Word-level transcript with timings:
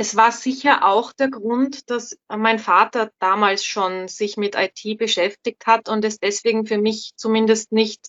Es 0.00 0.16
war 0.16 0.32
sicher 0.32 0.86
auch 0.86 1.12
der 1.12 1.28
Grund, 1.28 1.90
dass 1.90 2.16
mein 2.26 2.58
Vater 2.58 3.10
damals 3.18 3.66
schon 3.66 4.08
sich 4.08 4.38
mit 4.38 4.56
IT 4.56 4.96
beschäftigt 4.96 5.66
hat 5.66 5.90
und 5.90 6.06
es 6.06 6.18
deswegen 6.18 6.64
für 6.64 6.78
mich 6.78 7.10
zumindest 7.16 7.70
nicht 7.70 8.08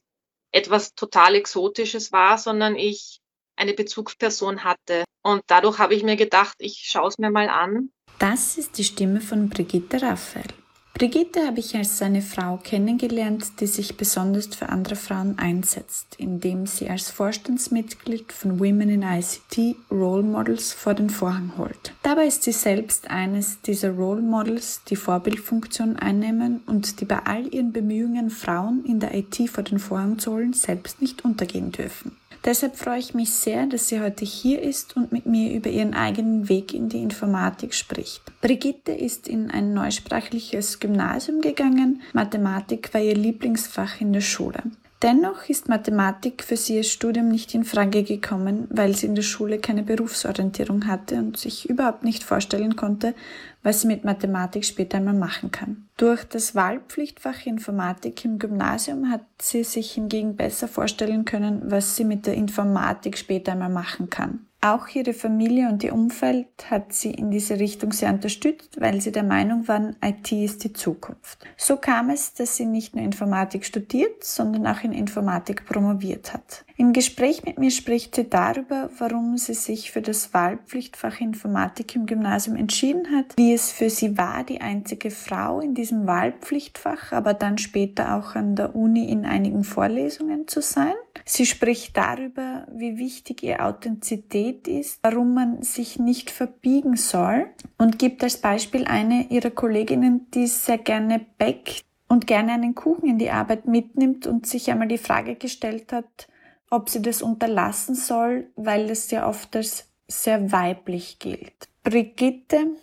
etwas 0.53 0.95
total 0.95 1.35
Exotisches 1.35 2.13
war, 2.13 2.37
sondern 2.37 2.77
ich 2.77 3.19
eine 3.57 3.73
Bezugsperson 3.73 4.63
hatte. 4.63 5.03
Und 5.21 5.41
dadurch 5.47 5.79
habe 5.79 5.93
ich 5.93 6.03
mir 6.03 6.15
gedacht, 6.15 6.55
ich 6.59 6.77
schaue 6.85 7.09
es 7.09 7.17
mir 7.17 7.29
mal 7.29 7.49
an. 7.49 7.91
Das 8.19 8.57
ist 8.57 8.77
die 8.77 8.85
Stimme 8.85 9.19
von 9.19 9.49
Brigitte 9.49 10.01
Raphael. 10.01 10.60
Brigitte 11.01 11.47
habe 11.47 11.59
ich 11.61 11.75
als 11.75 11.99
eine 12.03 12.21
Frau 12.21 12.57
kennengelernt, 12.57 13.59
die 13.59 13.65
sich 13.65 13.97
besonders 13.97 14.45
für 14.45 14.69
andere 14.69 14.95
Frauen 14.95 15.39
einsetzt, 15.39 16.13
indem 16.19 16.67
sie 16.67 16.91
als 16.91 17.09
Vorstandsmitglied 17.09 18.31
von 18.31 18.59
Women 18.59 18.87
in 18.87 19.01
ICT 19.01 19.77
Role 19.89 20.21
Models 20.21 20.73
vor 20.73 20.93
den 20.93 21.09
Vorhang 21.09 21.53
holt. 21.57 21.95
Dabei 22.03 22.27
ist 22.27 22.43
sie 22.43 22.51
selbst 22.51 23.09
eines 23.09 23.59
dieser 23.63 23.89
Role 23.89 24.21
Models, 24.21 24.81
die 24.89 24.95
Vorbildfunktion 24.95 25.95
einnehmen 25.95 26.61
und 26.67 27.01
die 27.01 27.05
bei 27.05 27.17
all 27.25 27.51
ihren 27.51 27.73
Bemühungen, 27.73 28.29
Frauen 28.29 28.85
in 28.85 28.99
der 28.99 29.15
IT 29.15 29.49
vor 29.49 29.63
den 29.63 29.79
Vorhang 29.79 30.19
zu 30.19 30.33
holen, 30.33 30.53
selbst 30.53 31.01
nicht 31.01 31.25
untergehen 31.25 31.71
dürfen. 31.71 32.15
Deshalb 32.43 32.75
freue 32.75 32.97
ich 32.97 33.13
mich 33.13 33.31
sehr, 33.31 33.67
dass 33.67 33.87
sie 33.87 34.01
heute 34.01 34.25
hier 34.25 34.61
ist 34.61 34.95
und 34.95 35.11
mit 35.11 35.27
mir 35.27 35.53
über 35.53 35.69
ihren 35.69 35.93
eigenen 35.93 36.49
Weg 36.49 36.73
in 36.73 36.89
die 36.89 37.03
Informatik 37.03 37.75
spricht. 37.75 38.23
Brigitte 38.41 38.91
ist 38.91 39.27
in 39.27 39.51
ein 39.51 39.73
neusprachliches 39.75 40.79
Gymnasium 40.79 41.41
gegangen. 41.41 42.01
Mathematik 42.13 42.91
war 42.93 43.01
ihr 43.01 43.15
Lieblingsfach 43.15 44.01
in 44.01 44.11
der 44.11 44.21
Schule. 44.21 44.63
Dennoch 45.01 45.49
ist 45.49 45.67
Mathematik 45.67 46.43
für 46.43 46.55
sie 46.55 46.77
als 46.77 46.91
Studium 46.91 47.29
nicht 47.29 47.55
in 47.55 47.63
Frage 47.63 48.03
gekommen, 48.03 48.67
weil 48.69 48.95
sie 48.95 49.07
in 49.07 49.15
der 49.15 49.23
Schule 49.23 49.57
keine 49.57 49.81
Berufsorientierung 49.81 50.85
hatte 50.85 51.15
und 51.15 51.37
sich 51.37 51.67
überhaupt 51.67 52.03
nicht 52.03 52.23
vorstellen 52.23 52.75
konnte, 52.75 53.15
was 53.63 53.81
sie 53.81 53.87
mit 53.87 54.03
Mathematik 54.03 54.63
später 54.63 54.97
einmal 54.97 55.15
machen 55.15 55.49
kann. 55.49 55.87
Durch 55.97 56.23
das 56.25 56.53
Wahlpflichtfach 56.53 57.47
Informatik 57.47 58.23
im 58.25 58.37
Gymnasium 58.37 59.09
hat 59.09 59.25
sie 59.41 59.63
sich 59.63 59.93
hingegen 59.93 60.35
besser 60.35 60.67
vorstellen 60.67 61.25
können, 61.25 61.63
was 61.65 61.95
sie 61.95 62.03
mit 62.03 62.27
der 62.27 62.35
Informatik 62.35 63.17
später 63.17 63.53
einmal 63.53 63.69
machen 63.69 64.11
kann. 64.11 64.45
Auch 64.63 64.87
ihre 64.89 65.13
Familie 65.13 65.69
und 65.69 65.83
ihr 65.83 65.91
Umfeld 65.91 66.45
hat 66.69 66.93
sie 66.93 67.09
in 67.09 67.31
diese 67.31 67.59
Richtung 67.59 67.91
sehr 67.91 68.13
unterstützt, 68.13 68.79
weil 68.79 69.01
sie 69.01 69.11
der 69.11 69.23
Meinung 69.23 69.67
waren, 69.67 69.95
IT 70.05 70.31
ist 70.31 70.63
die 70.63 70.71
Zukunft. 70.71 71.39
So 71.57 71.77
kam 71.77 72.11
es, 72.11 72.35
dass 72.35 72.57
sie 72.57 72.67
nicht 72.67 72.95
nur 72.95 73.03
Informatik 73.03 73.65
studiert, 73.65 74.23
sondern 74.23 74.67
auch 74.67 74.83
in 74.83 74.93
Informatik 74.93 75.65
promoviert 75.65 76.31
hat. 76.31 76.63
Im 76.77 76.93
Gespräch 76.93 77.43
mit 77.43 77.57
mir 77.57 77.71
spricht 77.71 78.15
sie 78.15 78.29
darüber, 78.29 78.91
warum 78.99 79.35
sie 79.39 79.55
sich 79.55 79.91
für 79.91 80.03
das 80.03 80.31
Wahlpflichtfach 80.31 81.21
Informatik 81.21 81.95
im 81.95 82.05
Gymnasium 82.05 82.55
entschieden 82.55 83.15
hat, 83.15 83.33
wie 83.37 83.53
es 83.53 83.71
für 83.71 83.89
sie 83.89 84.15
war, 84.15 84.43
die 84.43 84.61
einzige 84.61 85.09
Frau 85.09 85.59
in 85.59 85.73
diesem 85.73 86.05
Wahlpflichtfach, 86.05 87.13
aber 87.13 87.33
dann 87.33 87.57
später 87.57 88.15
auch 88.15 88.35
an 88.35 88.55
der 88.55 88.75
Uni 88.75 89.09
in 89.09 89.25
einigen 89.25 89.63
Vorlesungen 89.63 90.47
zu 90.47 90.61
sein. 90.61 90.93
Sie 91.25 91.45
spricht 91.45 91.95
darüber, 91.97 92.67
wie 92.73 92.97
wichtig 92.97 93.43
ihr 93.43 93.65
Authentizität 93.65 94.67
ist, 94.67 94.99
warum 95.03 95.33
man 95.33 95.61
sich 95.61 95.99
nicht 95.99 96.31
verbiegen 96.31 96.95
soll 96.95 97.47
und 97.77 97.99
gibt 97.99 98.23
als 98.23 98.37
Beispiel 98.37 98.85
eine 98.85 99.29
ihrer 99.29 99.51
Kolleginnen, 99.51 100.29
die 100.31 100.47
sehr 100.47 100.77
gerne 100.77 101.25
backt 101.37 101.83
und 102.07 102.27
gerne 102.27 102.53
einen 102.53 102.75
Kuchen 102.75 103.07
in 103.07 103.17
die 103.17 103.31
Arbeit 103.31 103.65
mitnimmt 103.65 104.27
und 104.27 104.45
sich 104.45 104.69
einmal 104.69 104.87
die 104.87 104.97
Frage 104.97 105.35
gestellt 105.35 105.93
hat, 105.93 106.27
ob 106.69 106.89
sie 106.89 107.01
das 107.01 107.21
unterlassen 107.21 107.95
soll, 107.95 108.49
weil 108.55 108.89
es 108.89 109.11
ja 109.11 109.27
oft 109.27 109.55
als 109.55 109.89
sehr 110.07 110.51
weiblich 110.51 111.19
gilt. 111.19 111.69
Brigitte 111.83 112.75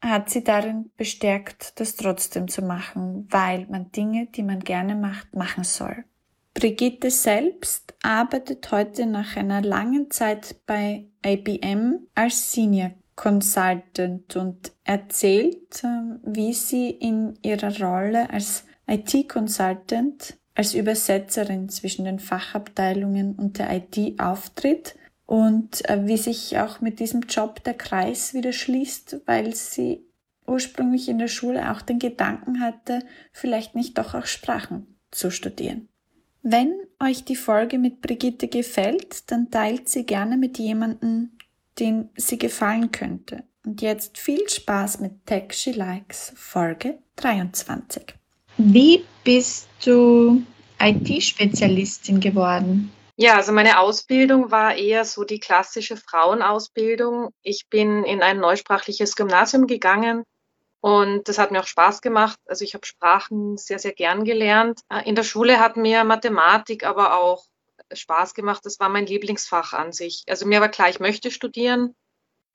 hat 0.00 0.30
sie 0.30 0.44
darin 0.44 0.90
bestärkt, 0.96 1.80
das 1.80 1.96
trotzdem 1.96 2.48
zu 2.48 2.62
machen, 2.62 3.26
weil 3.30 3.66
man 3.70 3.90
Dinge, 3.90 4.26
die 4.26 4.42
man 4.42 4.60
gerne 4.60 4.94
macht, 4.94 5.34
machen 5.34 5.64
soll. 5.64 6.04
Brigitte 6.54 7.10
selbst 7.10 7.94
arbeitet 8.02 8.70
heute 8.70 9.06
nach 9.06 9.36
einer 9.36 9.60
langen 9.60 10.10
Zeit 10.12 10.54
bei 10.66 11.04
IBM 11.26 12.06
als 12.14 12.52
Senior 12.52 12.92
Consultant 13.16 14.36
und 14.36 14.72
erzählt, 14.84 15.82
ähm, 15.82 16.20
wie 16.24 16.52
sie 16.52 16.90
in 16.90 17.38
ihrer 17.42 17.76
Rolle 17.80 18.30
als 18.30 18.64
IT-Consultant, 18.86 20.36
als 20.54 20.74
Übersetzerin 20.74 21.68
zwischen 21.68 22.04
den 22.04 22.20
Fachabteilungen 22.20 23.34
und 23.34 23.58
der 23.58 23.74
IT 23.76 24.20
auftritt 24.20 24.94
und 25.26 25.88
äh, 25.88 26.06
wie 26.06 26.16
sich 26.16 26.58
auch 26.58 26.80
mit 26.80 27.00
diesem 27.00 27.22
Job 27.22 27.64
der 27.64 27.74
Kreis 27.74 28.32
wieder 28.32 28.52
schließt, 28.52 29.22
weil 29.26 29.54
sie 29.54 30.06
ursprünglich 30.46 31.08
in 31.08 31.18
der 31.18 31.28
Schule 31.28 31.72
auch 31.72 31.82
den 31.82 31.98
Gedanken 31.98 32.60
hatte, 32.60 33.00
vielleicht 33.32 33.74
nicht 33.74 33.98
doch 33.98 34.14
auch 34.14 34.26
Sprachen 34.26 34.98
zu 35.10 35.30
studieren. 35.30 35.88
Wenn 36.46 36.78
euch 37.02 37.24
die 37.24 37.36
Folge 37.36 37.78
mit 37.78 38.02
Brigitte 38.02 38.48
gefällt, 38.48 39.30
dann 39.30 39.50
teilt 39.50 39.88
sie 39.88 40.04
gerne 40.04 40.36
mit 40.36 40.58
jemandem, 40.58 41.30
den 41.78 42.10
sie 42.16 42.36
gefallen 42.36 42.92
könnte. 42.92 43.44
Und 43.64 43.80
jetzt 43.80 44.18
viel 44.18 44.46
Spaß 44.46 45.00
mit 45.00 45.24
Tech 45.24 45.54
She 45.54 45.72
Likes 45.72 46.34
Folge 46.36 46.98
23. 47.16 48.14
Wie 48.58 49.06
bist 49.24 49.68
du 49.86 50.42
IT-Spezialistin 50.78 52.20
geworden? 52.20 52.92
Ja, 53.16 53.36
also 53.36 53.52
meine 53.52 53.78
Ausbildung 53.78 54.50
war 54.50 54.76
eher 54.76 55.06
so 55.06 55.24
die 55.24 55.40
klassische 55.40 55.96
Frauenausbildung. 55.96 57.30
Ich 57.42 57.68
bin 57.70 58.04
in 58.04 58.20
ein 58.20 58.38
neusprachliches 58.38 59.16
Gymnasium 59.16 59.66
gegangen 59.66 60.24
und 60.84 61.28
das 61.28 61.38
hat 61.38 61.50
mir 61.50 61.60
auch 61.60 61.66
Spaß 61.66 62.02
gemacht. 62.02 62.38
Also 62.44 62.62
ich 62.62 62.74
habe 62.74 62.84
Sprachen 62.84 63.56
sehr, 63.56 63.78
sehr 63.78 63.94
gern 63.94 64.22
gelernt. 64.24 64.82
Äh, 64.90 65.08
in 65.08 65.14
der 65.14 65.22
Schule 65.22 65.58
hat 65.58 65.78
mir 65.78 66.04
Mathematik 66.04 66.84
aber 66.84 67.16
auch 67.16 67.46
Spaß 67.90 68.34
gemacht. 68.34 68.66
Das 68.66 68.78
war 68.80 68.90
mein 68.90 69.06
Lieblingsfach 69.06 69.72
an 69.72 69.92
sich. 69.92 70.24
Also 70.28 70.44
mir 70.44 70.60
war 70.60 70.68
klar, 70.68 70.90
ich 70.90 71.00
möchte 71.00 71.30
studieren. 71.30 71.96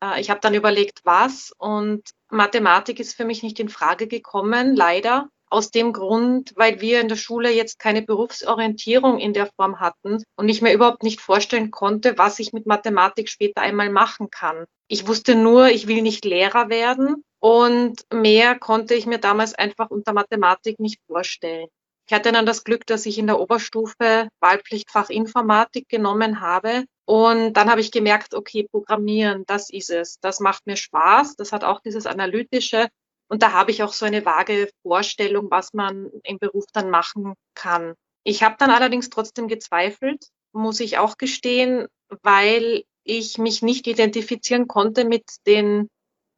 Äh, 0.03 0.21
ich 0.21 0.29
habe 0.29 0.41
dann 0.41 0.53
überlegt, 0.53 0.99
was. 1.05 1.51
Und 1.57 2.11
Mathematik 2.29 2.99
ist 2.99 3.15
für 3.15 3.25
mich 3.25 3.41
nicht 3.41 3.59
in 3.59 3.67
Frage 3.67 4.05
gekommen, 4.05 4.75
leider. 4.75 5.27
Aus 5.49 5.71
dem 5.71 5.93
Grund, 5.93 6.53
weil 6.55 6.79
wir 6.79 7.01
in 7.01 7.07
der 7.07 7.15
Schule 7.15 7.51
jetzt 7.51 7.79
keine 7.79 8.01
Berufsorientierung 8.01 9.17
in 9.19 9.33
der 9.33 9.47
Form 9.47 9.79
hatten 9.79 10.23
und 10.35 10.49
ich 10.49 10.61
mir 10.61 10.73
überhaupt 10.73 11.03
nicht 11.03 11.19
vorstellen 11.19 11.71
konnte, 11.71 12.17
was 12.17 12.39
ich 12.39 12.53
mit 12.53 12.67
Mathematik 12.67 13.29
später 13.29 13.61
einmal 13.61 13.89
machen 13.89 14.29
kann. 14.29 14.65
Ich 14.87 15.07
wusste 15.07 15.35
nur, 15.35 15.69
ich 15.69 15.87
will 15.87 16.01
nicht 16.01 16.23
Lehrer 16.25 16.69
werden 16.69 17.23
und 17.39 18.01
mehr 18.13 18.57
konnte 18.59 18.95
ich 18.95 19.05
mir 19.05 19.17
damals 19.17 19.53
einfach 19.53 19.89
unter 19.89 20.13
Mathematik 20.13 20.79
nicht 20.79 20.99
vorstellen. 21.07 21.67
Ich 22.09 22.15
hatte 22.15 22.31
dann 22.31 22.47
das 22.47 22.63
Glück, 22.63 22.87
dass 22.87 23.05
ich 23.05 23.19
in 23.19 23.27
der 23.27 23.39
Oberstufe 23.39 24.29
Wahlpflichtfach 24.39 25.11
Informatik 25.11 25.87
genommen 25.89 26.41
habe. 26.41 26.85
Und 27.05 27.53
dann 27.53 27.69
habe 27.69 27.81
ich 27.81 27.91
gemerkt, 27.91 28.33
okay, 28.33 28.67
Programmieren, 28.71 29.43
das 29.45 29.69
ist 29.69 29.91
es. 29.91 30.19
Das 30.19 30.39
macht 30.39 30.65
mir 30.65 30.75
Spaß. 30.75 31.35
Das 31.35 31.51
hat 31.51 31.63
auch 31.63 31.81
dieses 31.81 32.07
Analytische. 32.07 32.87
Und 33.29 33.43
da 33.43 33.53
habe 33.53 33.71
ich 33.71 33.83
auch 33.83 33.93
so 33.93 34.05
eine 34.05 34.25
vage 34.25 34.69
Vorstellung, 34.81 35.51
was 35.51 35.73
man 35.73 36.09
im 36.23 36.39
Beruf 36.39 36.65
dann 36.73 36.89
machen 36.89 37.35
kann. 37.53 37.93
Ich 38.23 38.43
habe 38.43 38.55
dann 38.57 38.71
allerdings 38.71 39.09
trotzdem 39.09 39.47
gezweifelt, 39.47 40.25
muss 40.51 40.79
ich 40.79 40.97
auch 40.97 41.17
gestehen, 41.17 41.87
weil 42.23 42.83
ich 43.03 43.37
mich 43.37 43.61
nicht 43.61 43.87
identifizieren 43.87 44.67
konnte 44.67 45.05
mit 45.05 45.23
den 45.45 45.89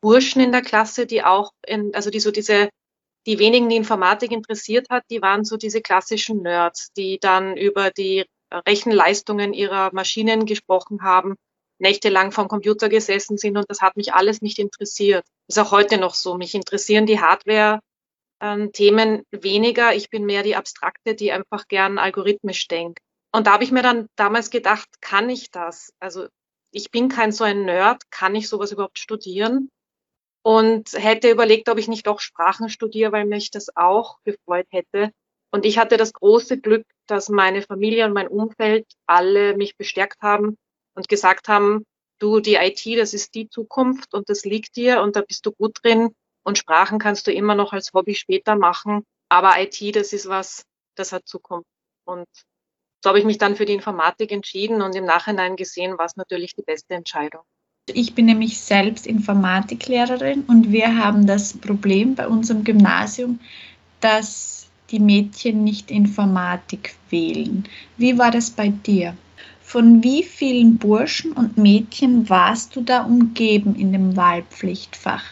Burschen 0.02 0.42
in 0.42 0.52
der 0.52 0.62
Klasse, 0.62 1.06
die 1.06 1.24
auch, 1.24 1.52
in, 1.66 1.96
also 1.96 2.10
die 2.10 2.20
so 2.20 2.32
diese, 2.32 2.70
die 3.26 3.40
wenigen, 3.40 3.70
die 3.70 3.76
Informatik 3.78 4.32
interessiert 4.32 4.90
hat, 4.90 5.04
die 5.10 5.22
waren 5.22 5.46
so 5.46 5.58
diese 5.58 5.82
klassischen 5.82 6.42
Nerds, 6.42 6.92
die 6.98 7.20
dann 7.20 7.56
über 7.56 7.92
die 7.92 8.26
Rechenleistungen 8.68 9.54
ihrer 9.54 9.94
Maschinen 9.94 10.46
gesprochen 10.46 11.04
haben, 11.04 11.36
nächtelang 11.82 12.32
vom 12.32 12.48
Computer 12.48 12.90
gesessen 12.90 13.38
sind 13.38 13.58
und 13.58 13.66
das 13.70 13.82
hat 13.82 13.98
mich 13.98 14.14
alles 14.14 14.42
nicht 14.42 14.60
interessiert. 14.60 15.26
Ist 15.48 15.60
auch 15.60 15.72
heute 15.72 15.98
noch 15.98 16.14
so. 16.14 16.38
Mich 16.38 16.56
interessieren 16.56 17.06
die 17.06 17.20
Hardware-Themen 17.20 19.10
ähm, 19.10 19.26
weniger. 19.32 19.94
Ich 19.96 20.10
bin 20.10 20.26
mehr 20.26 20.44
die 20.44 20.56
Abstrakte, 20.56 21.16
die 21.16 21.32
einfach 21.32 21.68
gern 21.68 21.98
algorithmisch 21.98 22.68
denkt. 22.68 23.00
Und 23.34 23.48
da 23.48 23.54
habe 23.54 23.64
ich 23.64 23.72
mir 23.72 23.84
dann 23.84 24.08
damals 24.16 24.50
gedacht, 24.50 24.88
kann 25.02 25.30
ich 25.30 25.52
das? 25.52 25.94
Also 26.00 26.28
ich 26.72 26.92
bin 26.92 27.10
kein 27.10 27.32
so 27.32 27.44
ein 27.44 27.66
Nerd, 27.66 28.10
kann 28.12 28.36
ich 28.36 28.48
sowas 28.48 28.72
überhaupt 28.72 29.00
studieren? 29.00 29.70
und 30.44 30.94
hätte 30.94 31.30
überlegt, 31.30 31.70
ob 31.70 31.78
ich 31.78 31.88
nicht 31.88 32.08
doch 32.08 32.20
Sprachen 32.20 32.70
studiere, 32.70 33.12
weil 33.12 33.26
mich 33.26 33.52
das 33.52 33.76
auch 33.76 34.18
gefreut 34.24 34.68
hätte. 34.72 35.12
Und 35.52 35.66
ich 35.66 35.78
hatte 35.78 35.98
das 35.98 36.14
große 36.14 36.60
Glück, 36.60 36.86
dass 37.08 37.30
meine 37.30 37.62
Familie 37.62 38.06
und 38.06 38.14
mein 38.14 38.28
Umfeld 38.28 38.88
alle 39.06 39.56
mich 39.56 39.78
bestärkt 39.78 40.22
haben 40.22 40.58
und 40.96 41.08
gesagt 41.10 41.48
haben, 41.48 41.86
du, 42.20 42.40
die 42.40 42.56
IT, 42.56 42.86
das 42.98 43.14
ist 43.14 43.34
die 43.36 43.50
Zukunft 43.50 44.14
und 44.14 44.30
das 44.30 44.46
liegt 44.46 44.76
dir 44.76 45.02
und 45.02 45.16
da 45.16 45.22
bist 45.22 45.46
du 45.46 45.52
gut 45.52 45.78
drin 45.84 46.14
und 46.44 46.58
Sprachen 46.58 47.00
kannst 47.00 47.28
du 47.28 47.32
immer 47.32 47.56
noch 47.56 47.74
als 47.74 47.94
Hobby 47.94 48.16
später 48.16 48.56
machen. 48.56 49.04
Aber 49.30 49.60
IT, 49.60 49.96
das 49.96 50.14
ist 50.14 50.28
was, 50.28 50.66
das 50.96 51.12
hat 51.12 51.28
Zukunft. 51.28 51.70
Und 52.06 52.28
so 53.04 53.10
habe 53.10 53.20
ich 53.20 53.26
mich 53.26 53.38
dann 53.38 53.56
für 53.56 53.66
die 53.66 53.74
Informatik 53.74 54.32
entschieden 54.32 54.82
und 54.82 54.96
im 54.96 55.06
Nachhinein 55.06 55.56
gesehen, 55.56 55.98
war 55.98 56.06
es 56.06 56.16
natürlich 56.16 56.54
die 56.56 56.64
beste 56.64 56.94
Entscheidung. 56.94 57.42
Ich 57.88 58.14
bin 58.14 58.26
nämlich 58.26 58.60
selbst 58.60 59.08
Informatiklehrerin 59.08 60.44
und 60.44 60.72
wir 60.72 60.98
haben 60.98 61.26
das 61.26 61.58
Problem 61.58 62.16
bei 62.16 62.28
unserem 62.28 62.64
Gymnasium, 62.64 63.40
dass 64.00 64.68
die 64.92 65.00
Mädchen 65.00 65.64
nicht 65.64 65.90
Informatik 65.90 66.96
wählen. 67.10 67.64
Wie 67.98 68.18
war 68.18 68.30
das 68.30 68.52
bei 68.52 68.70
dir? 68.70 69.18
Von 69.72 70.04
wie 70.04 70.24
vielen 70.24 70.78
Burschen 70.78 71.32
und 71.32 71.58
Mädchen 71.58 72.30
warst 72.30 72.76
du 72.76 72.82
da 72.82 73.06
umgeben 73.06 73.74
in 73.76 73.94
dem 73.94 74.18
Wahlpflichtfach? 74.18 75.24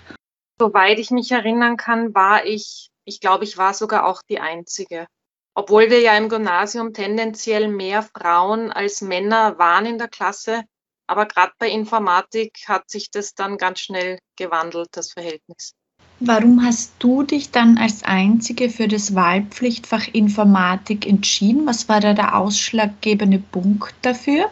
Soweit 0.57 0.97
ich 0.97 1.11
mich 1.11 1.29
erinnern 1.29 1.75
kann, 1.75 2.15
war 2.15 2.45
ich, 2.45 2.89
ich 3.03 3.19
glaube, 3.19 3.43
ich 3.43 3.57
war 3.57 3.73
sogar 3.73 4.05
auch 4.05 4.21
die 4.29 4.39
Einzige. 4.39 5.07
Obwohl 5.55 5.89
wir 5.89 5.99
ja 5.99 6.15
im 6.15 6.29
Gymnasium 6.29 6.93
tendenziell 6.93 7.67
mehr 7.67 8.01
Frauen 8.01 8.71
als 8.71 9.01
Männer 9.01 9.59
waren 9.59 9.85
in 9.85 9.97
der 9.97 10.07
Klasse, 10.07 10.63
aber 11.05 11.25
gerade 11.25 11.51
bei 11.59 11.67
Informatik 11.67 12.59
hat 12.65 12.89
sich 12.89 13.11
das 13.11 13.33
dann 13.33 13.57
ganz 13.57 13.81
schnell 13.81 14.19
gewandelt, 14.37 14.87
das 14.93 15.11
Verhältnis. 15.11 15.73
Warum 16.21 16.65
hast 16.65 16.95
du 16.99 17.23
dich 17.23 17.51
dann 17.51 17.77
als 17.77 18.03
Einzige 18.03 18.69
für 18.69 18.89
das 18.89 19.15
Wahlpflichtfach 19.15 20.07
Informatik 20.11 21.07
entschieden? 21.07 21.65
Was 21.65 21.87
war 21.87 22.01
da 22.01 22.13
der 22.13 22.37
ausschlaggebende 22.37 23.39
Punkt 23.39 23.95
dafür? 24.01 24.51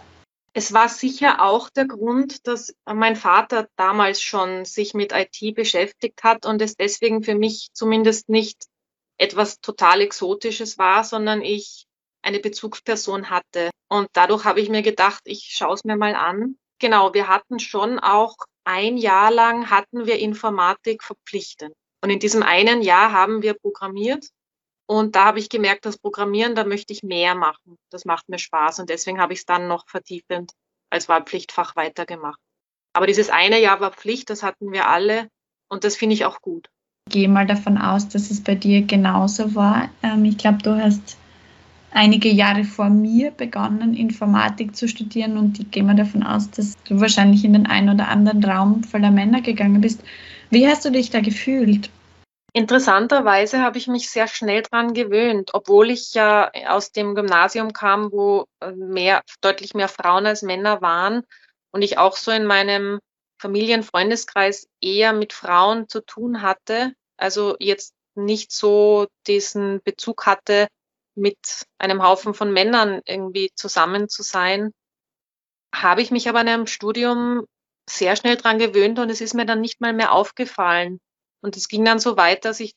Es 0.54 0.72
war 0.72 0.88
sicher 0.88 1.44
auch 1.44 1.70
der 1.70 1.86
Grund, 1.86 2.48
dass 2.48 2.74
mein 2.86 3.18
Vater 3.18 3.68
damals 3.76 4.22
schon 4.22 4.64
sich 4.64 4.94
mit 4.94 5.12
IT 5.12 5.56
beschäftigt 5.56 6.24
hat 6.24 6.46
und 6.46 6.62
es 6.62 6.76
deswegen 6.76 7.22
für 7.22 7.36
mich 7.36 7.68
zumindest 7.74 8.30
nicht 8.30 8.66
etwas 9.18 9.60
total 9.60 10.02
Exotisches 10.02 10.78
war, 10.78 11.04
sondern 11.04 11.42
ich 11.42 11.86
eine 12.22 12.40
Bezugsperson 12.40 13.30
hatte. 13.30 13.72
Und 13.90 14.08
dadurch 14.14 14.46
habe 14.46 14.62
ich 14.62 14.70
mir 14.70 14.82
gedacht, 14.84 15.22
ich 15.26 15.50
schaue 15.52 15.74
es 15.74 15.84
mir 15.84 15.98
mal 15.98 16.16
an. 16.16 16.56
Genau, 16.80 17.14
wir 17.14 17.28
hatten 17.28 17.60
schon 17.60 18.00
auch 18.00 18.38
ein 18.68 18.98
Jahr 18.98 19.32
lang 19.32 19.70
hatten 19.70 20.06
wir 20.06 20.20
Informatik 20.20 21.04
verpflichtend. 21.04 21.74
Und 22.04 22.10
in 22.10 22.20
diesem 22.20 22.44
einen 22.44 22.82
Jahr 22.82 23.12
haben 23.12 23.42
wir 23.42 23.54
programmiert. 23.54 24.28
Und 24.90 25.16
da 25.16 25.26
habe 25.26 25.40
ich 25.40 25.50
gemerkt, 25.50 25.86
das 25.86 25.98
Programmieren, 25.98 26.56
da 26.56 26.64
möchte 26.64 26.94
ich 26.94 27.02
mehr 27.02 27.34
machen. 27.36 27.78
Das 27.90 28.06
macht 28.06 28.30
mir 28.30 28.40
Spaß. 28.40 28.80
Und 28.80 28.90
deswegen 28.90 29.20
habe 29.20 29.34
ich 29.34 29.40
es 29.40 29.46
dann 29.46 29.68
noch 29.68 29.88
vertiefend 29.88 30.52
als 30.90 31.10
Wahlpflichtfach 31.10 31.76
weitergemacht. 31.76 32.40
Aber 32.94 33.08
dieses 33.08 33.30
eine 33.30 33.60
Jahr 33.60 33.80
war 33.80 33.92
Pflicht, 33.92 34.30
das 34.30 34.44
hatten 34.44 34.72
wir 34.72 34.88
alle. 34.88 35.30
Und 35.70 35.84
das 35.84 35.96
finde 35.96 36.16
ich 36.16 36.26
auch 36.26 36.42
gut. 36.42 36.70
Ich 37.08 37.14
gehe 37.14 37.30
mal 37.30 37.46
davon 37.46 37.78
aus, 37.78 38.10
dass 38.10 38.32
es 38.32 38.44
bei 38.44 38.56
dir 38.56 38.82
genauso 38.82 39.56
war. 39.56 39.90
Ähm, 40.04 40.26
ich 40.26 40.38
glaube, 40.38 40.60
du 40.60 40.76
hast 40.76 41.18
einige 41.98 42.30
Jahre 42.30 42.64
vor 42.64 42.90
mir 42.90 43.32
begonnen, 43.32 43.96
Informatik 43.96 44.76
zu 44.76 44.88
studieren 44.88 45.36
und 45.38 45.60
ich 45.60 45.72
gehe 45.72 45.84
mal 45.84 45.96
davon 45.96 46.22
aus, 46.22 46.50
dass 46.52 46.76
du 46.84 47.02
wahrscheinlich 47.02 47.44
in 47.44 47.54
den 47.54 47.66
einen 47.66 47.90
oder 47.90 48.08
anderen 48.08 48.44
Raum 48.44 48.84
voller 48.84 49.10
Männer 49.10 49.42
gegangen 49.42 49.82
bist. 49.82 50.04
Wie 50.52 50.68
hast 50.68 50.86
du 50.86 50.92
dich 50.92 51.10
da 51.10 51.22
gefühlt? 51.22 51.90
Interessanterweise 52.54 53.62
habe 53.62 53.80
ich 53.80 53.88
mich 53.88 54.10
sehr 54.10 54.28
schnell 54.28 54.62
daran 54.62 54.94
gewöhnt, 54.94 55.50
obwohl 55.54 55.90
ich 55.90 56.14
ja 56.14 56.52
aus 56.68 56.92
dem 56.92 57.16
Gymnasium 57.16 57.74
kam, 57.74 58.12
wo 58.12 58.46
mehr, 58.76 59.24
deutlich 59.42 59.74
mehr 59.74 59.88
Frauen 59.88 60.26
als 60.28 60.44
Männer 60.44 60.82
waren 60.82 61.24
und 61.72 61.82
ich 61.82 61.98
auch 61.98 62.16
so 62.16 62.32
in 62.32 62.46
meinem 62.46 63.00
Familienfreundeskreis 63.40 64.68
eher 64.82 65.14
mit 65.14 65.34
Frauen 65.34 65.90
zu 65.90 66.02
tun 66.02 66.42
hatte, 66.44 66.94
also 67.18 67.56
jetzt 67.60 67.94
nicht 68.16 68.52
so 68.52 69.08
diesen 69.28 69.82
Bezug 69.84 70.26
hatte, 70.26 70.68
mit 71.18 71.66
einem 71.78 72.04
Haufen 72.04 72.34
von 72.34 72.52
Männern 72.52 73.02
irgendwie 73.06 73.52
zusammen 73.56 74.10
zu 74.10 74.24
sein, 74.24 74.72
habe 75.74 76.02
ich 76.02 76.12
mich 76.12 76.30
aber 76.30 76.42
in 76.42 76.48
einem 76.48 76.68
Studium 76.68 77.46
sehr 77.90 78.16
schnell 78.16 78.38
dran 78.38 78.60
gewöhnt 78.60 79.00
und 79.00 79.10
es 79.10 79.22
ist 79.22 79.34
mir 79.34 79.46
dann 79.46 79.62
nicht 79.62 79.82
mal 79.82 79.94
mehr 79.94 80.12
aufgefallen. 80.12 81.00
Und 81.42 81.58
es 81.58 81.68
ging 81.68 81.86
dann 81.86 82.00
so 82.00 82.18
weit, 82.18 82.46
dass 82.46 82.60
ich, 82.60 82.74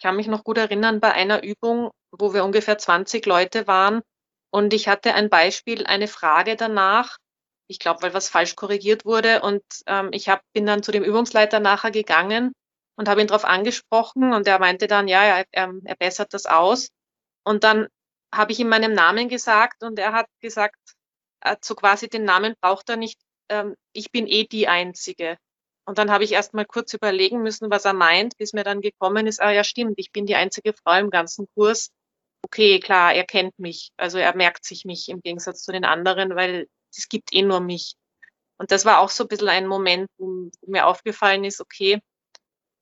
kann 0.00 0.16
mich 0.16 0.26
noch 0.26 0.44
gut 0.44 0.58
erinnern, 0.58 1.00
bei 1.00 1.12
einer 1.12 1.42
Übung, 1.42 1.90
wo 2.10 2.34
wir 2.34 2.44
ungefähr 2.44 2.78
20 2.78 3.26
Leute 3.26 3.66
waren 3.66 4.02
und 4.50 4.72
ich 4.72 4.86
hatte 4.88 5.14
ein 5.14 5.30
Beispiel, 5.30 5.84
eine 5.84 6.06
Frage 6.06 6.56
danach, 6.56 7.18
ich 7.66 7.78
glaube, 7.78 8.02
weil 8.02 8.14
was 8.14 8.28
falsch 8.28 8.54
korrigiert 8.56 9.04
wurde 9.04 9.42
und 9.42 9.62
ähm, 9.86 10.10
ich 10.12 10.28
hab, 10.28 10.42
bin 10.52 10.66
dann 10.66 10.82
zu 10.82 10.92
dem 10.92 11.02
Übungsleiter 11.02 11.60
nachher 11.60 11.90
gegangen 11.90 12.52
und 12.96 13.08
habe 13.08 13.20
ihn 13.20 13.26
darauf 13.26 13.44
angesprochen 13.44 14.32
und 14.32 14.46
er 14.46 14.58
meinte 14.58 14.86
dann, 14.86 15.08
ja, 15.08 15.24
er, 15.24 15.44
er 15.84 15.96
bessert 15.96 16.34
das 16.34 16.46
aus. 16.46 16.88
Und 17.44 17.64
dann 17.64 17.88
habe 18.32 18.52
ich 18.52 18.60
ihm 18.60 18.68
meinen 18.68 18.94
Namen 18.94 19.28
gesagt 19.28 19.82
und 19.82 19.98
er 19.98 20.12
hat 20.12 20.26
gesagt, 20.40 20.78
äh, 21.40 21.56
so 21.62 21.74
quasi 21.74 22.08
den 22.08 22.24
Namen 22.24 22.54
braucht 22.60 22.88
er 22.88 22.96
nicht, 22.96 23.20
ähm, 23.48 23.76
ich 23.92 24.10
bin 24.10 24.26
eh 24.26 24.44
die 24.44 24.68
Einzige. 24.68 25.38
Und 25.86 25.98
dann 25.98 26.10
habe 26.10 26.24
ich 26.24 26.32
erst 26.32 26.54
mal 26.54 26.64
kurz 26.64 26.94
überlegen 26.94 27.42
müssen, 27.42 27.70
was 27.70 27.84
er 27.84 27.92
meint, 27.92 28.36
bis 28.38 28.54
mir 28.54 28.64
dann 28.64 28.80
gekommen 28.80 29.26
ist, 29.26 29.40
ah 29.40 29.50
ja 29.50 29.64
stimmt, 29.64 29.94
ich 29.98 30.12
bin 30.12 30.26
die 30.26 30.34
einzige 30.34 30.72
Frau 30.72 30.98
im 30.98 31.10
ganzen 31.10 31.46
Kurs. 31.54 31.90
Okay, 32.42 32.80
klar, 32.80 33.14
er 33.14 33.24
kennt 33.24 33.58
mich. 33.58 33.90
Also 33.96 34.18
er 34.18 34.34
merkt 34.36 34.64
sich 34.64 34.84
mich 34.84 35.08
im 35.08 35.20
Gegensatz 35.20 35.62
zu 35.62 35.72
den 35.72 35.84
anderen, 35.84 36.36
weil 36.36 36.68
es 36.96 37.08
gibt 37.08 37.34
eh 37.34 37.42
nur 37.42 37.60
mich. 37.60 37.94
Und 38.58 38.70
das 38.70 38.84
war 38.84 39.00
auch 39.00 39.10
so 39.10 39.24
ein 39.24 39.28
bisschen 39.28 39.48
ein 39.48 39.66
Moment, 39.66 40.08
wo, 40.18 40.50
wo 40.60 40.70
mir 40.70 40.86
aufgefallen 40.86 41.44
ist, 41.44 41.60
okay, 41.60 42.00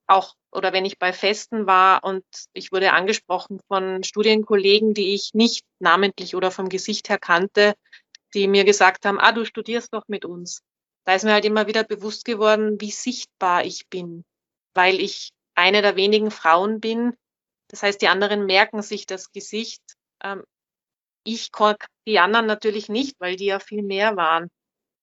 auch 0.07 0.35
oder 0.51 0.73
wenn 0.73 0.85
ich 0.85 0.99
bei 0.99 1.13
Festen 1.13 1.67
war 1.67 2.05
und 2.05 2.25
ich 2.53 2.73
wurde 2.73 2.93
angesprochen 2.93 3.61
von 3.69 4.03
Studienkollegen, 4.05 4.95
die 4.95 5.15
ich 5.15 5.31
nicht 5.33 5.65
namentlich 5.79 6.35
oder 6.37 6.51
vom 6.51 6.69
Gesicht 6.69 7.09
her 7.09 7.19
kannte, 7.19 7.75
die 8.35 8.49
mir 8.49 8.65
gesagt 8.65 9.07
haben, 9.07 9.19
ah, 9.19 9.33
du 9.33 9.45
studierst 9.45 9.93
doch 9.95 10.05
mit 10.09 10.25
uns. 10.25 10.63
Da 11.05 11.15
ist 11.15 11.25
mir 11.25 11.33
halt 11.33 11.45
immer 11.45 11.67
wieder 11.67 11.85
bewusst 11.85 12.25
geworden, 12.25 12.81
wie 12.81 12.91
sichtbar 12.91 13.65
ich 13.65 13.89
bin, 13.89 14.25
weil 14.75 15.01
ich 15.01 15.31
eine 15.55 15.83
der 15.83 15.97
wenigen 15.97 16.31
Frauen 16.31 16.81
bin. 16.81 17.17
Das 17.69 17.83
heißt, 17.83 18.01
die 18.01 18.09
anderen 18.09 18.47
merken 18.47 18.83
sich 18.83 19.07
das 19.07 19.33
Gesicht. 19.33 19.83
Ähm, 20.23 20.45
ich 21.25 21.51
die 22.07 22.19
anderen 22.19 22.47
natürlich 22.47 22.89
nicht, 22.89 23.17
weil 23.21 23.37
die 23.37 23.47
ja 23.47 23.59
viel 23.59 23.83
mehr 23.83 24.17
waren. 24.17 24.49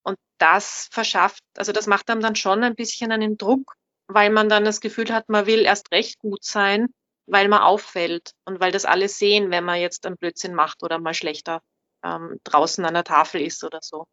Und 0.03 0.17
das 0.37 0.87
verschafft, 0.91 1.43
also 1.57 1.71
das 1.71 1.87
macht 1.87 2.09
einem 2.09 2.21
dann 2.21 2.35
schon 2.35 2.63
ein 2.63 2.75
bisschen 2.75 3.11
einen 3.11 3.37
Druck, 3.37 3.75
weil 4.09 4.31
man 4.31 4.49
dann 4.49 4.65
das 4.65 4.81
Gefühl 4.81 5.13
hat, 5.13 5.29
man 5.29 5.45
will 5.45 5.61
erst 5.61 5.91
recht 5.91 6.19
gut 6.19 6.43
sein, 6.43 6.87
weil 7.27 7.47
man 7.47 7.61
auffällt 7.61 8.31
und 8.45 8.59
weil 8.59 8.71
das 8.71 8.85
alle 8.85 9.07
sehen, 9.07 9.51
wenn 9.51 9.63
man 9.63 9.79
jetzt 9.79 10.05
einen 10.05 10.17
Blödsinn 10.17 10.55
macht 10.55 10.83
oder 10.83 10.99
mal 10.99 11.13
schlechter 11.13 11.61
ähm, 12.03 12.39
draußen 12.43 12.83
an 12.83 12.95
der 12.95 13.03
Tafel 13.03 13.41
ist 13.41 13.63
oder 13.63 13.79
so. 13.81 14.05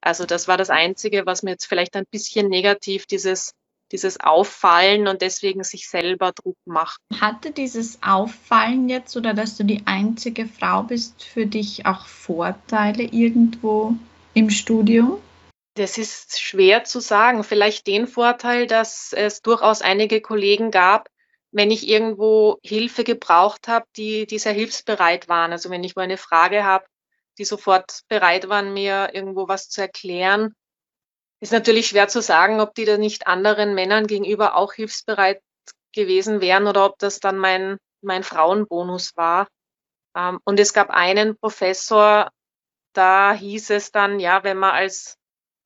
Also 0.00 0.26
das 0.26 0.48
war 0.48 0.56
das 0.56 0.70
Einzige, 0.70 1.26
was 1.26 1.42
mir 1.42 1.52
jetzt 1.52 1.66
vielleicht 1.66 1.96
ein 1.96 2.06
bisschen 2.10 2.48
negativ 2.48 3.06
dieses 3.06 3.52
dieses 3.92 4.18
Auffallen 4.18 5.06
und 5.06 5.22
deswegen 5.22 5.62
sich 5.62 5.88
selber 5.88 6.32
Druck 6.32 6.56
macht. 6.64 7.00
Hatte 7.20 7.52
dieses 7.52 8.02
Auffallen 8.02 8.88
jetzt 8.88 9.16
oder 9.16 9.34
dass 9.34 9.56
du 9.56 9.64
die 9.64 9.82
einzige 9.84 10.46
Frau 10.46 10.82
bist 10.82 11.22
für 11.22 11.46
dich 11.46 11.86
auch 11.86 12.06
Vorteile 12.06 13.04
irgendwo 13.04 13.94
im 14.32 14.50
Studium? 14.50 15.18
Das 15.74 15.98
ist 15.98 16.40
schwer 16.40 16.84
zu 16.84 17.00
sagen. 17.00 17.42
Vielleicht 17.42 17.86
den 17.86 18.06
Vorteil, 18.06 18.66
dass 18.66 19.12
es 19.12 19.42
durchaus 19.42 19.82
einige 19.82 20.20
Kollegen 20.20 20.70
gab, 20.70 21.08
wenn 21.50 21.70
ich 21.70 21.88
irgendwo 21.88 22.58
Hilfe 22.62 23.04
gebraucht 23.04 23.68
habe, 23.68 23.86
die, 23.96 24.26
die 24.26 24.38
sehr 24.38 24.52
hilfsbereit 24.52 25.28
waren. 25.28 25.52
Also 25.52 25.70
wenn 25.70 25.84
ich 25.84 25.96
mal 25.96 26.02
eine 26.02 26.16
Frage 26.16 26.64
habe, 26.64 26.86
die 27.38 27.44
sofort 27.44 28.02
bereit 28.08 28.48
waren, 28.48 28.72
mir 28.72 29.10
irgendwo 29.12 29.48
was 29.48 29.68
zu 29.68 29.80
erklären. 29.80 30.54
Ist 31.40 31.52
natürlich 31.52 31.88
schwer 31.88 32.08
zu 32.08 32.22
sagen, 32.22 32.60
ob 32.60 32.74
die 32.74 32.84
da 32.84 32.96
nicht 32.96 33.26
anderen 33.26 33.74
Männern 33.74 34.06
gegenüber 34.06 34.56
auch 34.56 34.72
hilfsbereit 34.72 35.42
gewesen 35.92 36.40
wären 36.40 36.66
oder 36.66 36.86
ob 36.86 36.98
das 36.98 37.20
dann 37.20 37.38
mein, 37.38 37.78
mein 38.00 38.22
Frauenbonus 38.22 39.16
war. 39.16 39.48
Ähm, 40.16 40.40
und 40.44 40.60
es 40.60 40.72
gab 40.72 40.90
einen 40.90 41.36
Professor, 41.36 42.30
da 42.92 43.32
hieß 43.32 43.70
es 43.70 43.90
dann, 43.90 44.20
ja, 44.20 44.44
wenn 44.44 44.56
man 44.56 44.70
als 44.70 45.16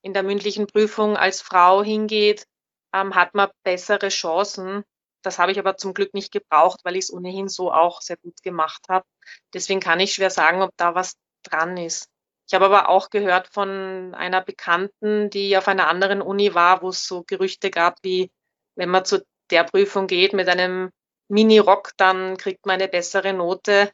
in 0.03 0.13
der 0.15 0.23
mündlichen 0.23 0.67
Prüfung 0.67 1.17
als 1.17 1.41
Frau 1.41 1.83
hingeht, 1.83 2.47
ähm, 2.95 3.15
hat 3.15 3.35
man 3.35 3.51
bessere 3.65 4.09
Chancen. 4.09 4.85
Das 5.23 5.39
habe 5.39 5.53
ich 5.53 5.59
aber 5.59 5.77
zum 5.77 5.95
Glück 5.95 6.15
nicht 6.15 6.33
gebraucht, 6.33 6.81
weil 6.85 6.97
ich 6.97 7.05
es 7.05 7.13
ohnehin 7.13 7.49
so 7.49 7.73
auch 7.73 8.01
sehr 8.01 8.17
gut 8.17 8.43
gemacht 8.43 8.83
habe. 8.89 9.05
Deswegen 9.53 9.81
kann 9.81 10.01
ich 10.01 10.15
schwer 10.15 10.31
sagen, 10.31 10.63
ob 10.63 10.71
da 10.77 10.95
was 10.95 11.15
dran 11.43 11.77
ist. 11.77 12.09
Ich 12.47 12.55
habe 12.55 12.65
aber 12.65 12.89
auch 12.89 13.11
gehört 13.11 13.49
von 13.49 14.15
einer 14.15 14.41
Bekannten, 14.41 15.29
die 15.29 15.57
auf 15.59 15.69
einer 15.69 15.89
anderen 15.89 16.23
Uni 16.23 16.55
war, 16.55 16.81
wo 16.83 16.89
es 16.89 17.07
so 17.07 17.23
Gerüchte 17.25 17.71
gab, 17.71 17.99
wie 18.03 18.31
wenn 18.75 18.89
man 18.89 19.05
zu 19.05 19.23
der 19.51 19.65
Prüfung 19.65 20.07
geht 20.07 20.33
mit 20.33 20.49
einem 20.49 20.91
Mini-Rock, 21.29 21.93
dann 21.99 22.37
kriegt 22.39 22.65
man 22.65 22.75
eine 22.75 22.89
bessere 22.89 23.35
Note. 23.35 23.93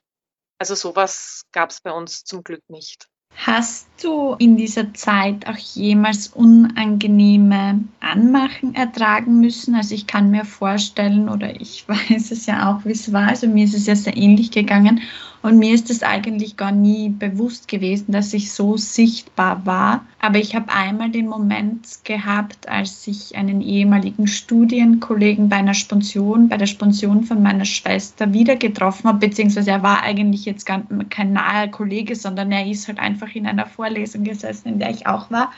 Also 0.58 0.74
sowas 0.74 1.42
gab 1.52 1.70
es 1.70 1.80
bei 1.80 1.90
uns 1.90 2.24
zum 2.24 2.44
Glück 2.44 2.62
nicht. 2.68 3.08
Hast 3.36 3.88
du 4.02 4.34
in 4.38 4.56
dieser 4.56 4.94
Zeit 4.94 5.46
auch 5.46 5.56
jemals 5.56 6.28
unangenehme 6.28 7.82
Anmachen 8.00 8.74
ertragen 8.74 9.40
müssen? 9.40 9.74
Also 9.74 9.94
ich 9.94 10.06
kann 10.06 10.30
mir 10.30 10.44
vorstellen, 10.44 11.28
oder 11.28 11.60
ich 11.60 11.84
weiß 11.88 12.30
es 12.30 12.46
ja 12.46 12.70
auch, 12.70 12.84
wie 12.84 12.92
es 12.92 13.12
war, 13.12 13.28
also 13.28 13.46
mir 13.46 13.64
ist 13.64 13.74
es 13.74 13.86
ja 13.86 13.96
sehr 13.96 14.16
ähnlich 14.16 14.50
gegangen. 14.50 15.00
Und 15.44 15.58
mir 15.58 15.74
ist 15.74 15.90
es 15.90 16.02
eigentlich 16.02 16.56
gar 16.56 16.72
nie 16.72 17.10
bewusst 17.10 17.68
gewesen, 17.68 18.12
dass 18.12 18.32
ich 18.32 18.50
so 18.50 18.78
sichtbar 18.78 19.66
war. 19.66 20.06
Aber 20.18 20.38
ich 20.38 20.54
habe 20.54 20.72
einmal 20.72 21.10
den 21.10 21.28
Moment 21.28 21.86
gehabt, 22.04 22.66
als 22.66 23.06
ich 23.06 23.36
einen 23.36 23.60
ehemaligen 23.60 24.26
Studienkollegen 24.26 25.50
bei 25.50 25.56
einer 25.56 25.74
Sponsion, 25.74 26.48
bei 26.48 26.56
der 26.56 26.64
Sponsion 26.64 27.24
von 27.24 27.42
meiner 27.42 27.66
Schwester 27.66 28.32
wieder 28.32 28.56
getroffen 28.56 29.06
habe, 29.06 29.18
beziehungsweise 29.18 29.70
er 29.70 29.82
war 29.82 30.02
eigentlich 30.02 30.46
jetzt 30.46 30.64
gar 30.64 30.82
kein 31.10 31.34
naher 31.34 31.68
Kollege, 31.68 32.16
sondern 32.16 32.50
er 32.50 32.66
ist 32.66 32.88
halt 32.88 32.98
einfach 32.98 33.34
in 33.34 33.46
einer 33.46 33.66
Vorlesung 33.66 34.24
gesessen, 34.24 34.68
in 34.68 34.78
der 34.78 34.92
ich 34.92 35.06
auch 35.06 35.30
war. 35.30 35.52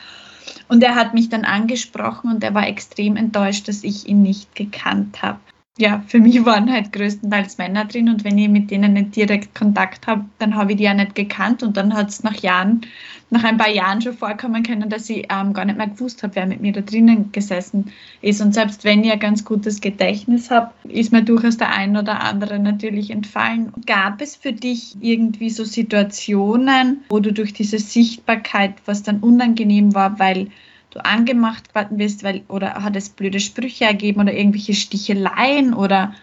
Und 0.67 0.83
er 0.83 0.95
hat 0.95 1.13
mich 1.13 1.29
dann 1.29 1.45
angesprochen 1.45 2.29
und 2.29 2.43
er 2.43 2.53
war 2.53 2.67
extrem 2.67 3.15
enttäuscht, 3.15 3.69
dass 3.69 3.85
ich 3.85 4.05
ihn 4.05 4.21
nicht 4.21 4.53
gekannt 4.53 5.21
habe 5.21 5.39
ja, 5.77 6.03
für 6.07 6.19
mich 6.19 6.43
waren 6.45 6.71
halt 6.71 6.91
größtenteils 6.91 7.57
Männer 7.57 7.85
drin 7.85 8.09
und 8.09 8.23
wenn 8.23 8.37
ich 8.37 8.49
mit 8.49 8.71
denen 8.71 8.93
nicht 8.93 9.15
direkt 9.15 9.53
Kontakt 9.53 10.07
habe, 10.07 10.25
dann 10.39 10.55
habe 10.55 10.71
ich 10.71 10.77
die 10.77 10.83
ja 10.83 10.93
nicht 10.93 11.15
gekannt 11.15 11.61
und 11.61 11.77
dann 11.77 11.93
hat 11.93 12.09
es 12.09 12.23
nach 12.23 12.35
Jahren, 12.35 12.81
nach 13.29 13.43
ein 13.43 13.57
paar 13.57 13.69
Jahren 13.69 14.01
schon 14.01 14.13
vorkommen 14.13 14.63
können, 14.63 14.89
dass 14.89 15.09
ich 15.09 15.27
ähm, 15.29 15.53
gar 15.53 15.65
nicht 15.65 15.77
mehr 15.77 15.87
gewusst 15.87 16.23
habe, 16.23 16.35
wer 16.35 16.47
mit 16.47 16.61
mir 16.61 16.71
da 16.71 16.81
drinnen 16.81 17.31
gesessen 17.31 17.91
ist. 18.21 18.41
Und 18.41 18.53
selbst 18.53 18.85
wenn 18.85 19.03
ich 19.03 19.11
ein 19.11 19.19
ganz 19.19 19.45
gutes 19.45 19.81
Gedächtnis 19.81 20.49
habe, 20.49 20.71
ist 20.87 21.11
mir 21.11 21.23
durchaus 21.23 21.57
der 21.57 21.71
ein 21.71 21.95
oder 21.95 22.21
andere 22.21 22.57
natürlich 22.57 23.11
entfallen. 23.11 23.71
Gab 23.85 24.21
es 24.21 24.35
für 24.35 24.53
dich 24.53 24.95
irgendwie 25.01 25.49
so 25.49 25.63
Situationen, 25.63 27.03
wo 27.09 27.19
du 27.19 27.31
durch 27.33 27.53
diese 27.53 27.79
Sichtbarkeit, 27.79 28.73
was 28.85 29.03
dann 29.03 29.19
unangenehm 29.19 29.93
war, 29.93 30.17
weil 30.17 30.47
du 30.91 31.03
angemacht 31.03 31.73
worden 31.75 31.97
bist, 31.97 32.23
weil, 32.23 32.43
oder 32.47 32.83
hat 32.83 32.95
es 32.95 33.09
blöde 33.09 33.39
Sprüche 33.39 33.85
ergeben 33.85 34.21
oder 34.21 34.33
irgendwelche 34.33 34.73
Sticheleien 34.73 35.73
oder 35.73 36.13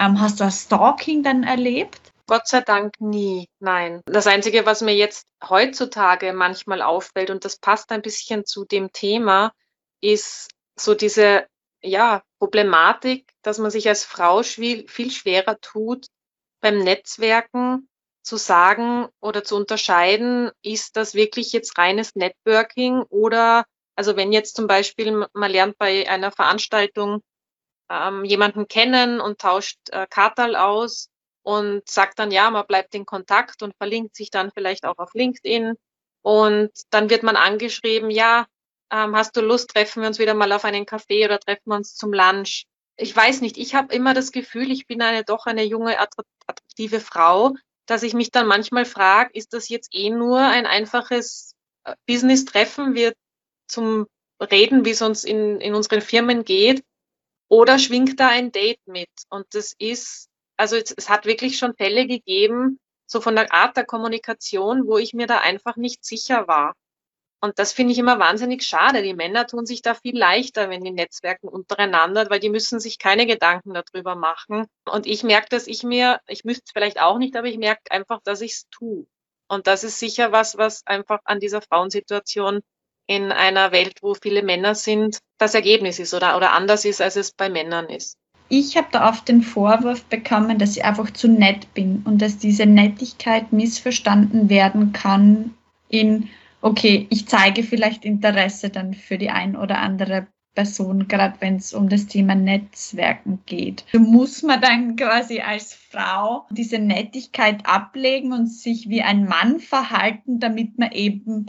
ähm, 0.00 0.20
hast 0.20 0.40
du 0.40 0.44
ein 0.44 0.50
Stalking 0.50 1.22
dann 1.22 1.42
erlebt? 1.42 2.00
Gott 2.26 2.48
sei 2.48 2.62
Dank 2.62 2.94
nie, 3.00 3.48
nein. 3.60 4.00
Das 4.06 4.26
Einzige, 4.26 4.64
was 4.64 4.80
mir 4.80 4.94
jetzt 4.94 5.26
heutzutage 5.46 6.32
manchmal 6.32 6.80
auffällt, 6.80 7.30
und 7.30 7.44
das 7.44 7.58
passt 7.58 7.90
ein 7.92 8.00
bisschen 8.00 8.46
zu 8.46 8.64
dem 8.64 8.92
Thema, 8.92 9.52
ist 10.00 10.50
so 10.78 10.94
diese 10.94 11.46
ja, 11.82 12.22
Problematik, 12.38 13.30
dass 13.42 13.58
man 13.58 13.70
sich 13.70 13.88
als 13.88 14.04
Frau 14.04 14.42
viel, 14.42 14.88
viel 14.88 15.10
schwerer 15.10 15.60
tut, 15.60 16.06
beim 16.60 16.78
Netzwerken 16.78 17.88
zu 18.22 18.38
sagen 18.38 19.06
oder 19.20 19.44
zu 19.44 19.54
unterscheiden, 19.54 20.50
ist 20.62 20.96
das 20.96 21.14
wirklich 21.14 21.52
jetzt 21.52 21.76
reines 21.76 22.14
Networking 22.14 23.02
oder 23.10 23.66
also 23.96 24.16
wenn 24.16 24.32
jetzt 24.32 24.56
zum 24.56 24.66
Beispiel 24.66 25.26
man 25.32 25.50
lernt 25.50 25.78
bei 25.78 26.08
einer 26.08 26.32
Veranstaltung 26.32 27.22
ähm, 27.90 28.24
jemanden 28.24 28.68
kennen 28.68 29.20
und 29.20 29.38
tauscht 29.40 29.78
äh, 29.90 30.06
Kartal 30.08 30.56
aus 30.56 31.08
und 31.42 31.88
sagt 31.88 32.18
dann, 32.18 32.30
ja, 32.30 32.50
man 32.50 32.66
bleibt 32.66 32.94
in 32.94 33.06
Kontakt 33.06 33.62
und 33.62 33.76
verlinkt 33.76 34.16
sich 34.16 34.30
dann 34.30 34.50
vielleicht 34.52 34.84
auch 34.86 34.98
auf 34.98 35.12
LinkedIn 35.14 35.74
und 36.22 36.70
dann 36.90 37.10
wird 37.10 37.22
man 37.22 37.36
angeschrieben, 37.36 38.10
ja, 38.10 38.46
ähm, 38.90 39.14
hast 39.14 39.36
du 39.36 39.40
Lust, 39.40 39.70
treffen 39.70 40.02
wir 40.02 40.08
uns 40.08 40.18
wieder 40.18 40.34
mal 40.34 40.52
auf 40.52 40.64
einen 40.64 40.86
Kaffee 40.86 41.24
oder 41.24 41.38
treffen 41.38 41.66
wir 41.66 41.76
uns 41.76 41.94
zum 41.94 42.12
Lunch. 42.12 42.64
Ich 42.96 43.14
weiß 43.14 43.40
nicht, 43.40 43.58
ich 43.58 43.74
habe 43.74 43.94
immer 43.94 44.14
das 44.14 44.32
Gefühl, 44.32 44.70
ich 44.70 44.86
bin 44.86 45.02
eine 45.02 45.24
doch 45.24 45.46
eine 45.46 45.64
junge, 45.64 45.98
attraktive 45.98 47.00
Frau, 47.00 47.54
dass 47.86 48.02
ich 48.02 48.14
mich 48.14 48.30
dann 48.30 48.46
manchmal 48.46 48.84
frage, 48.84 49.30
ist 49.34 49.52
das 49.52 49.68
jetzt 49.68 49.90
eh 49.92 50.10
nur 50.10 50.38
ein 50.40 50.66
einfaches 50.66 51.54
äh, 51.84 51.94
Business-Treffen? 52.06 52.94
Wir 52.94 53.12
zum 53.66 54.06
Reden, 54.40 54.84
wie 54.84 54.90
es 54.90 55.02
uns 55.02 55.24
in, 55.24 55.60
in 55.60 55.74
unseren 55.74 56.00
Firmen 56.00 56.44
geht, 56.44 56.82
oder 57.48 57.78
schwingt 57.78 58.18
da 58.20 58.28
ein 58.28 58.52
Date 58.52 58.80
mit? 58.86 59.10
Und 59.28 59.46
das 59.52 59.74
ist, 59.78 60.28
also 60.56 60.76
es, 60.76 60.92
es 60.96 61.08
hat 61.08 61.26
wirklich 61.26 61.58
schon 61.58 61.74
Fälle 61.74 62.06
gegeben, 62.06 62.80
so 63.06 63.20
von 63.20 63.36
der 63.36 63.52
Art 63.52 63.76
der 63.76 63.84
Kommunikation, 63.84 64.86
wo 64.86 64.98
ich 64.98 65.14
mir 65.14 65.26
da 65.26 65.38
einfach 65.38 65.76
nicht 65.76 66.04
sicher 66.04 66.48
war. 66.48 66.74
Und 67.40 67.58
das 67.58 67.74
finde 67.74 67.92
ich 67.92 67.98
immer 67.98 68.18
wahnsinnig 68.18 68.62
schade. 68.62 69.02
Die 69.02 69.12
Männer 69.12 69.46
tun 69.46 69.66
sich 69.66 69.82
da 69.82 69.92
viel 69.94 70.16
leichter, 70.16 70.70
wenn 70.70 70.82
die 70.82 70.90
Netzwerken 70.90 71.46
untereinander, 71.46 72.30
weil 72.30 72.40
die 72.40 72.48
müssen 72.48 72.80
sich 72.80 72.98
keine 72.98 73.26
Gedanken 73.26 73.74
darüber 73.74 74.14
machen. 74.14 74.66
Und 74.90 75.06
ich 75.06 75.24
merke, 75.24 75.48
dass 75.50 75.66
ich 75.66 75.82
mir, 75.82 76.20
ich 76.26 76.44
müsste 76.44 76.62
es 76.64 76.72
vielleicht 76.72 76.98
auch 76.98 77.18
nicht, 77.18 77.36
aber 77.36 77.46
ich 77.46 77.58
merke 77.58 77.90
einfach, 77.90 78.20
dass 78.24 78.40
ich 78.40 78.52
es 78.52 78.68
tue. 78.70 79.06
Und 79.46 79.66
das 79.66 79.84
ist 79.84 79.98
sicher 79.98 80.32
was, 80.32 80.56
was 80.56 80.86
einfach 80.86 81.20
an 81.24 81.38
dieser 81.38 81.60
Frauensituation 81.60 82.62
in 83.06 83.32
einer 83.32 83.72
Welt, 83.72 83.98
wo 84.02 84.14
viele 84.14 84.42
Männer 84.42 84.74
sind, 84.74 85.18
das 85.38 85.54
Ergebnis 85.54 85.98
ist 85.98 86.14
oder, 86.14 86.36
oder 86.36 86.52
anders 86.52 86.84
ist, 86.84 87.00
als 87.02 87.16
es 87.16 87.32
bei 87.32 87.48
Männern 87.48 87.86
ist. 87.86 88.16
Ich 88.48 88.76
habe 88.76 88.88
da 88.92 89.08
oft 89.08 89.28
den 89.28 89.42
Vorwurf 89.42 90.04
bekommen, 90.04 90.58
dass 90.58 90.76
ich 90.76 90.84
einfach 90.84 91.10
zu 91.10 91.28
nett 91.28 91.72
bin 91.74 92.02
und 92.04 92.20
dass 92.20 92.38
diese 92.38 92.66
Nettigkeit 92.66 93.52
missverstanden 93.52 94.48
werden 94.48 94.92
kann 94.92 95.54
in, 95.88 96.28
okay, 96.60 97.06
ich 97.10 97.26
zeige 97.26 97.62
vielleicht 97.62 98.04
Interesse 98.04 98.70
dann 98.70 98.94
für 98.94 99.18
die 99.18 99.30
ein 99.30 99.56
oder 99.56 99.78
andere 99.78 100.26
Person, 100.54 101.08
gerade 101.08 101.34
wenn 101.40 101.56
es 101.56 101.74
um 101.74 101.88
das 101.88 102.06
Thema 102.06 102.34
Netzwerken 102.34 103.40
geht. 103.46 103.84
So 103.92 103.98
muss 103.98 104.42
man 104.42 104.60
dann 104.60 104.94
quasi 104.96 105.40
als 105.40 105.74
Frau 105.74 106.46
diese 106.50 106.78
Nettigkeit 106.78 107.66
ablegen 107.66 108.32
und 108.32 108.46
sich 108.46 108.88
wie 108.88 109.02
ein 109.02 109.24
Mann 109.24 109.58
verhalten, 109.58 110.38
damit 110.38 110.78
man 110.78 110.92
eben 110.92 111.46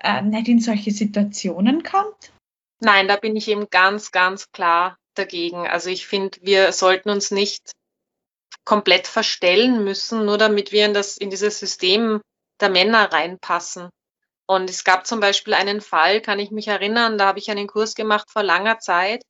äh, 0.00 0.22
nicht 0.22 0.48
in 0.48 0.60
solche 0.60 0.90
Situationen 0.90 1.82
kommt? 1.82 2.32
Nein, 2.80 3.08
da 3.08 3.16
bin 3.16 3.36
ich 3.36 3.48
eben 3.48 3.68
ganz, 3.70 4.12
ganz 4.12 4.50
klar 4.52 4.96
dagegen. 5.14 5.66
Also 5.66 5.90
ich 5.90 6.06
finde, 6.06 6.38
wir 6.42 6.72
sollten 6.72 7.10
uns 7.10 7.30
nicht 7.30 7.72
komplett 8.64 9.06
verstellen 9.06 9.82
müssen, 9.82 10.24
nur 10.24 10.38
damit 10.38 10.72
wir 10.72 10.86
in, 10.86 10.94
das, 10.94 11.16
in 11.16 11.30
dieses 11.30 11.58
System 11.58 12.20
der 12.60 12.70
Männer 12.70 13.12
reinpassen. 13.12 13.90
Und 14.46 14.70
es 14.70 14.84
gab 14.84 15.06
zum 15.06 15.20
Beispiel 15.20 15.54
einen 15.54 15.80
Fall, 15.80 16.20
kann 16.20 16.38
ich 16.38 16.50
mich 16.50 16.68
erinnern, 16.68 17.18
da 17.18 17.26
habe 17.26 17.38
ich 17.38 17.50
einen 17.50 17.66
Kurs 17.66 17.94
gemacht 17.94 18.30
vor 18.30 18.42
langer 18.42 18.78
Zeit. 18.78 19.22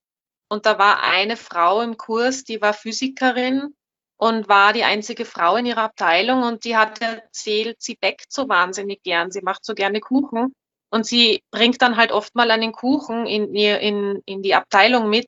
Und 0.49 0.67
da 0.67 0.79
war 0.79 1.03
eine 1.03 1.37
Frau 1.37 1.81
im 1.83 1.97
Kurs, 1.97 2.45
die 2.45 2.61
war 2.61 2.73
Physikerin 2.73 3.75
und 4.17 4.49
war 4.49 4.73
die 4.73 4.85
einzige 4.85 5.25
Frau 5.25 5.57
in 5.57 5.67
ihrer 5.67 5.83
Abteilung 5.83 6.43
und 6.43 6.65
die 6.65 6.77
hat 6.77 7.01
erzählt, 7.01 7.81
sie 7.81 7.97
bäckt 7.97 8.33
so 8.33 8.49
wahnsinnig 8.49 9.03
gern, 9.03 9.31
sie 9.31 9.43
macht 9.43 9.65
so 9.65 9.75
gerne 9.75 10.01
Kuchen 10.01 10.55
und 10.91 11.07
sie 11.07 11.43
bringt 11.51 11.83
dann 11.83 11.97
halt 11.97 12.13
oft 12.13 12.35
mal 12.35 12.51
einen 12.51 12.73
Kuchen 12.73 13.27
in, 13.27 13.55
in, 13.55 14.23
in 14.25 14.43
die 14.43 14.55
Abteilung 14.55 15.11
mit. 15.11 15.27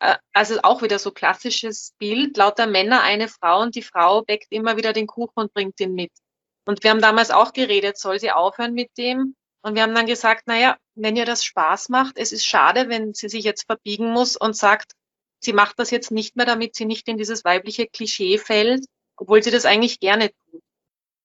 Äh, 0.00 0.16
also 0.32 0.58
auch 0.62 0.82
wieder 0.82 0.98
so 0.98 1.10
klassisches 1.10 1.94
Bild, 1.98 2.36
lauter 2.36 2.66
Männer, 2.66 3.02
eine 3.02 3.28
Frau 3.28 3.62
und 3.62 3.74
die 3.74 3.82
Frau 3.82 4.22
bäckt 4.22 4.50
immer 4.50 4.76
wieder 4.76 4.92
den 4.92 5.06
Kuchen 5.06 5.34
und 5.34 5.54
bringt 5.54 5.80
ihn 5.80 5.94
mit. 5.94 6.12
Und 6.66 6.82
wir 6.82 6.90
haben 6.90 7.00
damals 7.00 7.30
auch 7.30 7.52
geredet, 7.52 7.98
soll 7.98 8.20
sie 8.20 8.30
aufhören 8.30 8.74
mit 8.74 8.90
dem? 8.98 9.34
Und 9.62 9.74
wir 9.74 9.82
haben 9.82 9.94
dann 9.94 10.06
gesagt, 10.06 10.46
naja, 10.46 10.76
wenn 10.94 11.16
ihr 11.16 11.24
das 11.24 11.44
Spaß 11.44 11.88
macht, 11.88 12.18
es 12.18 12.32
ist 12.32 12.44
schade, 12.44 12.88
wenn 12.88 13.14
sie 13.14 13.28
sich 13.28 13.44
jetzt 13.44 13.64
verbiegen 13.66 14.10
muss 14.10 14.36
und 14.36 14.56
sagt, 14.56 14.92
sie 15.40 15.52
macht 15.52 15.78
das 15.78 15.90
jetzt 15.90 16.10
nicht 16.10 16.36
mehr, 16.36 16.46
damit 16.46 16.74
sie 16.74 16.84
nicht 16.84 17.08
in 17.08 17.16
dieses 17.16 17.44
weibliche 17.44 17.86
Klischee 17.86 18.38
fällt, 18.38 18.84
obwohl 19.16 19.42
sie 19.42 19.50
das 19.50 19.64
eigentlich 19.64 20.00
gerne 20.00 20.30
tut. 20.30 20.62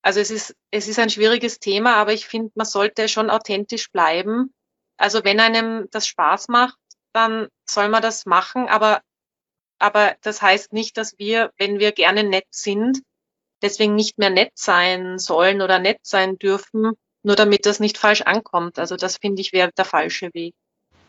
Also 0.01 0.19
es 0.19 0.31
ist, 0.31 0.55
es 0.71 0.87
ist 0.87 0.99
ein 0.99 1.09
schwieriges 1.09 1.59
Thema, 1.59 1.95
aber 1.95 2.13
ich 2.13 2.27
finde, 2.27 2.51
man 2.55 2.65
sollte 2.65 3.09
schon 3.09 3.29
authentisch 3.29 3.91
bleiben. 3.91 4.53
Also 4.97 5.23
wenn 5.23 5.39
einem 5.39 5.87
das 5.91 6.07
Spaß 6.07 6.47
macht, 6.47 6.77
dann 7.13 7.47
soll 7.69 7.89
man 7.89 8.01
das 8.01 8.25
machen, 8.25 8.67
aber, 8.67 9.01
aber 9.79 10.15
das 10.21 10.41
heißt 10.41 10.73
nicht, 10.73 10.97
dass 10.97 11.17
wir, 11.17 11.51
wenn 11.57 11.79
wir 11.79 11.91
gerne 11.91 12.23
nett 12.23 12.47
sind, 12.51 13.01
deswegen 13.61 13.95
nicht 13.95 14.17
mehr 14.17 14.29
nett 14.29 14.51
sein 14.55 15.19
sollen 15.19 15.61
oder 15.61 15.79
nett 15.79 15.99
sein 16.03 16.37
dürfen, 16.37 16.93
nur 17.23 17.35
damit 17.35 17.65
das 17.65 17.79
nicht 17.79 17.97
falsch 17.97 18.21
ankommt. 18.21 18.79
Also 18.79 18.95
das 18.95 19.17
finde 19.17 19.41
ich 19.41 19.51
wäre 19.51 19.71
der 19.77 19.85
falsche 19.85 20.33
Weg. 20.33 20.53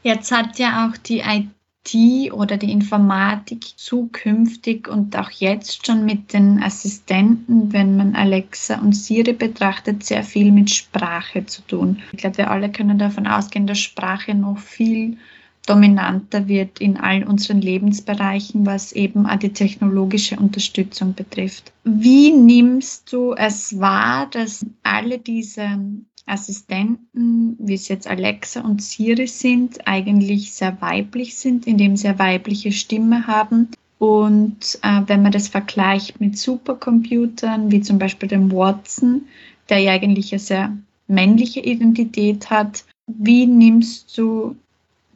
Jetzt 0.02 0.33
hat 0.33 0.59
ja 0.59 0.88
auch 0.88 0.97
die 0.97 1.23
IT 1.92 2.33
oder 2.33 2.57
die 2.57 2.73
Informatik 2.73 3.64
zukünftig 3.76 4.88
und 4.88 5.16
auch 5.16 5.30
jetzt 5.30 5.87
schon 5.87 6.04
mit 6.04 6.33
den 6.33 6.62
Assistenten, 6.62 7.73
wenn 7.73 7.97
man 7.97 8.14
Alexa 8.14 8.78
und 8.78 8.95
Siri 8.95 9.33
betrachtet, 9.33 10.04
sehr 10.04 10.23
viel 10.23 10.52
mit 10.52 10.71
Sprache 10.71 11.47
zu 11.47 11.62
tun. 11.62 11.99
Ich 12.12 12.18
glaube, 12.18 12.38
wir 12.38 12.50
alle 12.50 12.71
können 12.71 12.99
davon 12.99 13.26
ausgehen, 13.26 13.66
dass 13.66 13.78
Sprache 13.78 14.35
noch 14.35 14.59
viel 14.59 15.16
dominanter 15.66 16.49
wird 16.49 16.80
in 16.80 16.97
all 16.97 17.25
unseren 17.25 17.61
Lebensbereichen, 17.61 18.64
was 18.64 18.92
eben 18.92 19.26
auch 19.26 19.37
die 19.37 19.52
technologische 19.52 20.37
Unterstützung 20.37 21.14
betrifft. 21.14 21.73
Wie 21.85 22.33
nimmst 22.33 23.12
du 23.12 23.35
es 23.35 23.78
wahr, 23.78 24.28
dass 24.30 24.64
alle 24.83 25.18
diese 25.18 25.78
Assistenten, 26.28 27.56
wie 27.58 27.75
es 27.75 27.88
jetzt 27.88 28.06
Alexa 28.06 28.61
und 28.61 28.82
Siri 28.82 29.26
sind, 29.26 29.87
eigentlich 29.87 30.52
sehr 30.52 30.80
weiblich 30.80 31.37
sind, 31.37 31.66
indem 31.66 31.97
sie 31.97 32.08
eine 32.08 32.18
weibliche 32.18 32.73
Stimme 32.73 33.26
haben. 33.26 33.68
Und 33.99 34.78
äh, 34.82 35.02
wenn 35.06 35.23
man 35.23 35.32
das 35.32 35.49
vergleicht 35.49 36.20
mit 36.20 36.38
Supercomputern, 36.38 37.70
wie 37.73 37.80
zum 37.80 37.99
Beispiel 37.99 38.28
dem 38.28 38.52
Watson, 38.52 39.23
der 39.68 39.78
ja 39.78 39.92
eigentlich 39.92 40.32
eine 40.32 40.38
sehr 40.38 40.76
männliche 41.08 41.61
Identität 41.61 42.50
hat, 42.50 42.85
wie 43.06 43.47
nimmst 43.47 44.16
du 44.16 44.56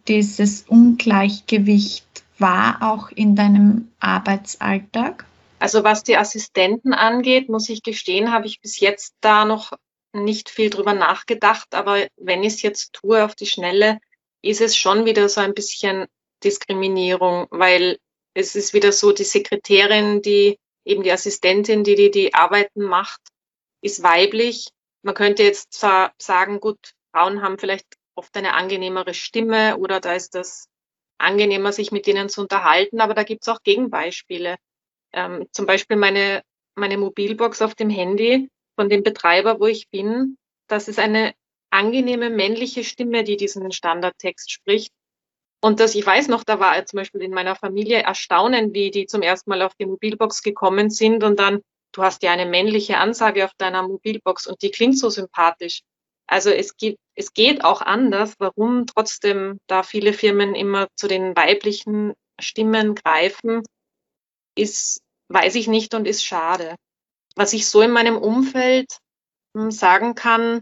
dieses 0.09 0.63
Ungleichgewicht 0.63 2.25
wahr, 2.39 2.79
auch 2.81 3.11
in 3.11 3.37
deinem 3.37 3.89
Arbeitsalltag? 4.01 5.27
Also 5.61 5.85
was 5.85 6.03
die 6.03 6.17
Assistenten 6.17 6.93
angeht, 6.93 7.49
muss 7.49 7.69
ich 7.69 7.85
gestehen, 7.85 8.33
habe 8.33 8.47
ich 8.47 8.61
bis 8.61 8.81
jetzt 8.81 9.15
da 9.21 9.45
noch 9.45 9.73
nicht 10.13 10.51
viel 10.51 10.71
drüber 10.71 10.95
nachgedacht. 10.95 11.75
Aber 11.75 12.07
wenn 12.17 12.43
ich 12.43 12.55
es 12.55 12.63
jetzt 12.63 12.93
tue 12.93 13.25
auf 13.25 13.35
die 13.35 13.47
Schnelle, 13.47 13.99
ist 14.43 14.61
es 14.61 14.77
schon 14.77 15.05
wieder 15.05 15.29
so 15.29 15.41
ein 15.41 15.55
bisschen 15.55 16.07
Diskriminierung, 16.43 17.47
weil 17.51 17.99
es 18.35 18.57
ist 18.57 18.75
wieder 18.75 18.93
so, 18.93 19.13
die 19.13 19.25
Sekretärin, 19.25 20.23
die 20.23 20.59
eben 20.85 21.03
die 21.03 21.13
Assistentin, 21.13 21.85
die 21.85 21.95
die, 21.95 22.11
die 22.11 22.35
Arbeiten 22.35 22.83
macht, 22.83 23.21
ist 23.83 24.03
weiblich. 24.03 24.69
Man 25.03 25.15
könnte 25.15 25.43
jetzt 25.43 25.73
zwar 25.73 26.13
sagen, 26.19 26.61
gut, 26.61 26.95
Frauen 27.13 27.43
haben 27.43 27.59
vielleicht 27.59 27.87
oft 28.15 28.37
eine 28.37 28.55
angenehmere 28.55 29.15
Stimme 29.15 29.77
oder 29.79 30.01
da 30.01 30.15
ist 30.15 30.35
das 30.35 30.69
angenehmer, 31.19 31.73
sich 31.73 31.93
mit 31.93 32.07
denen 32.07 32.29
zu 32.29 32.41
unterhalten, 32.41 33.01
aber 33.01 33.15
da 33.15 33.23
gibt 33.23 33.43
es 33.43 33.49
auch 33.49 33.63
Gegenbeispiele. 33.63 34.57
Ähm, 35.13 35.47
zum 35.53 35.67
Beispiel 35.67 35.97
meine, 35.97 36.43
meine 36.75 36.99
Mobilbox 36.99 37.63
auf 37.63 37.75
dem 37.75 37.91
Handy 37.91 38.49
von 38.77 38.89
dem 38.89 39.03
Betreiber, 39.03 39.61
wo 39.61 39.67
ich 39.67 39.89
bin, 39.91 40.37
das 40.69 40.89
ist 40.89 40.99
eine 40.99 41.35
angenehme 41.71 42.31
männliche 42.31 42.85
Stimme, 42.85 43.25
die 43.25 43.37
diesen 43.37 43.73
Standardtext 43.73 44.51
spricht. 44.51 44.93
Und 45.61 45.81
das, 45.81 45.95
ich 45.95 46.05
weiß 46.05 46.29
noch, 46.29 46.45
da 46.45 46.59
war 46.59 46.85
zum 46.87 46.99
Beispiel 46.99 47.23
in 47.23 47.33
meiner 47.33 47.55
Familie 47.55 48.03
erstaunen, 48.03 48.75
wie 48.75 48.91
die 48.91 49.07
zum 49.07 49.23
ersten 49.23 49.51
Mal 49.51 49.63
auf 49.63 49.75
die 49.77 49.87
Mobilbox 49.87 50.43
gekommen 50.43 50.91
sind 50.91 51.23
und 51.23 51.39
dann, 51.39 51.63
du 51.93 52.03
hast 52.03 52.23
ja 52.23 52.33
eine 52.33 52.47
männliche 52.47 52.99
Ansage 52.99 53.45
auf 53.45 53.53
deiner 53.59 53.83
Mobilbox 53.83 54.47
und 54.47 54.61
die 54.63 54.71
klingt 54.71 54.99
so 54.99 55.09
sympathisch. 55.09 55.83
Also 56.27 56.51
es 56.51 56.77
gibt, 56.77 56.99
es 57.15 57.33
geht 57.33 57.65
auch 57.65 57.81
anders. 57.81 58.35
Warum 58.39 58.87
trotzdem 58.87 59.59
da 59.67 59.83
viele 59.83 60.13
Firmen 60.13 60.55
immer 60.55 60.89
zu 60.97 61.07
den 61.07 61.37
weiblichen 61.37 62.15
Stimmen 62.41 62.95
greifen, 62.95 63.63
ist, 64.57 65.01
weiß 65.29 65.55
ich 65.55 65.69
nicht 65.69 65.95
und 65.95 66.07
ist 66.07 66.25
schade. 66.25 66.75
Was 67.37 67.53
ich 67.53 67.67
so 67.67 67.81
in 67.81 67.91
meinem 67.91 68.17
Umfeld 68.17 68.99
hm, 69.57 69.71
sagen 69.71 70.15
kann, 70.15 70.61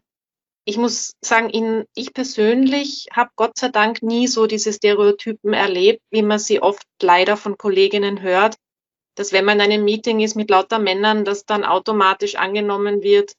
ich 0.64 0.76
muss 0.76 1.14
sagen, 1.20 1.86
ich 1.94 2.14
persönlich 2.14 3.08
habe 3.12 3.30
Gott 3.34 3.58
sei 3.58 3.68
Dank 3.68 4.02
nie 4.02 4.28
so 4.28 4.46
diese 4.46 4.72
Stereotypen 4.72 5.52
erlebt, 5.52 6.02
wie 6.10 6.22
man 6.22 6.38
sie 6.38 6.62
oft 6.62 6.84
leider 7.02 7.36
von 7.36 7.56
Kolleginnen 7.56 8.22
hört, 8.22 8.56
dass 9.16 9.32
wenn 9.32 9.44
man 9.44 9.58
in 9.58 9.72
einem 9.72 9.84
Meeting 9.84 10.20
ist 10.20 10.36
mit 10.36 10.50
lauter 10.50 10.78
Männern, 10.78 11.24
dass 11.24 11.44
dann 11.44 11.64
automatisch 11.64 12.36
angenommen 12.36 13.02
wird, 13.02 13.32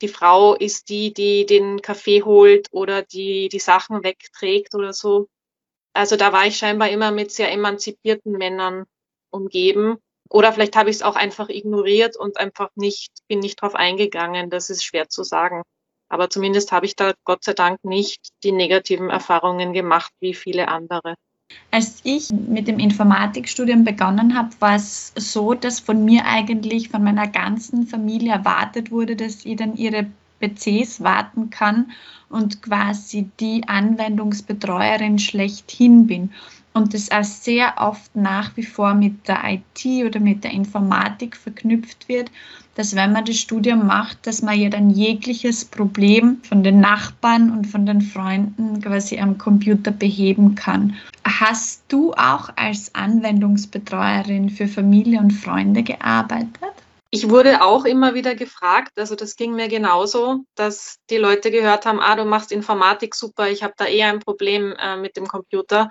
die 0.00 0.08
Frau 0.08 0.54
ist 0.54 0.88
die, 0.88 1.12
die 1.12 1.44
den 1.44 1.82
Kaffee 1.82 2.22
holt 2.22 2.68
oder 2.72 3.02
die 3.02 3.48
die 3.50 3.58
Sachen 3.58 4.02
wegträgt 4.02 4.74
oder 4.74 4.92
so. 4.92 5.28
Also 5.92 6.16
da 6.16 6.32
war 6.32 6.46
ich 6.46 6.56
scheinbar 6.56 6.88
immer 6.88 7.10
mit 7.10 7.32
sehr 7.32 7.52
emanzipierten 7.52 8.32
Männern 8.32 8.86
umgeben. 9.30 9.98
Oder 10.30 10.52
vielleicht 10.52 10.76
habe 10.76 10.90
ich 10.90 10.96
es 10.96 11.02
auch 11.02 11.16
einfach 11.16 11.48
ignoriert 11.48 12.16
und 12.16 12.38
einfach 12.38 12.70
nicht, 12.76 13.10
bin 13.28 13.40
nicht 13.40 13.60
drauf 13.60 13.74
eingegangen. 13.74 14.48
Das 14.48 14.70
ist 14.70 14.84
schwer 14.84 15.08
zu 15.08 15.24
sagen. 15.24 15.62
Aber 16.08 16.30
zumindest 16.30 16.72
habe 16.72 16.86
ich 16.86 16.96
da 16.96 17.12
Gott 17.24 17.44
sei 17.44 17.52
Dank 17.52 17.84
nicht 17.84 18.28
die 18.44 18.52
negativen 18.52 19.10
Erfahrungen 19.10 19.72
gemacht 19.72 20.12
wie 20.20 20.34
viele 20.34 20.68
andere. 20.68 21.14
Als 21.72 22.00
ich 22.04 22.30
mit 22.30 22.68
dem 22.68 22.78
Informatikstudium 22.78 23.82
begonnen 23.84 24.36
habe, 24.36 24.50
war 24.60 24.76
es 24.76 25.12
so, 25.16 25.54
dass 25.54 25.80
von 25.80 26.04
mir 26.04 26.24
eigentlich, 26.24 26.90
von 26.90 27.02
meiner 27.02 27.26
ganzen 27.26 27.88
Familie 27.88 28.32
erwartet 28.32 28.92
wurde, 28.92 29.16
dass 29.16 29.44
ich 29.44 29.56
dann 29.56 29.76
ihre 29.76 30.06
PCs 30.40 31.02
warten 31.02 31.50
kann 31.50 31.90
und 32.28 32.62
quasi 32.62 33.28
die 33.40 33.64
Anwendungsbetreuerin 33.66 35.18
schlechthin 35.18 36.06
bin 36.06 36.32
und 36.72 36.94
das 36.94 37.10
auch 37.10 37.24
sehr 37.24 37.74
oft 37.78 38.14
nach 38.14 38.56
wie 38.56 38.62
vor 38.62 38.94
mit 38.94 39.26
der 39.26 39.40
IT 39.44 40.06
oder 40.06 40.20
mit 40.20 40.44
der 40.44 40.52
Informatik 40.52 41.36
verknüpft 41.36 42.08
wird, 42.08 42.30
dass 42.76 42.94
wenn 42.94 43.12
man 43.12 43.24
das 43.24 43.36
Studium 43.36 43.86
macht, 43.86 44.26
dass 44.26 44.42
man 44.42 44.58
ja 44.58 44.68
dann 44.68 44.90
jegliches 44.90 45.64
Problem 45.64 46.40
von 46.48 46.62
den 46.62 46.80
Nachbarn 46.80 47.50
und 47.50 47.66
von 47.66 47.84
den 47.84 48.00
Freunden 48.00 48.80
quasi 48.80 49.18
am 49.18 49.36
Computer 49.36 49.90
beheben 49.90 50.54
kann. 50.54 50.96
Hast 51.24 51.82
du 51.88 52.12
auch 52.14 52.48
als 52.56 52.94
Anwendungsbetreuerin 52.94 54.50
für 54.50 54.68
Familie 54.68 55.18
und 55.18 55.32
Freunde 55.32 55.82
gearbeitet? 55.82 56.72
Ich 57.12 57.28
wurde 57.28 57.62
auch 57.62 57.84
immer 57.84 58.14
wieder 58.14 58.36
gefragt, 58.36 58.92
also 58.96 59.16
das 59.16 59.34
ging 59.34 59.54
mir 59.54 59.66
genauso, 59.66 60.44
dass 60.54 60.98
die 61.10 61.16
Leute 61.16 61.50
gehört 61.50 61.84
haben, 61.84 61.98
ah, 61.98 62.14
du 62.14 62.24
machst 62.24 62.52
Informatik 62.52 63.16
super, 63.16 63.50
ich 63.50 63.64
habe 63.64 63.74
da 63.76 63.86
eher 63.86 64.10
ein 64.10 64.20
Problem 64.20 64.76
äh, 64.78 64.96
mit 64.96 65.16
dem 65.16 65.26
Computer. 65.26 65.90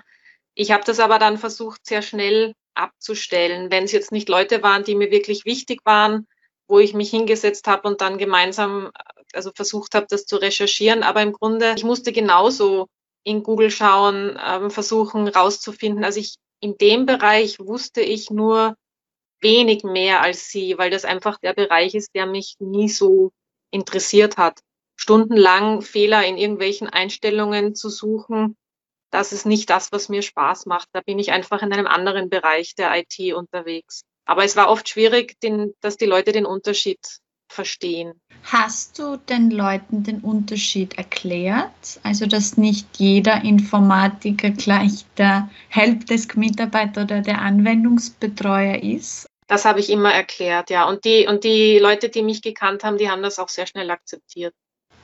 Ich 0.60 0.72
habe 0.72 0.84
das 0.84 1.00
aber 1.00 1.18
dann 1.18 1.38
versucht, 1.38 1.86
sehr 1.86 2.02
schnell 2.02 2.52
abzustellen, 2.74 3.70
wenn 3.70 3.84
es 3.84 3.92
jetzt 3.92 4.12
nicht 4.12 4.28
Leute 4.28 4.62
waren, 4.62 4.84
die 4.84 4.94
mir 4.94 5.10
wirklich 5.10 5.46
wichtig 5.46 5.80
waren, 5.86 6.26
wo 6.68 6.78
ich 6.78 6.92
mich 6.92 7.08
hingesetzt 7.08 7.66
habe 7.66 7.88
und 7.88 8.02
dann 8.02 8.18
gemeinsam, 8.18 8.90
also 9.32 9.52
versucht 9.54 9.94
habe, 9.94 10.04
das 10.10 10.26
zu 10.26 10.36
recherchieren. 10.36 11.02
Aber 11.02 11.22
im 11.22 11.32
Grunde, 11.32 11.72
ich 11.78 11.84
musste 11.84 12.12
genauso 12.12 12.88
in 13.24 13.42
Google 13.42 13.70
schauen, 13.70 14.36
äh, 14.36 14.68
versuchen 14.68 15.28
rauszufinden. 15.28 16.04
Also 16.04 16.20
ich 16.20 16.34
in 16.60 16.76
dem 16.76 17.06
Bereich 17.06 17.58
wusste 17.58 18.02
ich 18.02 18.28
nur 18.28 18.74
wenig 19.40 19.82
mehr 19.82 20.20
als 20.20 20.50
sie, 20.50 20.76
weil 20.76 20.90
das 20.90 21.06
einfach 21.06 21.38
der 21.38 21.54
Bereich 21.54 21.94
ist, 21.94 22.14
der 22.14 22.26
mich 22.26 22.56
nie 22.58 22.90
so 22.90 23.30
interessiert 23.70 24.36
hat. 24.36 24.60
Stundenlang 24.94 25.80
Fehler 25.80 26.22
in 26.26 26.36
irgendwelchen 26.36 26.86
Einstellungen 26.86 27.74
zu 27.74 27.88
suchen, 27.88 28.58
das 29.10 29.32
ist 29.32 29.46
nicht 29.46 29.70
das, 29.70 29.92
was 29.92 30.08
mir 30.08 30.22
Spaß 30.22 30.66
macht. 30.66 30.88
Da 30.92 31.00
bin 31.00 31.18
ich 31.18 31.32
einfach 31.32 31.62
in 31.62 31.72
einem 31.72 31.86
anderen 31.86 32.30
Bereich 32.30 32.74
der 32.74 32.92
IT 32.96 33.34
unterwegs. 33.34 34.02
Aber 34.24 34.44
es 34.44 34.56
war 34.56 34.68
oft 34.68 34.88
schwierig, 34.88 35.40
den, 35.40 35.74
dass 35.80 35.96
die 35.96 36.06
Leute 36.06 36.32
den 36.32 36.46
Unterschied 36.46 36.98
verstehen. 37.50 38.20
Hast 38.44 38.98
du 38.98 39.16
den 39.16 39.50
Leuten 39.50 40.04
den 40.04 40.20
Unterschied 40.20 40.96
erklärt? 40.96 42.00
Also, 42.02 42.26
dass 42.26 42.56
nicht 42.56 42.86
jeder 42.98 43.42
Informatiker 43.42 44.50
gleich 44.50 45.04
der 45.16 45.50
Helpdesk-Mitarbeiter 45.68 47.02
oder 47.02 47.20
der 47.20 47.40
Anwendungsbetreuer 47.40 48.82
ist? 48.82 49.26
Das 49.48 49.64
habe 49.64 49.80
ich 49.80 49.90
immer 49.90 50.12
erklärt, 50.12 50.70
ja. 50.70 50.88
Und 50.88 51.04
die, 51.04 51.26
und 51.26 51.42
die 51.42 51.80
Leute, 51.80 52.08
die 52.08 52.22
mich 52.22 52.40
gekannt 52.40 52.84
haben, 52.84 52.98
die 52.98 53.10
haben 53.10 53.22
das 53.22 53.40
auch 53.40 53.48
sehr 53.48 53.66
schnell 53.66 53.90
akzeptiert. 53.90 54.54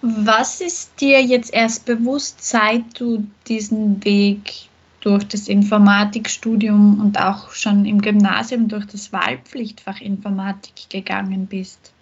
Was 0.09 0.61
ist 0.61 1.01
dir 1.01 1.21
jetzt 1.21 1.53
erst 1.53 1.85
bewusst, 1.85 2.41
seit 2.41 3.01
du 3.01 3.27
diesen 3.49 4.05
Weg 4.05 4.69
durch 5.01 5.27
das 5.27 5.49
Informatikstudium 5.49 7.01
und 7.01 7.19
auch 7.19 7.51
schon 7.51 7.85
im 7.85 8.01
Gymnasium 8.01 8.69
durch 8.69 8.87
das 8.87 9.13
Wahlpflichtfach 9.13 10.01
Informatik 10.01 10.89
gegangen 10.91 11.49
bist? 11.49 11.93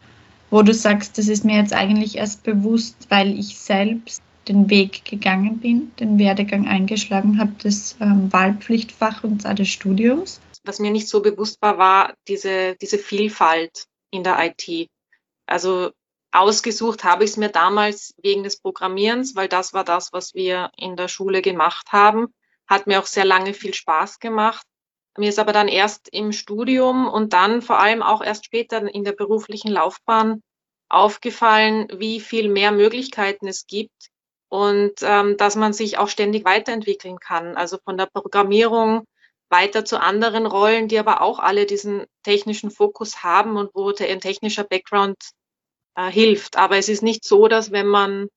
Wo 0.51 0.61
du 0.61 0.75
sagst, 0.75 1.17
das 1.17 1.29
ist 1.29 1.47
mir 1.47 1.57
jetzt 1.57 1.73
eigentlich 1.73 2.19
erst 2.19 2.43
bewusst, 2.43 3.07
weil 3.09 3.39
ich 3.39 3.57
selbst 3.57 4.21
den 4.49 4.69
Weg 4.69 5.07
gegangen 5.07 5.61
bin, 5.61 5.93
den 5.99 6.19
Werdegang 6.19 6.69
eingeschlagen 6.69 7.39
habe 7.39 7.53
des 7.53 7.97
ähm, 8.01 8.31
Wahlpflichtfach 8.31 9.25
und 9.25 9.45
des 9.45 9.69
Studiums. 9.71 10.43
Was 10.65 10.79
mir 10.79 10.91
nicht 10.91 11.09
so 11.09 11.23
bewusst 11.23 11.57
war, 11.63 11.79
war 11.79 12.13
diese, 12.29 12.77
diese 12.83 12.99
Vielfalt 12.99 13.87
in 14.11 14.25
der 14.25 14.39
IT. 14.45 14.91
Also 15.47 15.93
Ausgesucht 16.35 17.05
habe 17.05 17.23
ich 17.23 17.31
es 17.31 17.37
mir 17.37 17.49
damals 17.49 18.13
wegen 18.21 18.43
des 18.43 18.59
Programmierens, 18.59 19.37
weil 19.37 19.47
das 19.47 19.73
war 19.73 19.85
das, 19.85 20.13
was 20.13 20.35
wir 20.35 20.73
in 20.77 20.97
der 20.97 21.07
Schule 21.07 21.43
gemacht 21.43 21.93
haben. 21.93 22.35
Hat 22.67 22.89
mir 22.89 22.99
auch 22.99 23.07
sehr 23.07 23.25
lange 23.25 23.55
viel 23.55 23.73
Spaß 23.73 24.19
gemacht. 24.19 24.67
Mir 25.17 25.29
ist 25.29 25.39
aber 25.39 25.53
dann 25.53 25.69
erst 25.69 26.09
im 26.09 26.33
Studium 26.33 27.07
und 27.07 27.35
dann 27.35 27.63
vor 27.63 27.79
allem 27.79 28.03
auch 28.03 28.21
erst 28.21 28.47
später 28.47 28.83
in 28.83 29.05
der 29.05 29.13
beruflichen 29.13 29.71
Laufbahn 29.71 30.43
aufgefallen, 30.89 31.87
wie 31.95 32.19
viel 32.19 32.49
mehr 32.49 32.73
Möglichkeiten 32.73 33.47
es 33.47 33.69
gibt 33.69 34.11
und 34.49 34.95
ähm, 35.03 35.37
dass 35.37 35.55
man 35.55 35.73
sich 35.73 35.99
auch 35.99 36.09
ständig 36.09 36.45
weiterentwickeln 36.45 37.21
kann. 37.21 37.57
Also 37.57 37.79
von 37.85 37.97
der 37.97 38.07
Programmierung 38.07 39.05
weiter 39.51 39.85
zu 39.85 40.01
anderen 40.01 40.47
Rollen, 40.47 40.89
die 40.89 40.99
aber 40.99 41.21
auch 41.21 41.39
alle 41.39 41.65
diesen 41.65 42.07
technischen 42.25 42.73
Fokus 42.73 43.23
haben 43.23 43.57
und 43.57 43.71
wo 43.73 43.91
ein 43.91 44.21
technischer 44.21 44.65
Background 44.65 45.17
äh, 45.97 46.11
hilft. 46.11 46.57
Aber 46.57 46.77
es 46.77 46.89
ist 46.89 47.03
nicht 47.03 47.25
so, 47.25 47.49
dass 47.49 47.71
wenn 47.73 47.87
man 47.87 48.29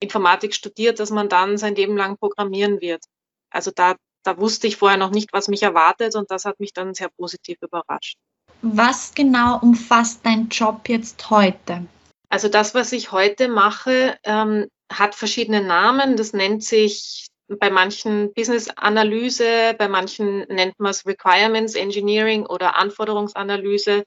Informatik 0.00 0.54
studiert, 0.54 1.00
dass 1.00 1.10
man 1.10 1.28
dann 1.28 1.58
sein 1.58 1.74
Leben 1.74 1.96
lang 1.96 2.16
programmieren 2.16 2.80
wird. 2.80 3.04
Also 3.50 3.70
da, 3.74 3.96
da 4.22 4.38
wusste 4.38 4.66
ich 4.66 4.76
vorher 4.76 4.98
noch 4.98 5.10
nicht, 5.10 5.32
was 5.32 5.48
mich 5.48 5.62
erwartet 5.62 6.14
und 6.14 6.30
das 6.30 6.44
hat 6.44 6.60
mich 6.60 6.72
dann 6.72 6.94
sehr 6.94 7.08
positiv 7.16 7.58
überrascht. 7.60 8.16
Was 8.62 9.14
genau 9.14 9.58
umfasst 9.60 10.20
dein 10.24 10.48
Job 10.48 10.88
jetzt 10.88 11.30
heute? 11.30 11.86
Also 12.28 12.48
das, 12.48 12.74
was 12.74 12.92
ich 12.92 13.12
heute 13.12 13.48
mache, 13.48 14.18
ähm, 14.24 14.66
hat 14.92 15.14
verschiedene 15.14 15.62
Namen. 15.62 16.16
Das 16.16 16.32
nennt 16.32 16.62
sich 16.62 17.28
bei 17.48 17.70
manchen 17.70 18.32
Business 18.34 18.68
Analyse, 18.68 19.74
bei 19.78 19.88
manchen 19.88 20.40
nennt 20.48 20.78
man 20.78 20.90
es 20.90 21.06
Requirements 21.06 21.74
Engineering 21.74 22.44
oder 22.46 22.76
Anforderungsanalyse. 22.76 24.04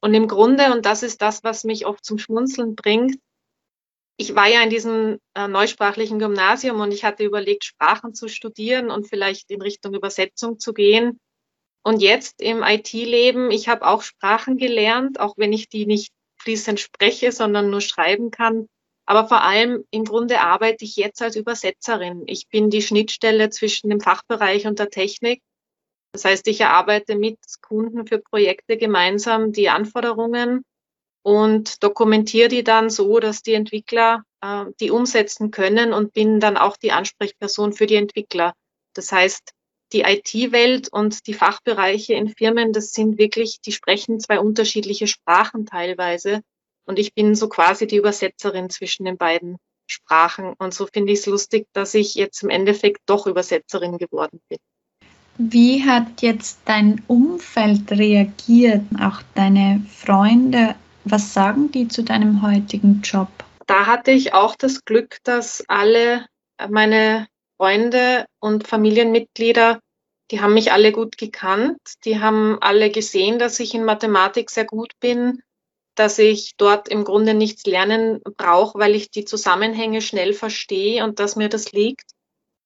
Und 0.00 0.14
im 0.14 0.28
Grunde, 0.28 0.72
und 0.72 0.86
das 0.86 1.02
ist 1.02 1.22
das, 1.22 1.42
was 1.42 1.64
mich 1.64 1.86
oft 1.86 2.04
zum 2.04 2.18
Schmunzeln 2.18 2.76
bringt, 2.76 3.16
ich 4.20 4.34
war 4.34 4.48
ja 4.48 4.62
in 4.62 4.70
diesem 4.70 5.20
äh, 5.34 5.46
neusprachlichen 5.46 6.18
Gymnasium 6.18 6.80
und 6.80 6.92
ich 6.92 7.04
hatte 7.04 7.22
überlegt, 7.22 7.64
Sprachen 7.64 8.14
zu 8.14 8.28
studieren 8.28 8.90
und 8.90 9.08
vielleicht 9.08 9.48
in 9.50 9.62
Richtung 9.62 9.94
Übersetzung 9.94 10.58
zu 10.58 10.72
gehen. 10.72 11.20
Und 11.84 12.02
jetzt 12.02 12.40
im 12.42 12.64
IT-Leben, 12.64 13.52
ich 13.52 13.68
habe 13.68 13.86
auch 13.86 14.02
Sprachen 14.02 14.56
gelernt, 14.56 15.20
auch 15.20 15.34
wenn 15.36 15.52
ich 15.52 15.68
die 15.68 15.86
nicht 15.86 16.12
fließend 16.40 16.80
spreche, 16.80 17.30
sondern 17.30 17.70
nur 17.70 17.80
schreiben 17.80 18.32
kann. 18.32 18.66
Aber 19.06 19.28
vor 19.28 19.42
allem 19.42 19.84
im 19.90 20.04
Grunde 20.04 20.40
arbeite 20.40 20.84
ich 20.84 20.96
jetzt 20.96 21.22
als 21.22 21.36
Übersetzerin. 21.36 22.24
Ich 22.26 22.48
bin 22.48 22.70
die 22.70 22.82
Schnittstelle 22.82 23.50
zwischen 23.50 23.88
dem 23.88 24.00
Fachbereich 24.00 24.66
und 24.66 24.80
der 24.80 24.90
Technik. 24.90 25.40
Das 26.12 26.24
heißt, 26.24 26.46
ich 26.48 26.60
erarbeite 26.60 27.16
mit 27.16 27.38
Kunden 27.60 28.06
für 28.06 28.18
Projekte 28.18 28.76
gemeinsam 28.76 29.52
die 29.52 29.68
Anforderungen 29.68 30.64
und 31.22 31.82
dokumentiere 31.82 32.48
die 32.48 32.64
dann 32.64 32.90
so, 32.90 33.20
dass 33.20 33.42
die 33.42 33.54
Entwickler 33.54 34.24
äh, 34.40 34.64
die 34.80 34.90
umsetzen 34.90 35.50
können 35.50 35.92
und 35.92 36.12
bin 36.12 36.40
dann 36.40 36.56
auch 36.56 36.76
die 36.76 36.92
Ansprechperson 36.92 37.72
für 37.72 37.86
die 37.86 37.96
Entwickler. 37.96 38.54
Das 38.94 39.12
heißt, 39.12 39.52
die 39.92 40.02
IT-Welt 40.02 40.88
und 40.92 41.26
die 41.26 41.34
Fachbereiche 41.34 42.14
in 42.14 42.28
Firmen, 42.28 42.72
das 42.72 42.90
sind 42.90 43.18
wirklich, 43.18 43.60
die 43.60 43.72
sprechen 43.72 44.20
zwei 44.20 44.38
unterschiedliche 44.38 45.06
Sprachen 45.06 45.66
teilweise. 45.66 46.42
Und 46.84 46.98
ich 46.98 47.14
bin 47.14 47.34
so 47.34 47.48
quasi 47.48 47.86
die 47.86 47.96
Übersetzerin 47.96 48.70
zwischen 48.70 49.04
den 49.04 49.16
beiden 49.16 49.56
Sprachen. 49.86 50.54
Und 50.58 50.74
so 50.74 50.86
finde 50.86 51.12
ich 51.12 51.20
es 51.20 51.26
lustig, 51.26 51.66
dass 51.72 51.94
ich 51.94 52.14
jetzt 52.14 52.42
im 52.42 52.50
Endeffekt 52.50 53.02
doch 53.06 53.26
Übersetzerin 53.26 53.98
geworden 53.98 54.40
bin. 54.48 54.58
Wie 55.40 55.84
hat 55.84 56.20
jetzt 56.20 56.58
dein 56.64 57.00
Umfeld 57.06 57.92
reagiert, 57.92 58.82
auch 59.00 59.22
deine 59.36 59.86
Freunde? 59.88 60.74
Was 61.04 61.32
sagen 61.32 61.70
die 61.70 61.86
zu 61.86 62.02
deinem 62.02 62.42
heutigen 62.42 63.02
Job? 63.04 63.28
Da 63.68 63.86
hatte 63.86 64.10
ich 64.10 64.34
auch 64.34 64.56
das 64.56 64.84
Glück, 64.84 65.18
dass 65.22 65.62
alle 65.68 66.26
meine 66.68 67.28
Freunde 67.56 68.26
und 68.40 68.66
Familienmitglieder, 68.66 69.78
die 70.32 70.40
haben 70.40 70.54
mich 70.54 70.72
alle 70.72 70.90
gut 70.90 71.16
gekannt. 71.18 71.78
Die 72.04 72.18
haben 72.18 72.58
alle 72.60 72.90
gesehen, 72.90 73.38
dass 73.38 73.60
ich 73.60 73.74
in 73.74 73.84
Mathematik 73.84 74.50
sehr 74.50 74.64
gut 74.64 74.90
bin, 74.98 75.40
dass 75.94 76.18
ich 76.18 76.54
dort 76.56 76.88
im 76.88 77.04
Grunde 77.04 77.34
nichts 77.34 77.64
lernen 77.64 78.20
brauche, 78.36 78.80
weil 78.80 78.96
ich 78.96 79.12
die 79.12 79.24
Zusammenhänge 79.24 80.02
schnell 80.02 80.34
verstehe 80.34 81.04
und 81.04 81.20
dass 81.20 81.36
mir 81.36 81.48
das 81.48 81.70
liegt. 81.70 82.10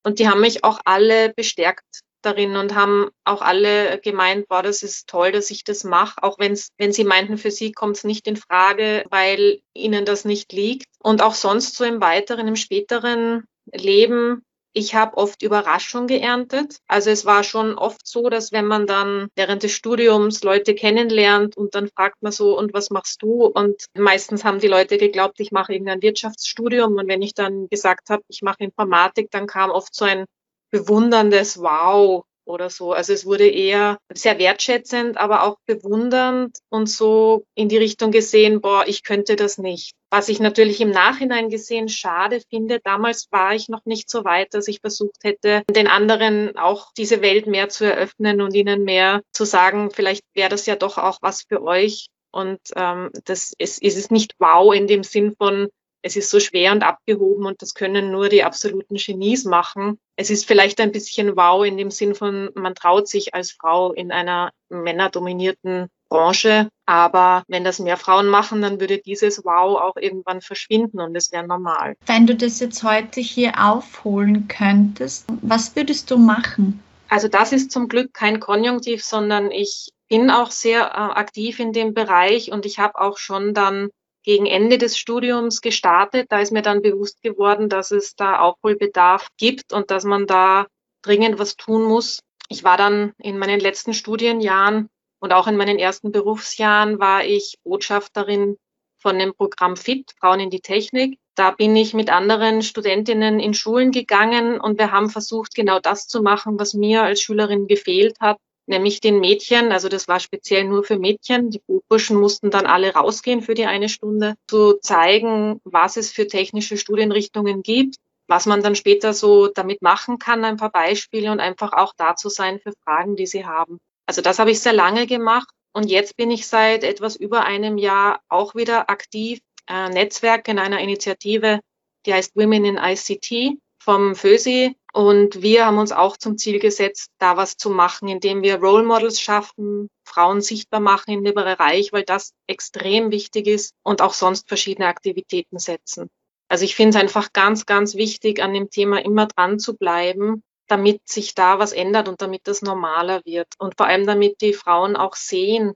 Und 0.05 0.21
die 0.21 0.29
haben 0.31 0.41
mich 0.41 0.65
auch 0.65 0.81
alle 0.87 1.35
bestärkt 1.35 2.03
darin 2.23 2.57
und 2.57 2.75
haben 2.75 3.11
auch 3.25 3.43
alle 3.43 3.99
gemeint, 4.01 4.49
boah, 4.49 4.63
das 4.63 4.83
ist 4.83 5.09
toll, 5.09 5.33
dass 5.33 5.51
ich 5.51 5.65
das 5.65 5.85
mache, 5.85 6.23
auch 6.23 6.39
wenn's, 6.39 6.69
wenn 6.79 6.93
sie 6.93 7.05
meinten, 7.05 7.39
für 7.39 7.51
sie 7.51 7.73
kommt 7.73 7.97
es 7.97 8.05
nicht 8.05 8.27
in 8.27 8.37
Frage, 8.37 9.05
weil 9.11 9.61
ihnen 9.75 10.05
das 10.05 10.25
nicht 10.25 10.53
liegt. 10.53 10.87
Und 11.01 11.23
auch 11.23 11.35
sonst 11.35 11.77
so 11.77 11.85
im 11.85 12.01
weiteren, 12.01 12.49
im 12.49 12.57
späteren 12.57 13.45
Leben 13.73 14.43
ich 14.75 14.95
habe 14.95 15.17
oft 15.17 15.43
Überraschung 15.43 16.07
geerntet. 16.07 16.79
Also 16.87 17.11
es 17.11 17.27
war 17.27 17.45
schon 17.45 17.77
oft 17.77 18.07
so, 18.07 18.31
dass 18.31 18.53
wenn 18.53 18.65
man 18.65 18.87
dann 18.87 19.29
während 19.35 19.63
des 19.63 19.73
Studiums 19.73 20.43
Leute 20.43 20.75
kennenlernt 20.75 21.57
und 21.57 21.75
dann 21.75 21.89
fragt 21.89 22.23
man 22.23 22.33
so, 22.33 22.59
und 22.59 22.73
was 22.73 22.91
machst 22.91 23.23
du? 23.23 23.45
Und 23.47 23.85
meistens 23.95 24.45
haben 24.45 24.61
die 24.61 24.69
Leute 24.69 24.97
geglaubt, 24.97 25.41
ich 25.41 25.53
mache 25.53 25.73
irgendein 25.73 26.03
Wirtschaftsstudium. 26.03 26.97
Und 26.97 27.09
wenn 27.09 27.23
ich 27.23 27.35
dann 27.35 27.69
gesagt 27.69 28.09
habe, 28.09 28.23
ich 28.29 28.43
mache 28.43 28.65
Informatik, 28.65 29.31
dann 29.31 29.47
kam 29.47 29.71
oft 29.71 29.95
so 29.95 30.05
ein 30.07 30.25
bewunderndes 30.73 31.61
Wow 31.61 32.25
oder 32.45 32.71
so. 32.71 32.93
Also 32.93 33.13
es 33.13 33.25
wurde 33.25 33.49
eher 33.49 33.99
sehr 34.13 34.39
wertschätzend, 34.39 35.17
aber 35.17 35.45
auch 35.45 35.59
bewundernd 35.67 36.59
und 36.71 36.89
so 36.89 37.45
in 37.55 37.69
die 37.69 37.77
Richtung 37.77 38.11
gesehen, 38.11 38.61
boah, 38.61 38.85
ich 38.87 39.05
könnte 39.05 39.37
das 39.37 39.59
nicht. 39.59 39.95
Was 40.11 40.29
ich 40.29 40.41
natürlich 40.41 40.81
im 40.81 40.91
Nachhinein 40.91 41.49
gesehen 41.49 41.89
schade 41.89 42.43
finde, 42.51 42.81
damals 42.83 43.29
war 43.31 43.55
ich 43.55 43.69
noch 43.69 43.85
nicht 43.85 44.11
so 44.11 44.25
weit, 44.25 44.55
dass 44.55 44.69
ich 44.69 44.81
versucht 44.81 45.23
hätte, 45.23 45.63
den 45.71 45.87
anderen 45.87 46.57
auch 46.57 46.93
diese 46.97 47.23
Welt 47.23 47.47
mehr 47.47 47.69
zu 47.69 47.85
eröffnen 47.85 48.41
und 48.41 48.55
ihnen 48.55 48.85
mehr 48.85 49.23
zu 49.33 49.45
sagen, 49.45 49.91
vielleicht 49.91 50.25
wäre 50.35 50.51
das 50.51 50.67
ja 50.67 50.77
doch 50.77 50.99
auch 50.99 51.19
was 51.23 51.43
für 51.43 51.63
euch. 51.63 52.09
Und 52.35 52.61
ähm, 52.77 53.11
das 53.25 53.53
ist, 53.59 53.83
ist 53.83 53.99
es 53.99 54.11
nicht 54.11 54.35
wow 54.39 54.75
in 54.75 54.87
dem 54.87 55.03
Sinn 55.03 55.35
von, 55.37 55.69
es 56.03 56.17
ist 56.17 56.31
so 56.31 56.41
schwer 56.41 56.73
und 56.73 56.83
abgehoben 56.83 57.47
und 57.47 57.63
das 57.63 57.75
können 57.75 58.11
nur 58.11 58.29
die 58.29 58.43
absoluten 58.43 58.97
Genies 58.97 59.45
machen. 59.45 59.99
Es 60.17 60.31
ist 60.31 60.47
vielleicht 60.47 60.81
ein 60.81 60.93
bisschen 60.93 61.37
wow 61.37 61.65
in 61.65 61.77
dem 61.77 61.91
Sinn 61.91 62.15
von, 62.15 62.51
man 62.55 62.75
traut 62.75 63.09
sich 63.09 63.35
als 63.35 63.53
Frau 63.53 63.93
in 63.93 64.13
einer 64.13 64.51
männerdominierten 64.69 65.89
Branche. 66.09 66.69
Aber 66.85 67.45
wenn 67.49 67.65
das 67.65 67.79
mehr 67.79 67.97
Frauen 67.97 68.27
machen, 68.27 68.61
dann 68.61 68.81
würde 68.81 68.99
dieses 68.99 69.45
Wow 69.45 69.81
auch 69.81 69.97
irgendwann 69.97 70.43
verschwinden 70.43 71.01
und 71.01 71.17
es 71.17 71.33
wäre 71.33 71.47
normal. 71.47 71.97
Wenn 72.05 72.27
du 72.27 72.35
das 72.35 72.61
jetzt 72.61 72.83
heute 72.83 73.21
hier 73.21 73.53
aufholen 73.59 74.49
könntest, 74.49 75.27
was 75.41 75.75
würdest 75.75 76.11
du 76.11 76.19
machen? 76.19 76.83
Also 77.09 77.29
das 77.29 77.53
ist 77.53 77.71
zum 77.71 77.89
Glück 77.89 78.13
kein 78.13 78.41
Konjunktiv, 78.41 79.05
sondern 79.05 79.51
ich 79.51 79.93
bin 80.09 80.31
auch 80.31 80.51
sehr 80.51 80.81
äh, 80.81 81.19
aktiv 81.19 81.61
in 81.61 81.73
dem 81.73 81.95
Bereich 81.95 82.53
und 82.53 82.67
ich 82.67 82.79
habe 82.79 83.01
auch 83.01 83.17
schon 83.17 83.55
dann 83.55 83.89
gegen 84.23 84.47
Ende 84.47 84.79
des 84.79 84.99
Studiums 84.99 85.61
gestartet. 85.61 86.27
Da 86.31 86.41
ist 86.41 86.53
mir 86.53 86.63
dann 86.63 86.83
bewusst 86.83 87.23
geworden, 87.23 87.69
dass 87.69 87.91
es 87.91 88.15
da 88.15 88.39
Aufholbedarf 88.39 89.29
gibt 89.37 89.73
und 89.73 89.91
dass 89.91 90.05
man 90.05 90.27
da 90.27 90.67
dringend 91.03 91.39
was 91.39 91.57
tun 91.57 91.83
muss. 91.83 92.21
Ich 92.49 92.65
war 92.65 92.77
dann 92.77 93.13
in 93.19 93.39
meinen 93.39 93.61
letzten 93.61 93.95
Studienjahren 93.95 94.89
und 95.21 95.33
auch 95.33 95.47
in 95.47 95.57
meinen 95.57 95.79
ersten 95.79 96.13
Berufsjahren 96.13 96.99
war 96.99 97.25
ich 97.25 97.57
Botschafterin 97.65 98.57
von 98.99 99.19
dem 99.19 99.35
Programm 99.35 99.77
FIT, 99.77 100.13
Frauen 100.19 100.41
in 100.41 100.51
die 100.51 100.61
Technik. 100.61 101.19
Da 101.35 101.51
bin 101.51 101.75
ich 101.75 101.95
mit 101.95 102.11
anderen 102.11 102.63
Studentinnen 102.63 103.41
in 103.41 103.55
Schulen 103.55 103.91
gegangen 103.91 104.61
und 104.61 104.79
wir 104.79 104.93
haben 104.93 105.11
versucht, 105.11 105.55
genau 105.55 105.81
das 105.81 106.07
zu 106.07 106.23
machen, 106.23 106.59
was 106.59 106.75
mir 106.75 107.03
als 107.03 107.23
Schülerin 107.23 107.67
gefehlt 107.67 108.21
hat, 108.21 108.39
nämlich 108.67 109.01
den 109.01 109.21
Mädchen, 109.21 109.73
also 109.73 109.89
das 109.89 110.09
war 110.09 110.21
speziell 110.21 110.65
nur 110.65 110.85
für 110.85 110.99
Mädchen, 110.99 111.51
die 111.51 111.63
Burschen 111.89 112.19
mussten 112.19 112.51
dann 112.51 112.67
alle 112.67 112.95
rausgehen 112.95 113.43
für 113.43 113.55
die 113.55 113.67
eine 113.67 113.89
Stunde, 113.89 114.35
zu 114.49 114.79
zeigen, 114.81 115.61
was 115.65 115.97
es 115.97 116.13
für 116.13 116.27
technische 116.27 116.77
Studienrichtungen 116.77 117.63
gibt, 117.63 117.97
was 118.29 118.47
man 118.47 118.63
dann 118.63 118.75
später 118.75 119.13
so 119.13 119.49
damit 119.49 119.83
machen 119.83 120.19
kann, 120.19 120.45
ein 120.45 120.57
paar 120.57 120.71
Beispiele 120.71 121.31
und 121.33 121.41
einfach 121.41 121.73
auch 121.73 121.93
da 121.97 122.17
zu 122.17 122.29
sein 122.29 122.61
für 122.61 122.73
Fragen, 122.85 123.17
die 123.17 123.27
sie 123.27 123.45
haben. 123.45 123.79
Also 124.07 124.23
das 124.23 124.39
habe 124.39 124.51
ich 124.51 124.61
sehr 124.61 124.73
lange 124.73 125.07
gemacht 125.07 125.49
und 125.73 125.91
jetzt 125.91 126.17
bin 126.17 126.31
ich 126.31 126.47
seit 126.47 126.85
etwas 126.85 127.17
über 127.17 127.45
einem 127.45 127.79
Jahr 127.79 128.21
auch 128.29 128.55
wieder 128.55 128.91
aktiv, 128.91 129.41
äh, 129.69 129.89
Netzwerk 129.89 130.49
in 130.49 130.59
einer 130.59 130.81
Initiative, 130.81 131.61
die 132.07 132.15
heißt 132.15 132.37
Women 132.37 132.65
in 132.65 132.77
ICT 132.77 133.59
vom 133.83 134.15
FÖSI. 134.15 134.77
Und 134.93 135.43
wir 135.43 135.67
haben 135.67 135.79
uns 135.79 135.93
auch 135.93 136.17
zum 136.17 136.37
Ziel 136.37 136.59
gesetzt, 136.59 137.11
da 137.19 137.37
was 137.37 137.57
zu 137.57 137.71
machen, 137.71 138.09
indem 138.09 138.43
wir 138.43 138.57
Role 138.57 138.85
Models 138.85 139.21
schaffen, 139.21 139.89
Frauen 140.05 140.41
sichtbar 140.41 140.81
machen 140.81 141.13
in 141.13 141.25
dem 141.25 141.35
Bereich, 141.35 141.93
weil 141.93 142.05
das 142.05 142.33
extrem 142.47 143.11
wichtig 143.11 143.47
ist 143.47 143.75
und 143.83 144.03
auch 144.03 144.13
sonst 144.13 144.49
verschiedene 144.49 144.89
Aktivitäten 144.89 145.59
setzen. 145.59 146.09
Also 146.49 146.65
ich 146.65 146.77
finde 146.77 146.91
es 146.91 147.03
einfach 147.03 147.33
ganz, 147.33 147.65
ganz 147.65 147.95
wichtig, 147.95 148.43
an 148.43 148.53
dem 148.53 148.69
Thema 148.69 149.03
immer 149.03 149.27
dran 149.27 149.59
zu 149.59 149.77
bleiben, 149.77 150.43
damit 150.69 151.09
sich 151.09 151.35
da 151.35 151.59
was 151.59 151.73
ändert 151.73 152.09
und 152.09 152.21
damit 152.21 152.43
das 152.45 152.61
normaler 152.61 153.23
wird. 153.25 153.49
Und 153.59 153.77
vor 153.77 153.87
allem 153.87 154.07
damit 154.07 154.41
die 154.43 154.53
Frauen 154.53 154.95
auch 154.97 155.15
sehen, 155.15 155.73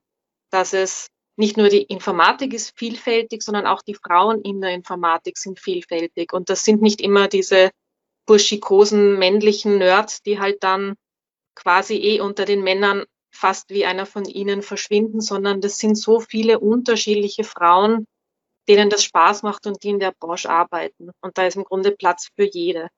dass 0.51 0.75
es 0.75 1.09
nicht 1.37 1.57
nur 1.57 1.69
die 1.69 1.83
Informatik 1.83 2.55
ist 2.55 2.79
vielfältig, 2.79 3.43
sondern 3.43 3.67
auch 3.67 3.83
die 3.83 3.95
Frauen 3.95 4.43
in 4.43 4.61
der 4.61 4.71
Informatik 4.71 5.39
sind 5.39 5.61
vielfältig. 5.61 6.33
Und 6.33 6.51
das 6.51 6.65
sind 6.65 6.83
nicht 6.83 7.01
immer 7.01 7.29
diese 7.29 7.71
burschikosen 8.27 9.19
männlichen 9.19 9.79
Nerds, 9.79 10.23
die 10.23 10.39
halt 10.39 10.63
dann 10.63 10.95
quasi 11.55 11.95
eh 11.95 12.21
unter 12.21 12.45
den 12.45 12.63
Männern 12.63 13.05
fast 13.33 13.71
wie 13.71 13.85
einer 13.85 14.07
von 14.07 14.25
ihnen 14.25 14.63
verschwinden, 14.63 15.21
sondern 15.21 15.61
das 15.61 15.79
sind 15.79 15.97
so 15.97 16.21
viele 16.21 16.59
unterschiedliche 16.59 17.45
Frauen, 17.45 18.07
denen 18.69 18.91
das 18.91 19.05
Spaß 19.05 19.43
macht 19.43 19.67
und 19.67 19.83
die 19.83 19.91
in 19.91 20.01
der 20.01 20.13
Branche 20.19 20.51
arbeiten. 20.51 21.11
Und 21.21 21.39
da 21.39 21.47
ist 21.47 21.57
im 21.57 21.65
Grunde 21.65 21.93
Platz 21.93 22.29
für 22.35 22.49
jede. 22.51 22.89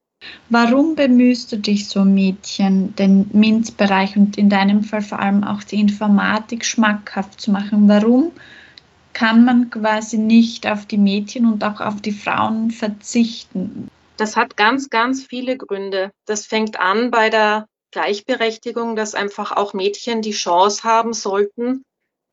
Warum 0.49 0.97
bemühst 0.97 1.53
du 1.53 1.57
dich 1.57 1.89
so 1.89 2.05
Mädchen, 2.05 2.95
den 2.97 3.31
MINT-Bereich 3.33 4.17
und 4.17 4.37
in 4.37 4.49
deinem 4.49 4.83
Fall 4.83 5.03
vor 5.03 5.21
allem 5.21 5.45
auch 5.45 5.63
die 5.63 5.79
Informatik 5.79 6.65
schmackhaft 6.65 7.41
zu 7.41 7.53
machen? 7.53 7.89
Warum 7.89 8.33
kann 9.13 9.45
man 9.45 9.71
quasi 9.71 10.19
nicht 10.19 10.67
auf 10.67 10.87
die 10.87 10.99
Mädchen 10.99 11.47
und 11.47 11.63
auch 11.63 11.81
auf 11.81 12.01
die 12.01 12.13
Frauen 12.13 12.71
verzichten? 12.71 13.89
Das 14.19 14.37
hat 14.37 14.57
ganz, 14.57 14.91
ganz 14.91 15.25
viele 15.25 15.57
Gründe. 15.57 16.11
Das 16.27 16.45
fängt 16.45 16.79
an 16.79 17.13
bei 17.13 17.31
der 17.31 17.69
Gleichberechtigung, 17.93 18.97
dass 18.97 19.15
einfach 19.15 19.53
auch 19.53 19.75
Mädchen 19.75 20.23
die 20.23 20.33
Chance 20.33 20.83
haben 20.83 21.13
sollten, 21.13 21.85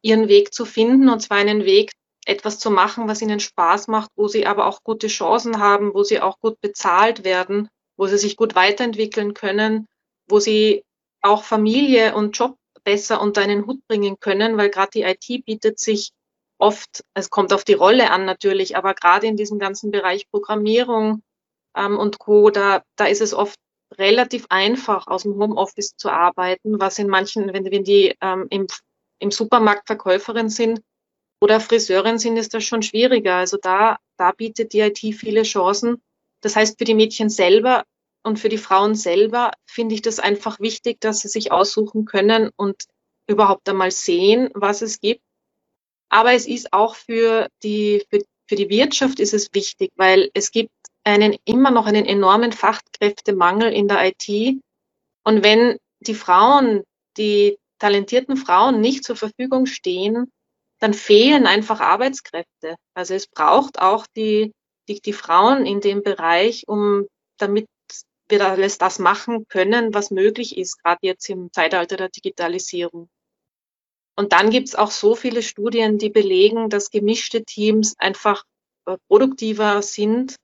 ihren 0.01 0.27
Weg 0.27 0.51
zu 0.53 0.65
finden, 0.65 1.09
und 1.09 1.19
zwar 1.21 1.37
einen 1.37 1.63
Weg, 1.63 1.91
etwas 2.25 2.57
zu 2.57 2.71
machen, 2.71 3.07
was 3.07 3.21
ihnen 3.21 3.39
Spaß 3.39 3.87
macht, 3.87 4.09
wo 4.15 4.27
sie 4.27 4.47
aber 4.47 4.65
auch 4.65 4.81
gute 4.83 5.07
Chancen 5.07 5.59
haben, 5.59 5.93
wo 5.93 6.03
sie 6.03 6.19
auch 6.19 6.39
gut 6.39 6.59
bezahlt 6.59 7.23
werden, 7.23 7.69
wo 7.97 8.07
sie 8.07 8.17
sich 8.17 8.35
gut 8.35 8.55
weiterentwickeln 8.55 9.35
können, 9.35 9.85
wo 10.27 10.39
sie 10.39 10.83
auch 11.21 11.43
Familie 11.43 12.15
und 12.15 12.35
Job 12.35 12.57
besser 12.83 13.21
unter 13.21 13.41
einen 13.41 13.67
Hut 13.67 13.79
bringen 13.87 14.19
können, 14.19 14.57
weil 14.57 14.71
gerade 14.71 14.89
die 14.95 15.03
IT 15.03 15.45
bietet 15.45 15.79
sich 15.79 16.13
oft, 16.57 17.03
es 17.13 17.29
kommt 17.29 17.53
auf 17.53 17.63
die 17.63 17.73
Rolle 17.73 18.09
an 18.09 18.25
natürlich, 18.25 18.75
aber 18.75 18.95
gerade 18.95 19.27
in 19.27 19.37
diesem 19.37 19.59
ganzen 19.59 19.91
Bereich 19.91 20.27
Programmierung, 20.31 21.21
ähm, 21.75 21.97
und 21.97 22.19
Co., 22.19 22.49
da, 22.49 22.83
da 22.95 23.05
ist 23.05 23.21
es 23.21 23.33
oft 23.33 23.59
relativ 23.97 24.45
einfach, 24.49 25.07
aus 25.07 25.23
dem 25.23 25.35
Homeoffice 25.35 25.95
zu 25.97 26.09
arbeiten, 26.09 26.79
was 26.79 26.99
in 26.99 27.07
manchen, 27.07 27.53
wenn, 27.53 27.69
wenn 27.71 27.83
die 27.83 28.15
ähm, 28.21 28.47
im, 28.49 28.67
im 29.19 29.31
Supermarkt 29.31 29.87
Verkäuferin 29.87 30.49
sind 30.49 30.81
oder 31.39 31.59
Friseurin 31.59 32.17
sind, 32.17 32.37
ist 32.37 32.53
das 32.53 32.63
schon 32.63 32.81
schwieriger. 32.81 33.35
Also 33.35 33.57
da, 33.61 33.97
da 34.17 34.31
bietet 34.31 34.73
die 34.73 34.79
IT 34.79 34.99
viele 34.99 35.43
Chancen. 35.43 36.01
Das 36.41 36.55
heißt, 36.55 36.77
für 36.77 36.85
die 36.85 36.95
Mädchen 36.95 37.29
selber 37.29 37.83
und 38.23 38.39
für 38.39 38.49
die 38.49 38.57
Frauen 38.57 38.95
selber 38.95 39.51
finde 39.65 39.95
ich 39.95 40.01
das 40.01 40.19
einfach 40.19 40.59
wichtig, 40.59 40.99
dass 40.99 41.19
sie 41.19 41.27
sich 41.27 41.51
aussuchen 41.51 42.05
können 42.05 42.49
und 42.55 42.75
überhaupt 43.27 43.67
einmal 43.69 43.91
sehen, 43.91 44.49
was 44.53 44.81
es 44.81 44.99
gibt. 44.99 45.21
Aber 46.09 46.33
es 46.33 46.47
ist 46.47 46.73
auch 46.73 46.95
für 46.95 47.47
die, 47.63 48.03
für, 48.09 48.23
für 48.47 48.55
die 48.55 48.69
Wirtschaft 48.69 49.19
ist 49.19 49.33
es 49.33 49.53
wichtig, 49.53 49.91
weil 49.95 50.29
es 50.33 50.51
gibt 50.51 50.71
einen, 51.05 51.37
immer 51.45 51.71
noch 51.71 51.85
einen 51.85 52.05
enormen 52.05 52.51
Fachkräftemangel 52.51 53.71
in 53.71 53.87
der 53.87 54.05
IT. 54.05 54.59
Und 55.23 55.43
wenn 55.43 55.77
die 56.01 56.15
Frauen, 56.15 56.83
die 57.17 57.57
talentierten 57.79 58.37
Frauen 58.37 58.81
nicht 58.81 59.03
zur 59.03 59.15
Verfügung 59.15 59.65
stehen, 59.65 60.31
dann 60.79 60.93
fehlen 60.93 61.47
einfach 61.47 61.79
Arbeitskräfte. 61.79 62.75
Also 62.93 63.13
es 63.13 63.27
braucht 63.27 63.79
auch 63.79 64.05
die, 64.15 64.51
die, 64.87 64.99
die 64.99 65.13
Frauen 65.13 65.65
in 65.65 65.79
dem 65.79 66.03
Bereich, 66.03 66.63
um 66.67 67.07
damit 67.37 67.67
wir 68.27 68.45
alles 68.45 68.77
das 68.77 68.99
machen 68.99 69.47
können, 69.47 69.93
was 69.93 70.11
möglich 70.11 70.57
ist, 70.57 70.81
gerade 70.83 70.99
jetzt 71.03 71.29
im 71.29 71.51
Zeitalter 71.53 71.95
der 71.95 72.09
Digitalisierung. 72.09 73.07
Und 74.17 74.31
dann 74.33 74.49
gibt 74.49 74.69
es 74.69 74.75
auch 74.75 74.91
so 74.91 75.15
viele 75.15 75.43
Studien, 75.43 75.97
die 75.97 76.09
belegen, 76.09 76.69
dass 76.69 76.89
gemischte 76.89 77.43
Teams 77.43 77.95
einfach 77.99 78.43
äh, 78.85 78.97
produktiver 79.07 79.81
sind. 79.81 80.35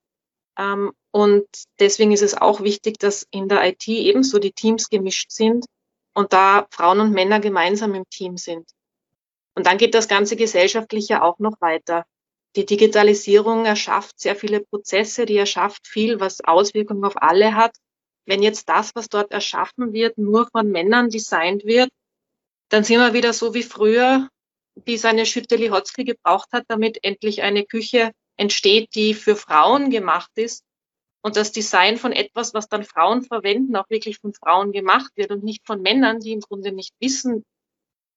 Ähm, 0.58 0.92
und 1.10 1.46
deswegen 1.78 2.12
ist 2.12 2.22
es 2.22 2.34
auch 2.34 2.62
wichtig, 2.62 2.98
dass 2.98 3.26
in 3.30 3.48
der 3.48 3.66
IT 3.66 3.86
ebenso 3.88 4.38
die 4.38 4.52
Teams 4.52 4.88
gemischt 4.88 5.30
sind 5.30 5.66
und 6.14 6.32
da 6.32 6.66
Frauen 6.70 7.00
und 7.00 7.12
Männer 7.12 7.40
gemeinsam 7.40 7.94
im 7.94 8.08
Team 8.08 8.36
sind. 8.36 8.68
Und 9.54 9.66
dann 9.66 9.78
geht 9.78 9.94
das 9.94 10.08
ganze 10.08 10.36
Gesellschaftliche 10.36 11.22
auch 11.22 11.38
noch 11.38 11.60
weiter. 11.60 12.04
Die 12.56 12.66
Digitalisierung 12.66 13.64
erschafft 13.64 14.20
sehr 14.20 14.36
viele 14.36 14.60
Prozesse, 14.60 15.26
die 15.26 15.36
erschafft 15.36 15.86
viel, 15.86 16.20
was 16.20 16.42
Auswirkungen 16.42 17.04
auf 17.04 17.20
alle 17.20 17.54
hat. 17.54 17.76
Wenn 18.26 18.42
jetzt 18.42 18.68
das, 18.68 18.94
was 18.94 19.08
dort 19.08 19.32
erschaffen 19.32 19.92
wird, 19.92 20.18
nur 20.18 20.48
von 20.50 20.70
Männern 20.70 21.08
designt 21.08 21.64
wird, 21.64 21.90
dann 22.68 22.84
sind 22.84 22.98
wir 22.98 23.14
wieder 23.14 23.32
so 23.32 23.54
wie 23.54 23.62
früher, 23.62 24.28
wie 24.74 24.94
es 24.94 25.04
eine 25.04 25.26
Schütte 25.26 25.56
Lihotzky 25.56 26.04
gebraucht 26.04 26.48
hat, 26.52 26.64
damit 26.68 27.02
endlich 27.02 27.42
eine 27.42 27.64
Küche 27.64 28.12
entsteht, 28.36 28.94
die 28.94 29.14
für 29.14 29.36
Frauen 29.36 29.90
gemacht 29.90 30.30
ist. 30.34 30.64
Und 31.24 31.36
das 31.36 31.52
Design 31.52 31.98
von 31.98 32.12
etwas, 32.12 32.52
was 32.52 32.68
dann 32.68 32.84
Frauen 32.84 33.22
verwenden, 33.22 33.76
auch 33.76 33.88
wirklich 33.88 34.18
von 34.18 34.34
Frauen 34.34 34.72
gemacht 34.72 35.12
wird 35.14 35.30
und 35.30 35.44
nicht 35.44 35.64
von 35.64 35.80
Männern, 35.80 36.18
die 36.18 36.32
im 36.32 36.40
Grunde 36.40 36.72
nicht 36.72 36.94
wissen, 36.98 37.44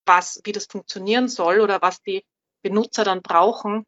was, 0.06 0.42
wie 0.44 0.52
das 0.52 0.66
funktionieren 0.66 1.28
soll 1.28 1.60
oder 1.60 1.82
was 1.82 2.02
die 2.02 2.24
Benutzer 2.64 3.04
dann 3.04 3.22
brauchen, 3.22 3.86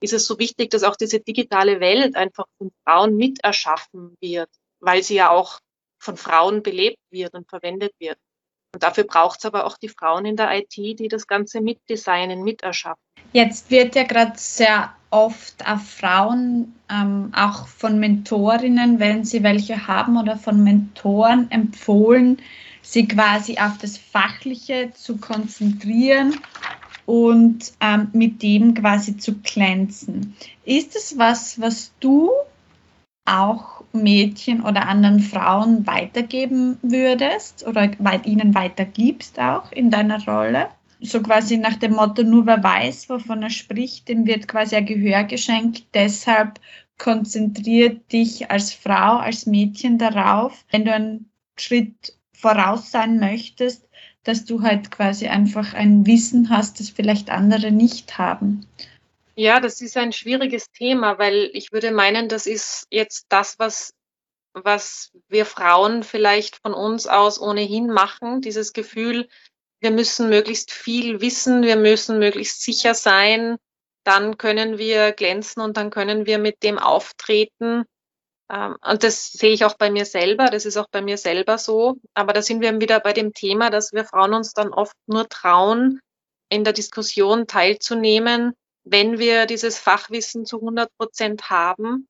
ist 0.00 0.12
es 0.12 0.26
so 0.26 0.38
wichtig, 0.38 0.70
dass 0.70 0.84
auch 0.84 0.96
diese 0.96 1.20
digitale 1.20 1.80
Welt 1.80 2.16
einfach 2.16 2.46
von 2.58 2.70
Frauen 2.84 3.16
miterschaffen 3.16 4.16
wird, 4.20 4.50
weil 4.80 5.02
sie 5.02 5.16
ja 5.16 5.30
auch 5.30 5.60
von 5.98 6.16
Frauen 6.16 6.62
belebt 6.62 6.98
wird 7.10 7.34
und 7.34 7.48
verwendet 7.48 7.92
wird. 7.98 8.18
Und 8.72 8.82
dafür 8.82 9.04
braucht 9.04 9.40
es 9.40 9.46
aber 9.46 9.66
auch 9.66 9.76
die 9.76 9.88
Frauen 9.88 10.24
in 10.24 10.36
der 10.36 10.56
IT, 10.56 10.76
die 10.76 11.08
das 11.08 11.26
Ganze 11.26 11.60
mitdesignen, 11.60 12.42
miterschaffen. 12.42 13.02
Jetzt 13.32 13.70
wird 13.70 13.94
ja 13.94 14.04
gerade 14.04 14.38
sehr 14.38 14.96
oft 15.10 15.66
auf 15.66 15.82
Frauen, 15.82 16.74
ähm, 16.88 17.32
auch 17.34 17.66
von 17.66 17.98
Mentorinnen, 17.98 19.00
wenn 19.00 19.24
sie 19.24 19.42
welche 19.42 19.86
haben, 19.86 20.16
oder 20.16 20.36
von 20.36 20.62
Mentoren 20.62 21.50
empfohlen, 21.50 22.38
sie 22.82 23.06
quasi 23.06 23.58
auf 23.58 23.78
das 23.78 23.98
Fachliche 23.98 24.90
zu 24.94 25.18
konzentrieren 25.18 26.34
und 27.06 27.72
ähm, 27.80 28.08
mit 28.12 28.42
dem 28.42 28.74
quasi 28.74 29.16
zu 29.16 29.34
glänzen. 29.40 30.36
Ist 30.64 30.94
es 30.94 31.18
was, 31.18 31.60
was 31.60 31.92
du 32.00 32.30
auch 33.24 33.82
Mädchen 33.92 34.62
oder 34.62 34.86
anderen 34.88 35.20
Frauen 35.20 35.86
weitergeben 35.86 36.78
würdest 36.82 37.66
oder 37.66 37.90
ihnen 38.24 38.54
weitergibst 38.54 39.38
auch 39.40 39.72
in 39.72 39.90
deiner 39.90 40.24
Rolle? 40.24 40.68
So 41.02 41.22
quasi 41.22 41.56
nach 41.56 41.76
dem 41.76 41.92
Motto, 41.92 42.22
nur 42.22 42.46
wer 42.46 42.62
weiß, 42.62 43.08
wovon 43.08 43.42
er 43.42 43.50
spricht, 43.50 44.08
dem 44.08 44.26
wird 44.26 44.48
quasi 44.48 44.76
ein 44.76 44.86
Gehör 44.86 45.24
geschenkt. 45.24 45.84
Deshalb 45.94 46.60
konzentriert 46.98 48.12
dich 48.12 48.50
als 48.50 48.74
Frau, 48.74 49.16
als 49.16 49.46
Mädchen 49.46 49.98
darauf, 49.98 50.64
wenn 50.70 50.84
du 50.84 50.92
einen 50.92 51.30
Schritt 51.58 52.14
voraus 52.32 52.90
sein 52.90 53.18
möchtest, 53.18 53.88
dass 54.24 54.44
du 54.44 54.62
halt 54.62 54.90
quasi 54.90 55.28
einfach 55.28 55.72
ein 55.74 56.06
Wissen 56.06 56.50
hast, 56.50 56.80
das 56.80 56.90
vielleicht 56.90 57.30
andere 57.30 57.70
nicht 57.70 58.18
haben. 58.18 58.66
Ja, 59.34 59.60
das 59.60 59.80
ist 59.80 59.96
ein 59.96 60.12
schwieriges 60.12 60.70
Thema, 60.70 61.18
weil 61.18 61.50
ich 61.54 61.72
würde 61.72 61.92
meinen, 61.92 62.28
das 62.28 62.46
ist 62.46 62.86
jetzt 62.90 63.26
das, 63.30 63.58
was, 63.58 63.94
was 64.52 65.12
wir 65.28 65.46
Frauen 65.46 66.02
vielleicht 66.02 66.56
von 66.56 66.74
uns 66.74 67.06
aus 67.06 67.40
ohnehin 67.40 67.86
machen, 67.86 68.42
dieses 68.42 68.74
Gefühl, 68.74 69.28
wir 69.80 69.90
müssen 69.90 70.28
möglichst 70.28 70.70
viel 70.70 71.20
wissen, 71.20 71.62
wir 71.62 71.76
müssen 71.76 72.18
möglichst 72.18 72.62
sicher 72.62 72.94
sein, 72.94 73.56
dann 74.04 74.38
können 74.38 74.78
wir 74.78 75.12
glänzen 75.12 75.62
und 75.62 75.76
dann 75.76 75.90
können 75.90 76.26
wir 76.26 76.38
mit 76.38 76.62
dem 76.62 76.78
auftreten. 76.78 77.84
Ähm, 78.50 78.76
und 78.82 79.02
das 79.02 79.32
sehe 79.32 79.52
ich 79.52 79.64
auch 79.64 79.74
bei 79.74 79.90
mir 79.90 80.04
selber, 80.04 80.46
das 80.46 80.66
ist 80.66 80.76
auch 80.76 80.88
bei 80.90 81.02
mir 81.02 81.16
selber 81.16 81.58
so. 81.58 81.96
Aber 82.14 82.32
da 82.32 82.42
sind 82.42 82.60
wir 82.60 82.78
wieder 82.80 83.00
bei 83.00 83.12
dem 83.12 83.32
Thema, 83.32 83.70
dass 83.70 83.92
wir 83.92 84.04
Frauen 84.04 84.34
uns 84.34 84.52
dann 84.52 84.72
oft 84.72 84.96
nur 85.06 85.28
trauen, 85.28 86.00
in 86.50 86.64
der 86.64 86.72
Diskussion 86.72 87.46
teilzunehmen, 87.46 88.54
wenn 88.84 89.18
wir 89.18 89.46
dieses 89.46 89.78
Fachwissen 89.78 90.44
zu 90.44 90.56
100 90.56 90.90
Prozent 90.96 91.48
haben. 91.48 92.08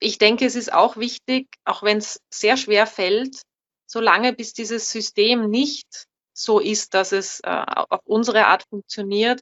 Ich 0.00 0.18
denke, 0.18 0.46
es 0.46 0.54
ist 0.54 0.72
auch 0.72 0.96
wichtig, 0.96 1.48
auch 1.64 1.82
wenn 1.82 1.98
es 1.98 2.20
sehr 2.32 2.56
schwer 2.56 2.86
fällt, 2.86 3.42
solange 3.86 4.32
bis 4.32 4.52
dieses 4.52 4.90
System 4.90 5.50
nicht 5.50 6.06
so 6.38 6.60
ist, 6.60 6.94
dass 6.94 7.12
es 7.12 7.40
äh, 7.40 7.64
auf 7.66 8.00
unsere 8.04 8.46
Art 8.46 8.64
funktioniert, 8.68 9.40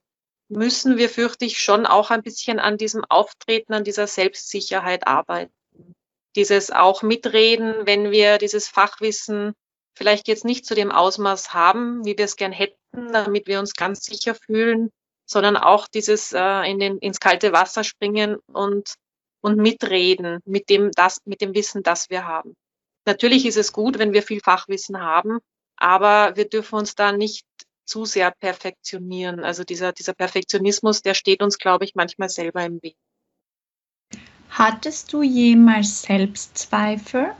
müssen 0.49 0.97
wir, 0.97 1.09
fürchte 1.09 1.45
ich, 1.45 1.61
schon 1.61 1.87
auch 1.87 2.11
ein 2.11 2.23
bisschen 2.23 2.59
an 2.59 2.79
diesem 2.79 3.05
Auftreten, 3.05 3.75
an 3.75 3.85
dieser 3.85 4.07
Selbstsicherheit 4.07 5.07
arbeiten. 5.07 5.53
Dieses 6.37 6.71
auch 6.71 7.03
mitreden, 7.03 7.87
wenn 7.87 8.11
wir 8.11 8.39
dieses 8.39 8.69
Fachwissen 8.69 9.55
vielleicht 9.95 10.29
jetzt 10.29 10.45
nicht 10.45 10.67
zu 10.67 10.75
dem 10.75 10.93
Ausmaß 10.93 11.55
haben, 11.55 12.05
wie 12.05 12.17
wir 12.17 12.27
es 12.27 12.37
gern 12.37 12.53
hätten, 12.53 13.13
damit 13.13 13.47
wir 13.47 13.59
uns 13.59 13.75
ganz 13.75 14.05
sicher 14.05 14.35
fühlen, 14.35 14.91
sondern 15.25 15.57
auch 15.57 15.89
dieses 15.89 16.33
äh, 16.33 16.71
in 16.71 16.79
den, 16.79 16.99
ins 16.99 17.19
kalte 17.19 17.53
Wasser 17.53 17.83
springen 17.83 18.37
und, 18.53 18.95
und 19.41 19.57
mitreden 19.57 20.41
mit 20.45 20.69
dem, 20.69 20.93
das, 20.93 21.21
mit 21.25 21.41
dem 21.41 21.55
Wissen, 21.55 21.83
das 21.83 22.11
wir 22.11 22.27
haben. 22.27 22.55
Natürlich 23.07 23.47
ist 23.47 23.57
es 23.57 23.73
gut, 23.73 23.99
wenn 23.99 24.13
wir 24.13 24.23
viel 24.23 24.41
Fachwissen 24.41 25.01
haben, 25.01 25.39
aber 25.77 26.37
wir 26.37 26.49
dürfen 26.49 26.77
uns 26.77 26.95
da 26.95 27.13
nicht 27.13 27.47
zu 27.85 28.05
sehr 28.05 28.31
perfektionieren. 28.33 29.41
Also 29.41 29.65
dieser, 29.65 29.93
dieser 29.93 30.13
Perfektionismus, 30.13 31.03
der 31.03 31.15
steht 31.15 31.43
uns, 31.43 31.59
glaube 31.59 31.85
ich, 31.85 31.95
manchmal 31.95 32.29
selber 32.29 32.65
im 32.65 32.83
Weg. 32.83 32.97
Hattest 34.51 35.13
du 35.13 35.23
jemals 35.23 36.03
Selbstzweifel? 36.03 37.35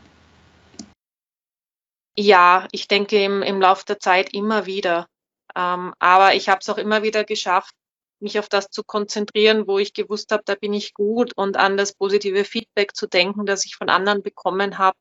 Ja, 2.17 2.69
ich 2.73 2.89
denke 2.89 3.23
im, 3.23 3.43
im 3.43 3.61
Laufe 3.61 3.85
der 3.87 3.99
Zeit 3.99 4.33
immer 4.33 4.67
wieder. 4.67 5.07
Ähm, 5.55 5.95
aber 5.99 6.35
ich 6.35 6.49
habe 6.49 6.61
es 6.61 6.69
auch 6.69 6.79
immer 6.79 7.03
wieder 7.03 7.25
geschafft, 7.25 7.75
mich 8.21 8.39
auf 8.39 8.49
das 8.49 8.69
zu 8.71 8.83
konzentrieren, 8.85 9.67
wo 9.67 9.79
ich 9.79 9.93
gewusst 9.93 10.31
habe, 10.33 10.43
da 10.45 10.55
bin 10.55 10.73
ich 10.73 10.95
gut 10.95 11.33
und 11.37 11.57
an 11.57 11.77
das 11.77 11.95
positive 11.95 12.45
Feedback 12.45 12.95
zu 12.95 13.07
denken, 13.07 13.47
das 13.47 13.67
ich 13.67 13.77
von 13.77 13.91
anderen 13.91 14.23
bekommen 14.23 14.79
habe 14.79 14.97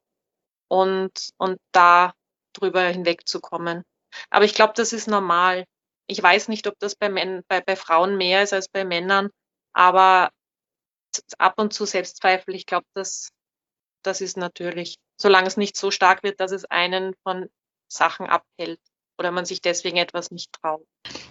und, 0.68 1.30
und 1.38 1.58
da 1.72 2.14
drüber 2.58 2.82
hinwegzukommen. 2.84 3.84
Aber 4.30 4.46
ich 4.46 4.54
glaube, 4.54 4.74
das 4.76 4.94
ist 4.94 5.08
normal. 5.08 5.66
Ich 6.08 6.22
weiß 6.22 6.48
nicht, 6.48 6.68
ob 6.68 6.76
das 6.80 6.96
bei, 6.96 7.10
Män 7.10 7.44
bei, 7.48 7.62
bei 7.62 7.76
Frauen 7.76 8.18
mehr 8.18 8.44
ist 8.44 8.54
als 8.54 8.70
bei 8.70 8.86
Männern, 8.86 9.30
aber 9.74 10.30
ab 11.38 11.56
und 11.58 11.74
zu 11.74 11.86
Selbstzweifel, 11.86 12.56
ich 12.56 12.66
glaube, 12.66 12.86
das, 12.94 13.30
das 14.04 14.22
ist 14.22 14.38
natürlich, 14.38 14.98
solange 15.20 15.48
es 15.48 15.58
nicht 15.58 15.78
so 15.78 15.92
stark 15.92 16.24
wird, 16.24 16.40
dass 16.40 16.52
es 16.52 16.66
einen 16.66 17.14
von 17.24 17.50
Sachen 17.92 18.28
abhält 18.28 18.80
oder 19.18 19.32
man 19.32 19.46
sich 19.46 19.62
deswegen 19.62 19.98
etwas 19.98 20.32
nicht 20.32 20.52
traut. 20.54 20.86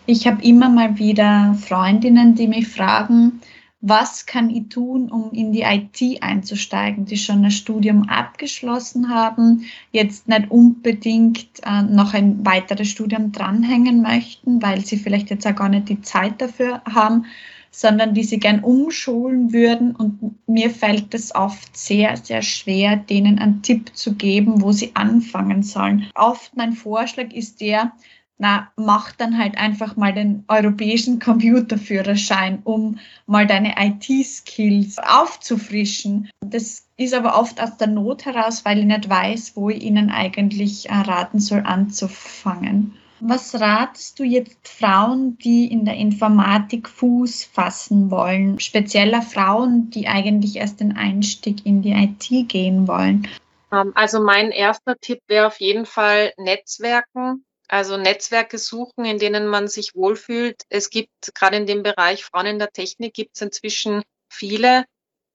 Ich 0.06 0.26
habe 0.26 0.42
immer 0.42 0.68
mal 0.68 0.98
wieder 0.98 1.54
Freundinnen, 1.54 2.34
die 2.34 2.48
mich 2.48 2.68
fragen, 2.68 3.40
was 3.86 4.24
kann 4.24 4.48
ich 4.48 4.70
tun, 4.70 5.10
um 5.10 5.30
in 5.32 5.52
die 5.52 5.60
IT 5.60 6.22
einzusteigen, 6.22 7.04
die 7.04 7.18
schon 7.18 7.44
ein 7.44 7.50
Studium 7.50 8.08
abgeschlossen 8.08 9.10
haben, 9.10 9.66
jetzt 9.92 10.26
nicht 10.26 10.50
unbedingt 10.50 11.46
äh, 11.64 11.82
noch 11.82 12.14
ein 12.14 12.46
weiteres 12.46 12.88
Studium 12.88 13.30
dranhängen 13.30 14.00
möchten, 14.00 14.62
weil 14.62 14.86
sie 14.86 14.96
vielleicht 14.96 15.28
jetzt 15.28 15.46
auch 15.46 15.54
gar 15.54 15.68
nicht 15.68 15.90
die 15.90 16.00
Zeit 16.00 16.40
dafür 16.40 16.80
haben, 16.86 17.26
sondern 17.70 18.14
die 18.14 18.24
sie 18.24 18.38
gern 18.38 18.60
umschulen 18.60 19.52
würden. 19.52 19.94
Und 19.94 20.34
mir 20.46 20.70
fällt 20.70 21.12
es 21.12 21.34
oft 21.34 21.76
sehr, 21.76 22.16
sehr 22.16 22.40
schwer, 22.40 22.96
denen 22.96 23.38
einen 23.38 23.60
Tipp 23.60 23.94
zu 23.94 24.14
geben, 24.14 24.62
wo 24.62 24.72
sie 24.72 24.92
anfangen 24.94 25.62
sollen. 25.62 26.06
Oft 26.14 26.56
mein 26.56 26.72
Vorschlag 26.72 27.32
ist 27.34 27.60
der, 27.60 27.92
na, 28.38 28.72
mach 28.76 29.12
dann 29.12 29.38
halt 29.38 29.56
einfach 29.56 29.96
mal 29.96 30.12
den 30.12 30.44
europäischen 30.48 31.20
Computerführerschein, 31.20 32.60
um 32.64 32.98
mal 33.26 33.46
deine 33.46 33.74
IT-Skills 33.78 34.98
aufzufrischen. 34.98 36.30
Das 36.40 36.86
ist 36.96 37.14
aber 37.14 37.38
oft 37.38 37.60
aus 37.60 37.76
der 37.76 37.86
Not 37.88 38.24
heraus, 38.24 38.64
weil 38.64 38.78
ich 38.78 38.84
nicht 38.84 39.08
weiß, 39.08 39.52
wo 39.54 39.70
ich 39.70 39.82
ihnen 39.82 40.10
eigentlich 40.10 40.90
äh, 40.90 40.94
raten 40.94 41.38
soll, 41.38 41.62
anzufangen. 41.64 42.96
Was 43.20 43.58
ratest 43.58 44.18
du 44.18 44.24
jetzt 44.24 44.68
Frauen, 44.68 45.38
die 45.38 45.70
in 45.70 45.84
der 45.84 45.94
Informatik 45.94 46.88
Fuß 46.88 47.44
fassen 47.44 48.10
wollen, 48.10 48.58
spezieller 48.60 49.22
Frauen, 49.22 49.88
die 49.90 50.08
eigentlich 50.08 50.56
erst 50.56 50.80
den 50.80 50.96
Einstieg 50.96 51.64
in 51.64 51.80
die 51.80 51.92
IT 51.92 52.48
gehen 52.48 52.86
wollen? 52.86 53.28
Ähm, 53.72 53.92
also 53.94 54.22
mein 54.22 54.50
erster 54.50 54.96
Tipp 55.00 55.20
wäre 55.28 55.46
auf 55.46 55.60
jeden 55.60 55.86
Fall 55.86 56.32
Netzwerken. 56.36 57.44
Also 57.68 57.96
Netzwerke 57.96 58.58
suchen, 58.58 59.04
in 59.04 59.18
denen 59.18 59.46
man 59.46 59.68
sich 59.68 59.94
wohlfühlt. 59.94 60.62
Es 60.68 60.90
gibt 60.90 61.34
gerade 61.34 61.56
in 61.56 61.66
dem 61.66 61.82
Bereich 61.82 62.24
Frauen 62.24 62.46
in 62.46 62.58
der 62.58 62.70
Technik 62.70 63.14
gibt 63.14 63.36
es 63.36 63.42
inzwischen 63.42 64.02
viele. 64.28 64.84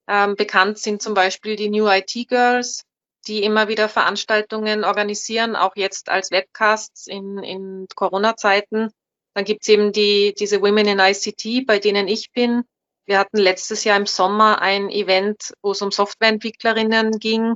Ähm, 0.07 0.35
bekannt 0.35 0.77
sind 0.77 1.01
zum 1.01 1.13
Beispiel 1.13 1.55
die 1.55 1.69
New 1.69 1.87
IT 1.87 2.13
Girls, 2.27 2.83
die 3.27 3.43
immer 3.43 3.67
wieder 3.67 3.89
Veranstaltungen 3.89 4.83
organisieren, 4.83 5.55
auch 5.55 5.75
jetzt 5.75 6.09
als 6.09 6.31
Webcasts 6.31 7.07
in, 7.07 7.39
in 7.39 7.87
Corona-Zeiten. 7.95 8.91
Dann 9.33 9.45
gibt 9.45 9.63
es 9.63 9.69
eben 9.69 9.91
die, 9.91 10.33
diese 10.37 10.61
Women 10.61 10.87
in 10.87 10.99
ICT, 10.99 11.65
bei 11.65 11.79
denen 11.79 12.07
ich 12.07 12.31
bin. 12.31 12.63
Wir 13.05 13.19
hatten 13.19 13.37
letztes 13.37 13.83
Jahr 13.83 13.97
im 13.97 14.05
Sommer 14.05 14.61
ein 14.61 14.89
Event, 14.89 15.53
wo 15.61 15.71
es 15.71 15.81
um 15.81 15.91
Softwareentwicklerinnen 15.91 17.19
ging 17.19 17.55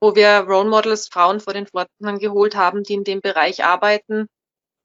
wo 0.00 0.14
wir 0.14 0.40
Role 0.40 0.68
Models, 0.68 1.08
Frauen 1.08 1.40
vor 1.40 1.52
den 1.52 1.66
Vorhang 1.66 2.18
geholt 2.18 2.56
haben, 2.56 2.82
die 2.82 2.94
in 2.94 3.04
dem 3.04 3.20
Bereich 3.20 3.64
arbeiten. 3.64 4.26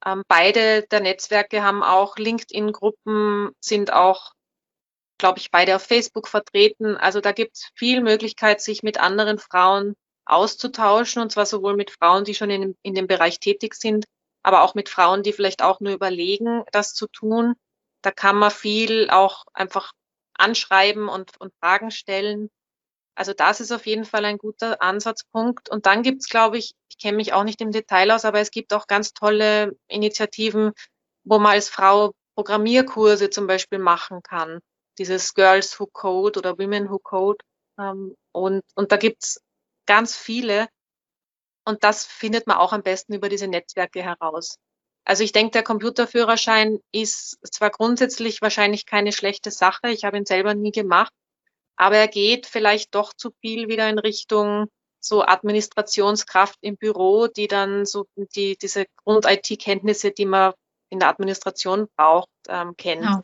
Ähm, 0.04 0.22
beide 0.28 0.82
der 0.82 1.00
Netzwerke 1.00 1.62
haben 1.62 1.82
auch 1.82 2.16
LinkedIn-Gruppen, 2.16 3.50
sind 3.60 3.92
auch, 3.92 4.32
glaube 5.18 5.38
ich, 5.38 5.50
beide 5.50 5.76
auf 5.76 5.82
Facebook 5.82 6.28
vertreten. 6.28 6.96
Also 6.96 7.20
da 7.20 7.32
gibt 7.32 7.56
es 7.56 7.70
viel 7.74 8.00
Möglichkeit, 8.00 8.60
sich 8.60 8.82
mit 8.82 8.98
anderen 8.98 9.38
Frauen 9.38 9.94
auszutauschen, 10.26 11.22
und 11.22 11.30
zwar 11.30 11.46
sowohl 11.46 11.76
mit 11.76 11.90
Frauen, 11.90 12.24
die 12.24 12.34
schon 12.34 12.50
in, 12.50 12.76
in 12.82 12.94
dem 12.94 13.06
Bereich 13.06 13.40
tätig 13.40 13.74
sind, 13.74 14.06
aber 14.42 14.62
auch 14.62 14.74
mit 14.74 14.88
Frauen, 14.88 15.22
die 15.22 15.32
vielleicht 15.32 15.62
auch 15.62 15.80
nur 15.80 15.92
überlegen, 15.92 16.64
das 16.72 16.94
zu 16.94 17.06
tun. 17.06 17.54
Da 18.02 18.10
kann 18.10 18.36
man 18.36 18.50
viel 18.50 19.08
auch 19.10 19.44
einfach 19.54 19.92
anschreiben 20.34 21.08
und, 21.08 21.32
und 21.40 21.54
Fragen 21.60 21.90
stellen. 21.90 22.50
Also 23.14 23.32
das 23.32 23.60
ist 23.60 23.72
auf 23.72 23.86
jeden 23.86 24.04
Fall 24.04 24.24
ein 24.24 24.38
guter 24.38 24.82
Ansatzpunkt. 24.82 25.68
Und 25.68 25.86
dann 25.86 26.02
gibt 26.02 26.22
es, 26.22 26.28
glaube 26.28 26.58
ich, 26.58 26.74
ich 26.88 26.98
kenne 26.98 27.16
mich 27.16 27.32
auch 27.32 27.44
nicht 27.44 27.60
im 27.60 27.70
Detail 27.70 28.10
aus, 28.10 28.24
aber 28.24 28.40
es 28.40 28.50
gibt 28.50 28.72
auch 28.72 28.86
ganz 28.86 29.12
tolle 29.12 29.76
Initiativen, 29.88 30.72
wo 31.24 31.38
man 31.38 31.52
als 31.52 31.68
Frau 31.68 32.12
Programmierkurse 32.34 33.30
zum 33.30 33.46
Beispiel 33.46 33.78
machen 33.78 34.22
kann. 34.22 34.60
Dieses 34.98 35.34
Girls 35.34 35.78
Who 35.78 35.86
Code 35.86 36.38
oder 36.38 36.58
Women 36.58 36.90
Who 36.90 36.98
Code. 36.98 37.44
Ähm, 37.78 38.16
und, 38.32 38.62
und 38.74 38.92
da 38.92 38.96
gibt 38.96 39.24
es 39.24 39.40
ganz 39.86 40.16
viele. 40.16 40.68
Und 41.64 41.84
das 41.84 42.04
findet 42.04 42.46
man 42.46 42.58
auch 42.58 42.72
am 42.72 42.82
besten 42.82 43.14
über 43.14 43.28
diese 43.28 43.48
Netzwerke 43.48 44.02
heraus. 44.02 44.56
Also 45.04 45.22
ich 45.22 45.32
denke, 45.32 45.52
der 45.52 45.62
Computerführerschein 45.62 46.78
ist 46.92 47.38
zwar 47.50 47.70
grundsätzlich 47.70 48.40
wahrscheinlich 48.42 48.86
keine 48.86 49.12
schlechte 49.12 49.50
Sache. 49.50 49.88
Ich 49.90 50.04
habe 50.04 50.16
ihn 50.16 50.26
selber 50.26 50.54
nie 50.54 50.72
gemacht. 50.72 51.12
Aber 51.76 51.96
er 51.96 52.08
geht 52.08 52.46
vielleicht 52.46 52.94
doch 52.94 53.12
zu 53.14 53.32
viel 53.40 53.68
wieder 53.68 53.88
in 53.88 53.98
Richtung 53.98 54.68
so 55.00 55.22
Administrationskraft 55.22 56.58
im 56.62 56.76
Büro, 56.76 57.26
die 57.26 57.46
dann 57.46 57.84
so 57.84 58.06
die, 58.16 58.56
diese 58.56 58.86
Grund-IT-Kenntnisse, 59.04 60.12
die 60.12 60.26
man 60.26 60.54
in 60.88 61.00
der 61.00 61.08
Administration 61.08 61.88
braucht, 61.96 62.30
ähm, 62.48 62.76
kennt. 62.76 63.02
Genau. 63.02 63.22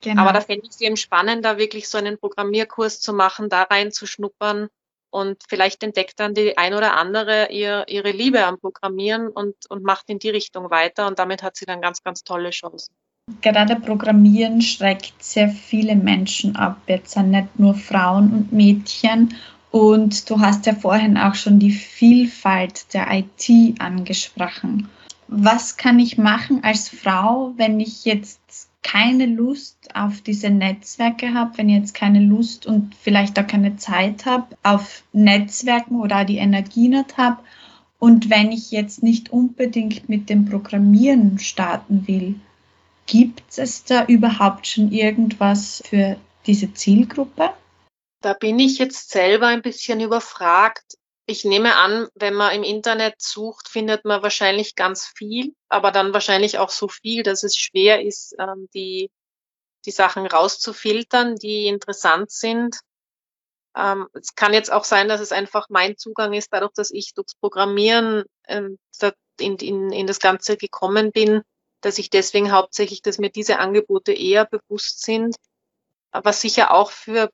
Genau. 0.00 0.22
Aber 0.22 0.32
da 0.32 0.40
fände 0.40 0.64
ich 0.64 0.70
es 0.70 0.80
eben 0.80 0.96
spannend, 0.96 1.44
da 1.44 1.58
wirklich 1.58 1.88
so 1.88 1.98
einen 1.98 2.18
Programmierkurs 2.18 3.00
zu 3.00 3.12
machen, 3.12 3.48
da 3.48 3.62
reinzuschnuppern 3.62 4.68
und 5.10 5.42
vielleicht 5.48 5.82
entdeckt 5.82 6.20
dann 6.20 6.34
die 6.34 6.56
ein 6.56 6.74
oder 6.74 6.96
andere 6.96 7.50
ihr, 7.50 7.84
ihre 7.88 8.10
Liebe 8.10 8.44
am 8.44 8.58
Programmieren 8.58 9.28
und, 9.28 9.56
und 9.68 9.82
macht 9.82 10.08
in 10.08 10.18
die 10.18 10.30
Richtung 10.30 10.70
weiter 10.70 11.06
und 11.06 11.18
damit 11.18 11.42
hat 11.42 11.56
sie 11.56 11.66
dann 11.66 11.80
ganz, 11.80 12.02
ganz 12.02 12.22
tolle 12.22 12.50
Chancen. 12.50 12.94
Gerade 13.40 13.76
Programmieren 13.76 14.62
schreckt 14.62 15.22
sehr 15.22 15.48
viele 15.48 15.96
Menschen 15.96 16.56
ab. 16.56 16.78
Jetzt 16.86 17.12
sind 17.12 17.30
nicht 17.30 17.58
nur 17.58 17.74
Frauen 17.74 18.32
und 18.32 18.52
Mädchen. 18.52 19.34
Und 19.70 20.28
du 20.30 20.40
hast 20.40 20.66
ja 20.66 20.74
vorhin 20.74 21.18
auch 21.18 21.34
schon 21.34 21.58
die 21.58 21.72
Vielfalt 21.72 22.92
der 22.94 23.06
IT 23.10 23.80
angesprochen. 23.80 24.88
Was 25.28 25.76
kann 25.76 25.98
ich 25.98 26.16
machen 26.16 26.64
als 26.64 26.88
Frau, 26.88 27.52
wenn 27.56 27.80
ich 27.80 28.06
jetzt 28.06 28.68
keine 28.82 29.26
Lust 29.26 29.94
auf 29.94 30.22
diese 30.22 30.48
Netzwerke 30.48 31.34
habe, 31.34 31.58
wenn 31.58 31.68
ich 31.68 31.76
jetzt 31.76 31.94
keine 31.94 32.20
Lust 32.20 32.64
und 32.64 32.94
vielleicht 32.94 33.38
auch 33.38 33.46
keine 33.46 33.76
Zeit 33.76 34.24
habe 34.24 34.56
auf 34.62 35.02
Netzwerken 35.12 35.96
oder 35.96 36.24
die 36.24 36.38
Energie 36.38 36.88
nicht 36.88 37.18
habe 37.18 37.42
und 37.98 38.30
wenn 38.30 38.52
ich 38.52 38.70
jetzt 38.70 39.02
nicht 39.02 39.30
unbedingt 39.30 40.08
mit 40.08 40.30
dem 40.30 40.46
Programmieren 40.46 41.38
starten 41.38 42.06
will? 42.06 42.36
Gibt 43.08 43.56
es 43.56 43.84
da 43.84 44.04
überhaupt 44.04 44.66
schon 44.66 44.92
irgendwas 44.92 45.82
für 45.88 46.18
diese 46.46 46.74
Zielgruppe? 46.74 47.54
Da 48.20 48.34
bin 48.34 48.58
ich 48.58 48.78
jetzt 48.78 49.10
selber 49.10 49.46
ein 49.46 49.62
bisschen 49.62 50.00
überfragt. 50.00 50.98
Ich 51.24 51.42
nehme 51.44 51.76
an, 51.76 52.08
wenn 52.14 52.34
man 52.34 52.54
im 52.54 52.62
Internet 52.62 53.14
sucht, 53.18 53.68
findet 53.68 54.04
man 54.04 54.22
wahrscheinlich 54.22 54.74
ganz 54.74 55.06
viel, 55.06 55.54
aber 55.70 55.90
dann 55.90 56.12
wahrscheinlich 56.12 56.58
auch 56.58 56.68
so 56.68 56.86
viel, 56.88 57.22
dass 57.22 57.44
es 57.44 57.56
schwer 57.56 58.04
ist, 58.04 58.36
ähm, 58.38 58.68
die, 58.74 59.10
die 59.86 59.90
Sachen 59.90 60.26
rauszufiltern, 60.26 61.36
die 61.36 61.66
interessant 61.66 62.30
sind. 62.30 62.78
Ähm, 63.74 64.08
es 64.12 64.34
kann 64.34 64.52
jetzt 64.52 64.70
auch 64.70 64.84
sein, 64.84 65.08
dass 65.08 65.22
es 65.22 65.32
einfach 65.32 65.68
mein 65.70 65.96
Zugang 65.96 66.34
ist, 66.34 66.52
dadurch, 66.52 66.72
dass 66.74 66.90
ich 66.90 67.14
durchs 67.14 67.36
Programmieren 67.36 68.24
ähm, 68.48 68.78
in, 69.40 69.56
in, 69.56 69.92
in 69.92 70.06
das 70.06 70.18
Ganze 70.18 70.58
gekommen 70.58 71.10
bin, 71.10 71.42
dass 71.80 71.98
ich 71.98 72.10
deswegen 72.10 72.52
hauptsächlich, 72.52 73.02
dass 73.02 73.18
mir 73.18 73.30
diese 73.30 73.58
Angebote 73.58 74.12
eher 74.12 74.44
bewusst 74.44 75.02
sind, 75.02 75.36
was 76.12 76.40
sicher 76.40 76.72
auch 76.74 76.90
für, 76.90 77.30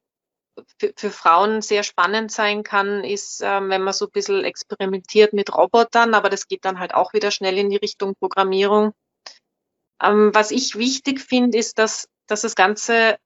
für, 0.78 0.92
für 0.96 1.10
Frauen 1.10 1.62
sehr 1.62 1.82
spannend 1.82 2.30
sein 2.30 2.62
kann, 2.62 3.04
ist, 3.04 3.40
ähm, 3.42 3.70
wenn 3.70 3.82
man 3.82 3.94
so 3.94 4.06
ein 4.06 4.12
bisschen 4.12 4.44
experimentiert 4.44 5.32
mit 5.32 5.54
Robotern, 5.54 6.14
aber 6.14 6.30
das 6.30 6.48
geht 6.48 6.64
dann 6.64 6.78
halt 6.78 6.94
auch 6.94 7.12
wieder 7.12 7.30
schnell 7.30 7.56
in 7.58 7.70
die 7.70 7.76
Richtung 7.76 8.14
Programmierung. 8.16 8.92
Ähm, 10.02 10.30
was 10.34 10.50
ich 10.50 10.76
wichtig 10.76 11.20
finde, 11.20 11.58
ist, 11.58 11.78
dass, 11.78 12.08
dass 12.26 12.42
das 12.42 12.54
Ganze, 12.54 13.16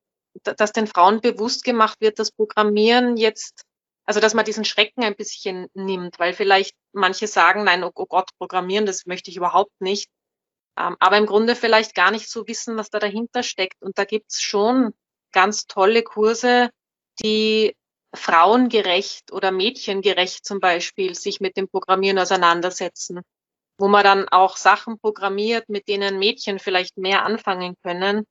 dass 0.43 0.73
den 0.73 0.87
Frauen 0.87 1.21
bewusst 1.21 1.65
gemacht 1.65 2.01
wird, 2.01 2.19
dass 2.19 2.31
Programmieren 2.31 3.17
jetzt 3.17 3.65
also 4.09 4.21
dass 4.21 4.33
man 4.33 4.47
diesen 4.47 4.65
Schrecken 4.65 5.05
ein 5.05 5.15
bisschen 5.15 5.69
nimmt, 5.75 6.19
weil 6.19 6.33
vielleicht 6.33 6.75
manche 6.93 7.27
sagen, 7.27 7.65
nein, 7.65 7.85
oh, 7.85 7.93
oh 7.95 8.07
Gott, 8.07 8.31
programmieren, 8.39 8.87
das 8.87 9.05
möchte 9.05 9.31
ich 9.31 9.37
überhaupt 9.37 9.83
nicht. 9.83 10.09
Ähm, 10.79 10.97
aber 11.01 11.19
im 11.19 11.27
Grunde 11.27 11.57
vielleicht 11.57 11.95
gar 11.95 12.11
nicht 12.11 12.31
so 12.31 12.47
wissen, 12.47 12.77
was 12.77 12.91
da 12.91 12.99
dahinter 12.99 13.43
steckt. 13.43 13.83
Und 13.83 13.99
da 13.99 14.05
gibt's 14.05 14.41
schon 14.41 14.93
ganz 15.33 15.67
tolle 15.67 16.03
Kurse, 16.03 16.71
die 17.23 17.75
frauengerecht 18.15 19.33
oder 19.33 19.51
mädchengerecht 19.51 20.45
zum 20.45 20.61
Beispiel 20.61 21.15
sich 21.15 21.41
mit 21.41 21.57
dem 21.57 21.69
Programmieren 21.69 22.19
auseinandersetzen, 22.19 23.21
wo 23.79 23.89
man 23.89 24.05
dann 24.05 24.29
auch 24.29 24.57
Sachen 24.57 24.99
programmiert, 24.99 25.69
mit 25.69 25.89
denen 25.89 26.19
Mädchen 26.19 26.59
vielleicht 26.59 26.97
mehr 26.97 27.25
anfangen 27.25 27.75
können. 27.83 28.25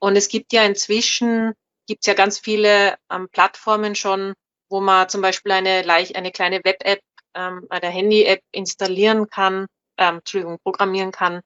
Und 0.00 0.16
es 0.16 0.28
gibt 0.28 0.52
ja 0.52 0.64
inzwischen, 0.64 1.52
gibt's 1.86 2.06
ja 2.06 2.14
ganz 2.14 2.38
viele 2.38 2.96
ähm, 3.10 3.28
Plattformen 3.30 3.94
schon, 3.94 4.34
wo 4.70 4.80
man 4.80 5.08
zum 5.08 5.20
Beispiel 5.20 5.52
eine, 5.52 5.84
eine 5.86 6.32
kleine 6.32 6.60
Web-App, 6.64 7.00
ähm, 7.34 7.66
eine 7.68 7.88
Handy-App 7.88 8.40
installieren 8.52 9.28
kann, 9.28 9.66
ähm, 9.98 10.16
Entschuldigung, 10.16 10.58
programmieren 10.62 11.12
kann, 11.12 11.40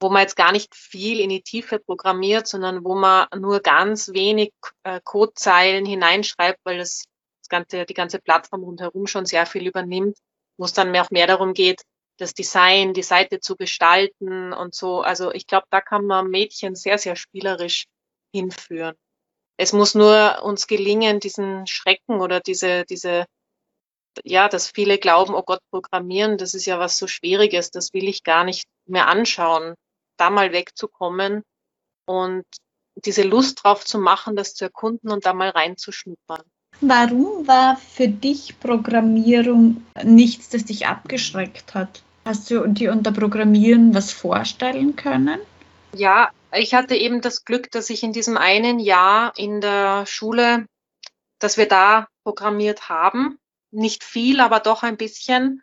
wo 0.00 0.10
man 0.10 0.22
jetzt 0.22 0.36
gar 0.36 0.52
nicht 0.52 0.74
viel 0.74 1.20
in 1.20 1.30
die 1.30 1.42
Tiefe 1.42 1.78
programmiert, 1.78 2.46
sondern 2.46 2.84
wo 2.84 2.94
man 2.94 3.26
nur 3.38 3.60
ganz 3.60 4.08
wenig 4.12 4.52
äh, 4.82 5.00
Codezeilen 5.02 5.86
hineinschreibt, 5.86 6.60
weil 6.64 6.78
das, 6.78 7.04
das 7.40 7.48
ganze, 7.48 7.86
die 7.86 7.94
ganze 7.94 8.18
Plattform 8.18 8.62
rundherum 8.62 9.06
schon 9.06 9.26
sehr 9.26 9.46
viel 9.46 9.66
übernimmt, 9.66 10.18
wo 10.58 10.64
es 10.66 10.74
dann 10.74 10.90
mehr 10.90 11.02
auch 11.02 11.10
mehr 11.10 11.26
darum 11.26 11.54
geht, 11.54 11.82
das 12.18 12.34
Design, 12.34 12.94
die 12.94 13.02
Seite 13.02 13.40
zu 13.40 13.56
gestalten 13.56 14.52
und 14.52 14.74
so. 14.74 15.00
Also 15.00 15.32
ich 15.32 15.46
glaube, 15.46 15.66
da 15.70 15.80
kann 15.80 16.06
man 16.06 16.28
Mädchen 16.28 16.74
sehr, 16.74 16.98
sehr 16.98 17.16
spielerisch 17.16 17.86
hinführen. 18.32 18.96
Es 19.58 19.72
muss 19.72 19.94
nur 19.94 20.42
uns 20.42 20.66
gelingen, 20.66 21.20
diesen 21.20 21.66
Schrecken 21.66 22.20
oder 22.20 22.40
diese, 22.40 22.84
diese, 22.84 23.24
ja, 24.24 24.48
dass 24.48 24.70
viele 24.70 24.98
glauben, 24.98 25.34
oh 25.34 25.42
Gott, 25.42 25.60
programmieren, 25.70 26.36
das 26.36 26.52
ist 26.52 26.66
ja 26.66 26.78
was 26.78 26.98
so 26.98 27.06
Schwieriges, 27.06 27.70
das 27.70 27.94
will 27.94 28.08
ich 28.08 28.22
gar 28.22 28.44
nicht 28.44 28.66
mehr 28.86 29.08
anschauen 29.08 29.74
da 30.16 30.30
mal 30.30 30.52
wegzukommen 30.52 31.42
und 32.06 32.44
diese 33.04 33.22
Lust 33.22 33.62
drauf 33.62 33.84
zu 33.84 33.98
machen, 33.98 34.36
das 34.36 34.54
zu 34.54 34.64
erkunden 34.64 35.10
und 35.10 35.26
da 35.26 35.34
mal 35.34 35.50
reinzuschnuppern. 35.50 36.42
Warum 36.80 37.46
war 37.46 37.76
für 37.76 38.08
dich 38.08 38.60
Programmierung 38.60 39.82
nichts, 40.02 40.50
das 40.50 40.64
dich 40.64 40.86
abgeschreckt 40.86 41.74
hat? 41.74 42.02
Hast 42.24 42.50
du 42.50 42.66
dir 42.66 42.92
unter 42.92 43.12
Programmieren 43.12 43.94
was 43.94 44.12
vorstellen 44.12 44.96
können? 44.96 45.40
Ja, 45.94 46.30
ich 46.52 46.74
hatte 46.74 46.96
eben 46.96 47.20
das 47.20 47.44
Glück, 47.44 47.70
dass 47.70 47.88
ich 47.88 48.02
in 48.02 48.12
diesem 48.12 48.36
einen 48.36 48.78
Jahr 48.78 49.32
in 49.36 49.60
der 49.60 50.06
Schule, 50.06 50.66
dass 51.38 51.56
wir 51.56 51.68
da 51.68 52.08
programmiert 52.24 52.88
haben. 52.88 53.38
Nicht 53.70 54.04
viel, 54.04 54.40
aber 54.40 54.60
doch 54.60 54.82
ein 54.82 54.96
bisschen. 54.96 55.62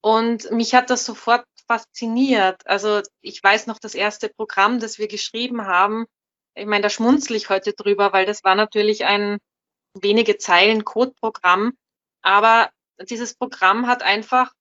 Und 0.00 0.50
mich 0.50 0.74
hat 0.74 0.90
das 0.90 1.04
sofort 1.04 1.46
fasziniert. 1.66 2.66
Also 2.66 3.02
ich 3.20 3.42
weiß 3.42 3.66
noch 3.66 3.78
das 3.78 3.94
erste 3.94 4.28
Programm, 4.28 4.80
das 4.80 4.98
wir 4.98 5.08
geschrieben 5.08 5.66
haben. 5.66 6.06
Ich 6.54 6.66
meine, 6.66 6.82
da 6.82 6.90
schmunzel 6.90 7.36
ich 7.36 7.48
heute 7.48 7.72
drüber, 7.72 8.12
weil 8.12 8.26
das 8.26 8.44
war 8.44 8.54
natürlich 8.54 9.04
ein 9.04 9.38
wenige 10.00 10.38
Zeilen 10.38 10.84
Codeprogramm. 10.84 11.76
Aber 12.22 12.70
dieses 13.08 13.34
Programm 13.34 13.86
hat 13.86 14.02
einfach 14.02 14.52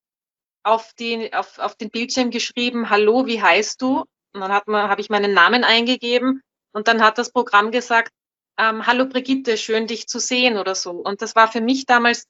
auf, 0.63 0.93
die, 0.93 1.33
auf, 1.33 1.59
auf 1.59 1.75
den 1.75 1.89
Bildschirm 1.89 2.31
geschrieben, 2.31 2.89
hallo, 2.89 3.25
wie 3.25 3.41
heißt 3.41 3.81
du? 3.81 4.05
Und 4.33 4.41
dann 4.41 4.51
habe 4.51 5.01
ich 5.01 5.09
meinen 5.09 5.33
Namen 5.33 5.63
eingegeben 5.63 6.41
und 6.71 6.87
dann 6.87 7.03
hat 7.03 7.17
das 7.17 7.31
Programm 7.31 7.71
gesagt, 7.71 8.11
ähm, 8.57 8.85
hallo 8.85 9.05
Brigitte, 9.05 9.57
schön 9.57 9.87
dich 9.87 10.07
zu 10.07 10.19
sehen 10.19 10.57
oder 10.57 10.75
so. 10.75 10.91
Und 10.91 11.21
das 11.21 11.35
war 11.35 11.51
für 11.51 11.61
mich 11.61 11.85
damals 11.85 12.27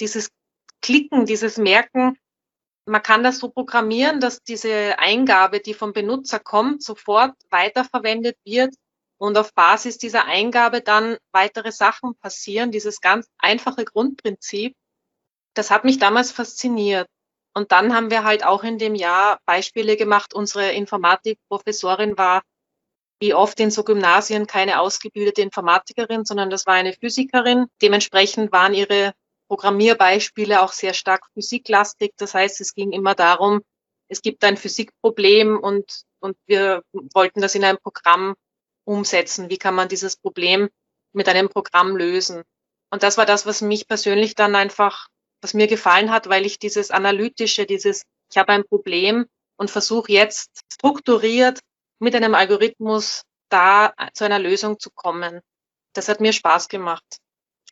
dieses 0.00 0.30
Klicken, 0.82 1.26
dieses 1.26 1.58
Merken, 1.58 2.16
man 2.90 3.02
kann 3.02 3.22
das 3.22 3.38
so 3.38 3.48
programmieren, 3.48 4.20
dass 4.20 4.42
diese 4.42 4.98
Eingabe, 4.98 5.60
die 5.60 5.74
vom 5.74 5.92
Benutzer 5.92 6.40
kommt, 6.40 6.82
sofort 6.82 7.32
weiterverwendet 7.48 8.36
wird 8.44 8.74
und 9.18 9.38
auf 9.38 9.54
Basis 9.54 9.96
dieser 9.96 10.26
Eingabe 10.26 10.80
dann 10.80 11.16
weitere 11.32 11.72
Sachen 11.72 12.16
passieren. 12.16 12.72
Dieses 12.72 13.00
ganz 13.00 13.28
einfache 13.38 13.84
Grundprinzip, 13.84 14.74
das 15.54 15.70
hat 15.70 15.84
mich 15.84 15.98
damals 15.98 16.32
fasziniert. 16.32 17.06
Und 17.54 17.72
dann 17.72 17.94
haben 17.94 18.10
wir 18.10 18.24
halt 18.24 18.44
auch 18.44 18.64
in 18.64 18.78
dem 18.78 18.94
Jahr 18.94 19.40
Beispiele 19.44 19.96
gemacht. 19.96 20.34
Unsere 20.34 20.72
Informatikprofessorin 20.72 22.18
war 22.18 22.42
wie 23.20 23.34
oft 23.34 23.60
in 23.60 23.70
so 23.70 23.84
Gymnasien 23.84 24.46
keine 24.46 24.80
ausgebildete 24.80 25.42
Informatikerin, 25.42 26.24
sondern 26.24 26.50
das 26.50 26.66
war 26.66 26.74
eine 26.74 26.94
Physikerin. 26.94 27.66
Dementsprechend 27.82 28.50
waren 28.50 28.74
ihre 28.74 29.12
Programmierbeispiele 29.50 30.62
auch 30.62 30.72
sehr 30.72 30.94
stark 30.94 31.26
physiklastig. 31.34 32.12
Das 32.16 32.34
heißt, 32.34 32.60
es 32.60 32.72
ging 32.72 32.92
immer 32.92 33.16
darum, 33.16 33.62
es 34.08 34.22
gibt 34.22 34.44
ein 34.44 34.56
Physikproblem 34.56 35.58
und, 35.58 36.02
und 36.20 36.36
wir 36.46 36.84
wollten 36.92 37.40
das 37.40 37.56
in 37.56 37.64
einem 37.64 37.78
Programm 37.78 38.36
umsetzen. 38.84 39.50
Wie 39.50 39.58
kann 39.58 39.74
man 39.74 39.88
dieses 39.88 40.16
Problem 40.16 40.68
mit 41.12 41.28
einem 41.28 41.48
Programm 41.48 41.96
lösen? 41.96 42.44
Und 42.90 43.02
das 43.02 43.18
war 43.18 43.26
das, 43.26 43.44
was 43.44 43.60
mich 43.60 43.88
persönlich 43.88 44.36
dann 44.36 44.54
einfach, 44.54 45.08
was 45.40 45.52
mir 45.52 45.66
gefallen 45.66 46.12
hat, 46.12 46.28
weil 46.28 46.46
ich 46.46 46.60
dieses 46.60 46.92
analytische, 46.92 47.66
dieses, 47.66 48.04
ich 48.30 48.38
habe 48.38 48.52
ein 48.52 48.64
Problem 48.64 49.26
und 49.56 49.68
versuche 49.68 50.12
jetzt 50.12 50.60
strukturiert 50.72 51.58
mit 51.98 52.14
einem 52.14 52.36
Algorithmus 52.36 53.22
da 53.48 53.94
zu 54.14 54.24
einer 54.24 54.38
Lösung 54.38 54.78
zu 54.78 54.90
kommen. 54.90 55.40
Das 55.92 56.08
hat 56.08 56.20
mir 56.20 56.32
Spaß 56.32 56.68
gemacht. 56.68 57.18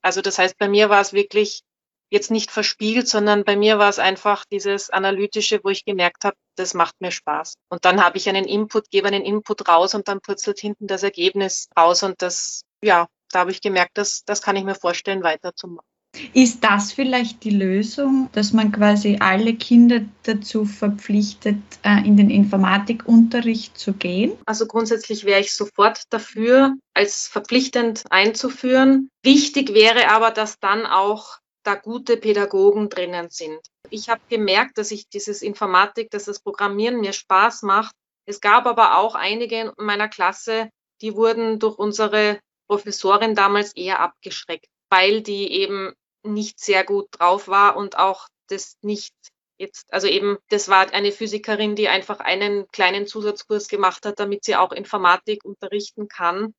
Also 0.03 0.23
das 0.23 0.39
heißt, 0.39 0.59
bei 0.59 0.69
mir 0.69 0.89
war 0.89 1.01
es 1.01 1.13
wirklich 1.13 1.63
jetzt 2.11 2.31
nicht 2.31 2.51
verspielt, 2.51 3.09
sondern 3.09 3.45
bei 3.45 3.57
mir 3.57 3.79
war 3.79 3.89
es 3.89 3.99
einfach 3.99 4.45
dieses 4.51 4.91
Analytische, 4.91 5.61
wo 5.63 5.69
ich 5.69 5.85
gemerkt 5.85 6.25
habe, 6.25 6.37
das 6.57 6.75
macht 6.75 7.01
mir 7.01 7.11
Spaß. 7.11 7.55
Und 7.69 7.85
dann 7.85 8.03
habe 8.03 8.19
ich 8.19 8.29
einen 8.29 8.45
Input, 8.45 8.91
gebe 8.91 9.09
einen 9.09 9.25
Input 9.25 9.69
raus 9.69 9.95
und 9.95 10.09
dann 10.09 10.21
purzelt 10.21 10.59
hinten 10.59 10.87
das 10.87 11.03
Ergebnis 11.03 11.69
raus 11.77 12.03
und 12.03 12.21
das, 12.23 12.63
ja, 12.83 13.07
da 13.31 13.41
habe 13.41 13.51
ich 13.51 13.61
gemerkt, 13.61 13.99
dass 13.99 14.25
das 14.25 14.43
kann 14.43 14.57
ich 14.57 14.65
mir 14.65 14.75
vorstellen, 14.75 15.23
weiterzumachen. 15.23 15.87
Ist 16.33 16.65
das 16.65 16.93
vielleicht 16.93 17.45
die 17.45 17.51
Lösung, 17.51 18.31
dass 18.33 18.53
man 18.53 18.73
quasi 18.73 19.19
alle 19.21 19.55
Kinder 19.55 20.01
dazu 20.23 20.65
verpflichtet, 20.65 21.59
äh, 21.83 22.07
in 22.07 22.17
den 22.17 22.31
Informatikunterricht 22.31 23.79
zu 23.79 23.93
gehen? 23.93 24.33
Also 24.47 24.67
grundsätzlich 24.67 25.25
wäre 25.25 25.41
ich 25.41 25.55
sofort 25.55 26.05
dafür, 26.11 26.75
als 26.95 27.29
verpflichtend 27.29 28.05
einzuführen. 28.11 29.11
Wichtig 29.23 29.75
wäre 29.75 30.11
aber, 30.11 30.31
dass 30.31 30.59
dann 30.59 30.87
auch 30.87 31.39
da 31.63 31.75
gute 31.75 32.17
Pädagogen 32.17 32.89
drinnen 32.89 33.31
sind. 33.31 33.61
Ich 33.91 34.09
habe 34.09 34.21
gemerkt, 34.29 34.79
dass 34.79 34.91
ich 34.91 35.09
dieses 35.09 35.43
Informatik, 35.43 36.11
dass 36.11 36.25
das 36.25 36.41
Programmieren 36.41 37.01
mir 37.01 37.13
Spaß 37.13 37.63
macht. 37.63 37.95
Es 38.27 38.41
gab 38.41 38.67
aber 38.67 38.99
auch 38.99 39.15
einige 39.15 39.61
in 39.61 39.73
meiner 39.77 40.09
Klasse, 40.09 40.71
die 41.01 41.15
wurden 41.15 41.59
durch 41.59 41.79
unsere 41.79 42.41
Professorin 42.69 43.35
damals 43.35 43.75
eher 43.75 44.01
abgeschreckt, 44.01 44.67
weil 44.91 45.23
die 45.23 45.53
eben 45.53 45.95
nicht 46.23 46.61
sehr 46.61 46.85
gut 46.85 47.09
drauf 47.13 47.49
war 47.49 47.77
und 47.77 47.99
auch 47.99 48.29
das 48.49 48.77
nicht 48.83 49.15
jetzt, 49.59 49.93
also 49.93 50.07
eben, 50.07 50.39
das 50.51 50.69
war 50.69 50.93
eine 50.93 51.13
Physikerin, 51.13 51.75
die 51.75 51.89
einfach 51.89 52.21
einen 52.21 52.69
kleinen 52.69 53.07
Zusatzkurs 53.07 53.69
gemacht 53.69 54.07
hat, 54.07 54.21
damit 54.21 54.45
sie 54.45 54.57
auch 54.57 54.73
Informatik 54.73 55.45
unterrichten 55.45 56.09
kann. 56.09 56.55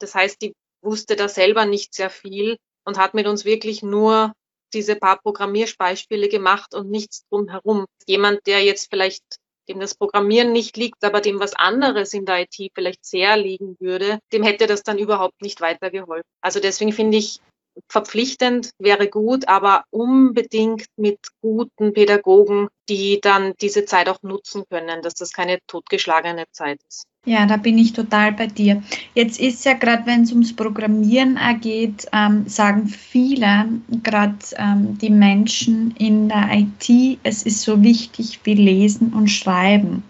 Das 0.00 0.14
heißt, 0.14 0.42
die 0.42 0.54
wusste 0.82 1.16
da 1.16 1.28
selber 1.28 1.66
nicht 1.66 1.94
sehr 1.94 2.10
viel 2.10 2.56
und 2.84 2.98
hat 2.98 3.14
mit 3.14 3.26
uns 3.26 3.44
wirklich 3.44 3.82
nur 3.82 4.32
diese 4.72 4.96
paar 4.96 5.20
Programmierbeispiele 5.20 6.28
gemacht 6.28 6.74
und 6.74 6.90
nichts 6.90 7.26
drumherum. 7.28 7.86
Jemand, 8.06 8.46
der 8.46 8.62
jetzt 8.62 8.90
vielleicht 8.90 9.22
dem 9.68 9.80
das 9.80 9.94
Programmieren 9.94 10.52
nicht 10.52 10.76
liegt, 10.76 11.04
aber 11.04 11.20
dem 11.20 11.38
was 11.38 11.54
anderes 11.54 12.12
in 12.12 12.26
der 12.26 12.42
IT 12.42 12.72
vielleicht 12.74 13.04
sehr 13.04 13.36
liegen 13.36 13.76
würde, 13.78 14.18
dem 14.32 14.42
hätte 14.42 14.66
das 14.66 14.82
dann 14.82 14.98
überhaupt 14.98 15.40
nicht 15.42 15.60
weitergeholfen. 15.60 16.28
Also 16.40 16.58
deswegen 16.60 16.92
finde 16.92 17.18
ich, 17.18 17.40
verpflichtend 17.88 18.70
wäre 18.78 19.08
gut, 19.08 19.48
aber 19.48 19.84
unbedingt 19.90 20.86
mit 20.96 21.18
guten 21.40 21.92
Pädagogen, 21.92 22.68
die 22.88 23.20
dann 23.20 23.54
diese 23.60 23.84
Zeit 23.84 24.08
auch 24.08 24.22
nutzen 24.22 24.64
können, 24.68 25.02
dass 25.02 25.14
das 25.14 25.32
keine 25.32 25.58
totgeschlagene 25.66 26.44
Zeit 26.52 26.80
ist. 26.88 27.04
Ja, 27.26 27.44
da 27.44 27.58
bin 27.58 27.76
ich 27.76 27.92
total 27.92 28.32
bei 28.32 28.46
dir. 28.46 28.82
Jetzt 29.14 29.38
ist 29.38 29.64
ja 29.66 29.74
gerade, 29.74 30.06
wenn 30.06 30.22
es 30.22 30.30
ums 30.30 30.56
Programmieren 30.56 31.38
geht, 31.60 32.06
ähm, 32.12 32.48
sagen 32.48 32.88
viele, 32.88 33.68
gerade 34.02 34.38
ähm, 34.56 34.96
die 34.96 35.10
Menschen 35.10 35.94
in 35.98 36.30
der 36.30 36.48
IT, 36.52 37.18
es 37.22 37.42
ist 37.42 37.60
so 37.60 37.82
wichtig 37.82 38.40
wie 38.44 38.54
Lesen 38.54 39.12
und 39.12 39.28
Schreiben. 39.28 40.02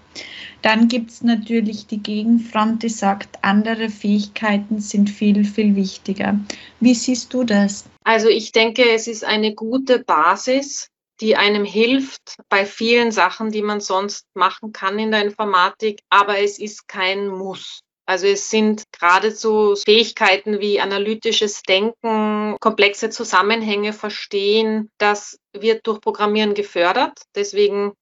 Dann 0.62 0.88
gibt 0.88 1.10
es 1.10 1.22
natürlich 1.22 1.86
die 1.86 2.02
Gegenfront, 2.02 2.82
die 2.82 2.88
sagt, 2.88 3.38
andere 3.42 3.88
Fähigkeiten 3.88 4.80
sind 4.80 5.08
viel, 5.08 5.44
viel 5.44 5.74
wichtiger. 5.74 6.38
Wie 6.80 6.94
siehst 6.94 7.32
du 7.32 7.44
das? 7.44 7.84
Also 8.04 8.28
ich 8.28 8.52
denke, 8.52 8.90
es 8.90 9.06
ist 9.06 9.24
eine 9.24 9.54
gute 9.54 10.00
Basis, 10.00 10.88
die 11.20 11.36
einem 11.36 11.64
hilft 11.64 12.36
bei 12.48 12.64
vielen 12.64 13.12
Sachen, 13.12 13.50
die 13.50 13.62
man 13.62 13.80
sonst 13.80 14.24
machen 14.34 14.72
kann 14.72 14.98
in 14.98 15.10
der 15.10 15.24
Informatik, 15.24 16.00
aber 16.08 16.38
es 16.38 16.58
ist 16.58 16.88
kein 16.88 17.28
Muss. 17.28 17.80
Also 18.06 18.26
es 18.26 18.50
sind 18.50 18.82
geradezu 18.90 19.76
Fähigkeiten 19.76 20.58
wie 20.58 20.80
analytisches 20.80 21.62
Denken, 21.62 22.56
komplexe 22.58 23.10
Zusammenhänge 23.10 23.92
verstehen. 23.92 24.90
Das 24.98 25.38
wird 25.52 25.86
durch 25.86 26.00
Programmieren 26.00 26.54
gefördert. 26.54 27.20
Deswegen 27.36 27.92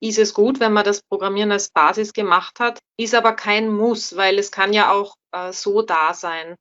ist 0.00 0.18
es 0.18 0.34
gut, 0.34 0.60
wenn 0.60 0.72
man 0.72 0.84
das 0.84 1.02
Programmieren 1.02 1.52
als 1.52 1.70
Basis 1.70 2.12
gemacht 2.12 2.60
hat, 2.60 2.78
ist 2.96 3.14
aber 3.14 3.32
kein 3.32 3.72
Muss, 3.72 4.16
weil 4.16 4.38
es 4.38 4.50
kann 4.50 4.72
ja 4.72 4.92
auch 4.92 5.16
äh, 5.32 5.52
so 5.52 5.82
da 5.82 6.14
sein. 6.14 6.56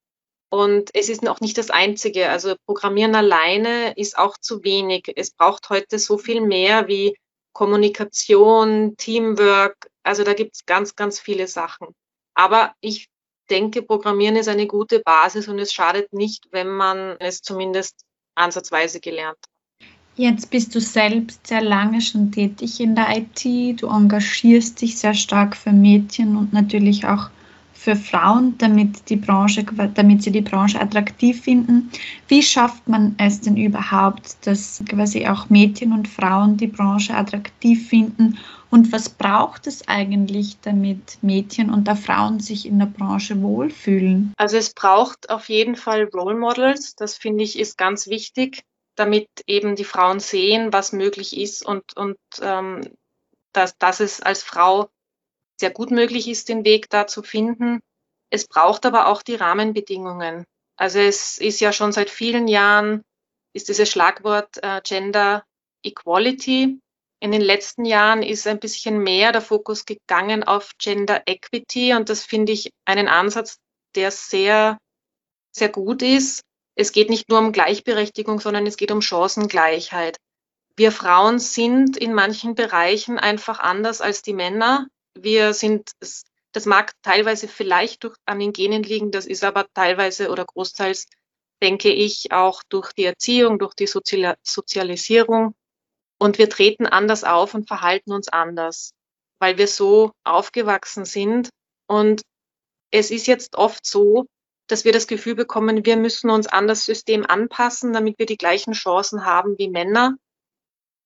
Und 0.49 0.91
es 0.93 1.09
ist 1.09 1.23
noch 1.23 1.41
nicht 1.41 1.57
das 1.57 1.69
Einzige. 1.69 2.29
Also 2.29 2.55
Programmieren 2.65 3.15
alleine 3.15 3.93
ist 3.97 4.17
auch 4.17 4.37
zu 4.37 4.63
wenig. 4.63 5.11
Es 5.15 5.31
braucht 5.31 5.69
heute 5.69 5.99
so 5.99 6.17
viel 6.17 6.41
mehr 6.41 6.87
wie 6.87 7.17
Kommunikation, 7.53 8.95
Teamwork. 8.97 9.89
Also 10.03 10.23
da 10.23 10.33
gibt 10.33 10.55
es 10.55 10.65
ganz, 10.65 10.95
ganz 10.95 11.19
viele 11.19 11.47
Sachen. 11.47 11.89
Aber 12.33 12.73
ich 12.79 13.09
denke, 13.49 13.81
Programmieren 13.81 14.35
ist 14.35 14.47
eine 14.47 14.67
gute 14.67 14.99
Basis 14.99 15.47
und 15.47 15.59
es 15.59 15.73
schadet 15.73 16.13
nicht, 16.13 16.47
wenn 16.51 16.69
man 16.69 17.17
es 17.19 17.41
zumindest 17.41 18.05
ansatzweise 18.35 18.99
gelernt 18.99 19.37
hat. 19.37 19.56
Jetzt 20.19 20.49
bist 20.49 20.73
du 20.73 20.81
selbst 20.81 21.45
sehr 21.45 21.61
lange 21.61 22.01
schon 22.01 22.31
tätig 22.31 22.79
in 22.79 22.95
der 22.95 23.17
IT. 23.17 23.79
Du 23.79 23.87
engagierst 23.87 24.81
dich 24.81 24.97
sehr 24.97 25.13
stark 25.13 25.55
für 25.55 25.71
Mädchen 25.71 26.37
und 26.37 26.53
natürlich 26.53 27.05
auch 27.05 27.29
für 27.75 27.95
Frauen, 27.95 28.57
damit, 28.57 29.11
die 29.11 29.15
Branche, 29.15 29.63
damit 29.93 30.23
sie 30.23 30.31
die 30.31 30.41
Branche 30.41 30.81
attraktiv 30.81 31.43
finden. 31.43 31.91
Wie 32.27 32.41
schafft 32.41 32.87
man 32.89 33.13
es 33.19 33.41
denn 33.41 33.57
überhaupt, 33.57 34.37
dass 34.47 34.81
quasi 34.89 35.27
auch 35.27 35.51
Mädchen 35.51 35.93
und 35.93 36.07
Frauen 36.07 36.57
die 36.57 36.65
Branche 36.65 37.13
attraktiv 37.13 37.87
finden? 37.87 38.39
Und 38.71 38.91
was 38.91 39.09
braucht 39.09 39.67
es 39.67 39.87
eigentlich, 39.87 40.57
damit 40.63 41.19
Mädchen 41.21 41.69
und 41.69 41.87
auch 41.87 41.95
Frauen 41.95 42.39
sich 42.39 42.65
in 42.65 42.79
der 42.79 42.87
Branche 42.87 43.39
wohlfühlen? 43.43 44.33
Also 44.35 44.57
es 44.57 44.73
braucht 44.73 45.29
auf 45.29 45.47
jeden 45.47 45.75
Fall 45.75 46.09
Role 46.11 46.39
Models. 46.39 46.95
Das 46.95 47.15
finde 47.15 47.43
ich 47.43 47.59
ist 47.59 47.77
ganz 47.77 48.07
wichtig 48.07 48.63
damit 48.97 49.29
eben 49.45 49.75
die 49.75 49.85
Frauen 49.85 50.19
sehen, 50.19 50.73
was 50.73 50.91
möglich 50.91 51.37
ist 51.37 51.65
und, 51.65 51.95
und 51.95 52.17
ähm, 52.41 52.81
dass, 53.53 53.77
dass 53.77 53.99
es 53.99 54.21
als 54.21 54.43
Frau 54.43 54.89
sehr 55.59 55.71
gut 55.71 55.91
möglich 55.91 56.27
ist, 56.27 56.49
den 56.49 56.65
Weg 56.65 56.89
da 56.89 57.07
zu 57.07 57.23
finden. 57.23 57.79
Es 58.29 58.47
braucht 58.47 58.85
aber 58.85 59.07
auch 59.07 59.21
die 59.21 59.35
Rahmenbedingungen. 59.35 60.45
Also 60.75 60.99
es 60.99 61.37
ist 61.37 61.59
ja 61.59 61.71
schon 61.71 61.91
seit 61.91 62.09
vielen 62.09 62.47
Jahren, 62.47 63.03
ist 63.53 63.69
dieses 63.69 63.89
Schlagwort 63.89 64.57
äh, 64.61 64.81
Gender 64.83 65.43
Equality. 65.83 66.79
In 67.19 67.31
den 67.31 67.41
letzten 67.41 67.85
Jahren 67.85 68.21
ist 68.21 68.45
ein 68.45 68.59
bisschen 68.59 68.99
mehr 68.99 69.31
der 69.31 69.41
Fokus 69.41 69.85
gegangen 69.85 70.43
auf 70.43 70.73
Gender 70.77 71.23
Equity 71.25 71.93
und 71.93 72.09
das 72.09 72.23
finde 72.23 72.51
ich 72.51 72.69
einen 72.85 73.07
Ansatz, 73.07 73.57
der 73.95 74.11
sehr, 74.11 74.77
sehr 75.51 75.69
gut 75.69 76.03
ist. 76.03 76.41
Es 76.79 76.91
geht 76.91 77.09
nicht 77.09 77.27
nur 77.27 77.39
um 77.39 77.51
Gleichberechtigung, 77.53 78.39
sondern 78.39 78.67
es 78.67 78.77
geht 78.77 78.91
um 78.91 79.01
Chancengleichheit. 79.01 80.17
Wir 80.75 80.91
Frauen 80.91 81.39
sind 81.39 81.97
in 81.97 82.13
manchen 82.13 82.53
Bereichen 82.53 83.17
einfach 83.17 83.59
anders 83.59 83.99
als 83.99 84.21
die 84.21 84.35
Männer. 84.35 84.85
Wir 85.15 85.55
sind, 85.55 85.89
das 86.51 86.65
mag 86.67 86.93
teilweise 87.01 87.47
vielleicht 87.47 88.03
durch, 88.03 88.15
an 88.25 88.37
den 88.37 88.53
Genen 88.53 88.83
liegen, 88.83 89.09
das 89.09 89.25
ist 89.25 89.43
aber 89.43 89.65
teilweise 89.73 90.29
oder 90.29 90.45
großteils, 90.45 91.07
denke 91.63 91.89
ich, 91.89 92.31
auch 92.31 92.61
durch 92.69 92.93
die 92.93 93.05
Erziehung, 93.05 93.57
durch 93.57 93.73
die 93.73 93.87
Sozialisierung. 93.87 95.55
Und 96.19 96.37
wir 96.37 96.47
treten 96.47 96.85
anders 96.85 97.23
auf 97.23 97.55
und 97.55 97.67
verhalten 97.67 98.11
uns 98.11 98.29
anders, 98.29 98.91
weil 99.39 99.57
wir 99.57 99.67
so 99.67 100.11
aufgewachsen 100.23 101.05
sind. 101.05 101.49
Und 101.87 102.21
es 102.91 103.09
ist 103.09 103.25
jetzt 103.25 103.55
oft 103.55 103.83
so, 103.83 104.27
dass 104.67 104.85
wir 104.85 104.91
das 104.91 105.07
Gefühl 105.07 105.35
bekommen, 105.35 105.85
wir 105.85 105.97
müssen 105.97 106.29
uns 106.29 106.47
an 106.47 106.67
das 106.67 106.85
System 106.85 107.25
anpassen, 107.25 107.93
damit 107.93 108.19
wir 108.19 108.25
die 108.25 108.37
gleichen 108.37 108.73
Chancen 108.73 109.25
haben 109.25 109.57
wie 109.57 109.69
Männer. 109.69 110.17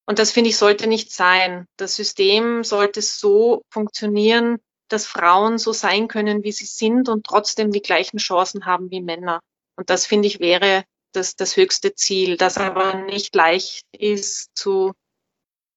Und 0.05 0.19
das 0.19 0.31
finde 0.31 0.49
ich 0.49 0.57
sollte 0.57 0.87
nicht 0.87 1.11
sein. 1.11 1.67
Das 1.77 1.95
System 1.95 2.63
sollte 2.63 3.01
so 3.01 3.61
funktionieren, 3.69 4.57
dass 4.89 5.05
Frauen 5.05 5.57
so 5.57 5.71
sein 5.73 6.07
können, 6.07 6.43
wie 6.43 6.51
sie 6.51 6.65
sind 6.65 7.07
und 7.07 7.25
trotzdem 7.25 7.71
die 7.71 7.81
gleichen 7.81 8.17
Chancen 8.17 8.65
haben 8.65 8.91
wie 8.91 9.01
Männer. 9.01 9.39
Und 9.77 9.89
das 9.89 10.05
finde 10.05 10.27
ich 10.27 10.39
wäre 10.39 10.83
das, 11.13 11.35
das 11.35 11.55
höchste 11.55 11.93
Ziel, 11.93 12.37
das 12.37 12.57
aber 12.57 12.95
nicht 12.95 13.35
leicht 13.35 13.85
ist 13.97 14.49
zu, 14.53 14.93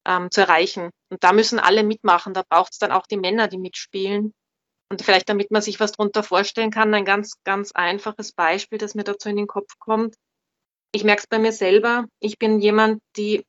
ähm, 0.07 0.31
zu 0.31 0.41
erreichen. 0.41 0.91
Und 1.11 1.23
da 1.23 1.33
müssen 1.33 1.59
alle 1.59 1.85
mitmachen. 1.85 2.35
Da 2.35 2.43
braucht 2.49 2.73
es 2.73 2.79
dann 2.79 2.93
auch 2.93 3.07
die 3.07 3.17
Männer, 3.17 3.49
die 3.49 3.59
mitspielen. 3.59 4.33
Und 4.95 5.03
vielleicht, 5.03 5.29
damit 5.29 5.51
man 5.51 5.61
sich 5.61 5.81
was 5.81 5.91
darunter 5.91 6.23
vorstellen 6.23 6.71
kann, 6.71 6.95
ein 6.95 7.05
ganz, 7.05 7.43
ganz 7.43 7.73
einfaches 7.73 8.31
Beispiel, 8.31 8.79
das 8.79 8.95
mir 8.95 9.03
dazu 9.03 9.29
in 9.29 9.35
den 9.35 9.49
Kopf 9.49 9.77
kommt. 9.81 10.15
Ich 10.93 11.03
merke 11.03 11.23
es 11.23 11.27
bei 11.27 11.41
mir 11.41 11.51
selber. 11.51 12.05
Ich 12.21 12.39
bin 12.39 12.61
jemand, 12.61 13.03
die 13.17 13.45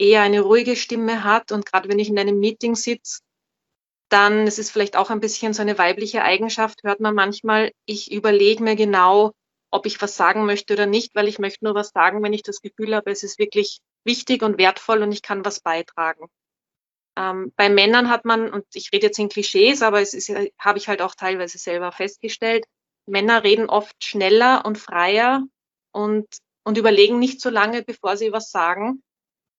eher 0.00 0.22
eine 0.22 0.40
ruhige 0.40 0.74
Stimme 0.74 1.22
hat 1.22 1.52
und 1.52 1.64
gerade 1.64 1.88
wenn 1.88 2.00
ich 2.00 2.08
in 2.08 2.18
einem 2.18 2.40
Meeting 2.40 2.74
sitze, 2.74 3.20
dann, 4.08 4.48
es 4.48 4.58
ist 4.58 4.72
vielleicht 4.72 4.96
auch 4.96 5.10
ein 5.10 5.20
bisschen 5.20 5.52
so 5.52 5.62
eine 5.62 5.78
weibliche 5.78 6.24
Eigenschaft, 6.24 6.82
hört 6.82 6.98
man 6.98 7.14
manchmal, 7.14 7.70
ich 7.86 8.10
überlege 8.10 8.60
mir 8.60 8.74
genau, 8.74 9.30
ob 9.70 9.86
ich 9.86 10.02
was 10.02 10.16
sagen 10.16 10.44
möchte 10.44 10.72
oder 10.72 10.86
nicht, 10.86 11.14
weil 11.14 11.28
ich 11.28 11.38
möchte 11.38 11.64
nur 11.64 11.76
was 11.76 11.90
sagen, 11.90 12.20
wenn 12.24 12.32
ich 12.32 12.42
das 12.42 12.62
Gefühl 12.62 12.96
habe, 12.96 13.12
es 13.12 13.22
ist 13.22 13.38
wirklich 13.38 13.78
wichtig 14.02 14.42
und 14.42 14.58
wertvoll 14.58 15.04
und 15.04 15.12
ich 15.12 15.22
kann 15.22 15.44
was 15.44 15.60
beitragen. 15.60 16.26
Ähm, 17.16 17.52
bei 17.56 17.68
Männern 17.68 18.08
hat 18.08 18.24
man, 18.24 18.52
und 18.52 18.64
ich 18.74 18.90
rede 18.92 19.06
jetzt 19.06 19.18
in 19.18 19.28
Klischees, 19.28 19.82
aber 19.82 20.00
es 20.00 20.14
ist, 20.14 20.30
habe 20.58 20.78
ich 20.78 20.88
halt 20.88 21.02
auch 21.02 21.14
teilweise 21.14 21.58
selber 21.58 21.92
festgestellt, 21.92 22.64
Männer 23.06 23.44
reden 23.44 23.68
oft 23.68 24.02
schneller 24.02 24.64
und 24.64 24.78
freier 24.78 25.44
und, 25.92 26.26
und 26.64 26.78
überlegen 26.78 27.18
nicht 27.18 27.40
so 27.40 27.50
lange, 27.50 27.82
bevor 27.82 28.16
sie 28.16 28.32
was 28.32 28.50
sagen. 28.50 29.02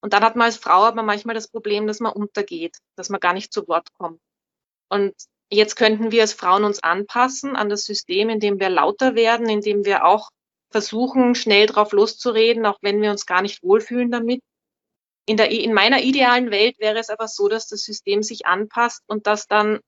Und 0.01 0.13
dann 0.13 0.23
hat 0.23 0.35
man 0.35 0.45
als 0.45 0.57
Frau 0.57 0.83
aber 0.83 1.03
manchmal 1.03 1.35
das 1.35 1.47
Problem, 1.47 1.85
dass 1.85 1.99
man 1.99 2.13
untergeht, 2.13 2.77
dass 2.95 3.09
man 3.09 3.19
gar 3.19 3.33
nicht 3.33 3.53
zu 3.53 3.67
Wort 3.67 3.87
kommt. 3.97 4.19
Und 4.89 5.13
jetzt 5.51 5.75
könnten 5.75 6.11
wir 6.11 6.21
als 6.21 6.33
Frauen 6.33 6.63
uns 6.63 6.81
anpassen 6.81 7.55
an 7.55 7.69
das 7.69 7.83
System, 7.83 8.29
indem 8.29 8.59
wir 8.59 8.69
lauter 8.69 9.15
werden, 9.15 9.47
indem 9.47 9.85
wir 9.85 10.05
auch 10.05 10.29
versuchen, 10.71 11.35
schnell 11.35 11.67
drauf 11.67 11.91
loszureden, 11.91 12.65
auch 12.65 12.79
wenn 12.81 13.01
wir 13.01 13.11
uns 13.11 13.25
gar 13.25 13.41
nicht 13.41 13.61
wohlfühlen 13.61 14.09
damit. 14.09 14.41
In, 15.27 15.37
der, 15.37 15.51
in 15.51 15.73
meiner 15.73 16.01
idealen 16.01 16.51
Welt 16.51 16.79
wäre 16.79 16.97
es 16.97 17.09
aber 17.09 17.27
so, 17.27 17.47
dass 17.47 17.67
das 17.67 17.83
System 17.83 18.23
sich 18.23 18.45
anpasst 18.45 19.03
und 19.07 19.27
dass 19.27 19.47
dann 19.47 19.79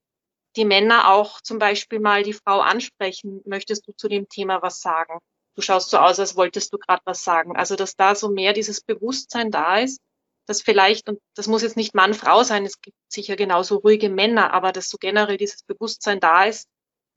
die 0.56 0.66
Männer 0.66 1.12
auch 1.12 1.42
zum 1.42 1.60
Beispiel 1.60 2.00
mal 2.00 2.24
die 2.24 2.34
Frau 2.34 2.60
ansprechen, 2.60 3.42
möchtest 3.46 3.88
du 3.88 3.94
zu 3.94 4.08
dem 4.08 4.30
Thema 4.30 4.62
was 4.62 4.82
sagen? 4.82 5.20
Du 5.56 5.62
schaust 5.62 5.90
so 5.90 5.98
aus, 5.98 6.20
als 6.20 6.36
wolltest 6.36 6.74
du 6.74 6.78
gerade 6.78 7.02
was 7.06 7.24
sagen. 7.24 7.56
Also, 7.56 7.76
dass 7.76 7.96
da 7.96 8.16
so 8.16 8.30
mehr 8.30 8.54
dieses 8.54 8.82
Bewusstsein 8.82 9.52
da 9.52 9.80
ist, 9.80 10.00
dass 10.46 10.62
vielleicht, 10.62 11.10
und 11.10 11.20
das 11.36 11.48
muss 11.48 11.62
jetzt 11.62 11.78
nicht 11.78 11.96
Mann, 11.96 12.14
Frau 12.14 12.44
sein, 12.44 12.66
es 12.66 12.82
gibt 12.82 12.98
sicher 13.08 13.36
genauso 13.36 13.78
ruhige 13.78 14.10
Männer, 14.10 14.54
aber 14.54 14.72
dass 14.72 14.90
so 14.90 14.98
generell 14.98 15.38
dieses 15.38 15.64
Bewusstsein 15.64 16.20
da 16.20 16.46
ist, 16.46 16.68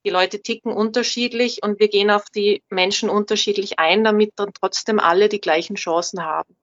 die 0.05 0.11
Leute 0.11 0.41
ticken 0.41 0.73
unterschiedlich 0.73 1.63
und 1.63 1.81
wir 1.81 1.89
gehen 1.89 2.11
auf 2.11 2.27
die 2.31 2.63
Menschen 2.69 3.11
unterschiedlich 3.11 3.79
ein, 3.79 4.05
damit 4.05 4.33
dann 4.37 4.53
trotzdem 4.53 5.01
alle 5.01 5.29
die 5.29 5.41
gleichen 5.41 5.75
Chancen 5.75 6.25
haben 6.25 6.57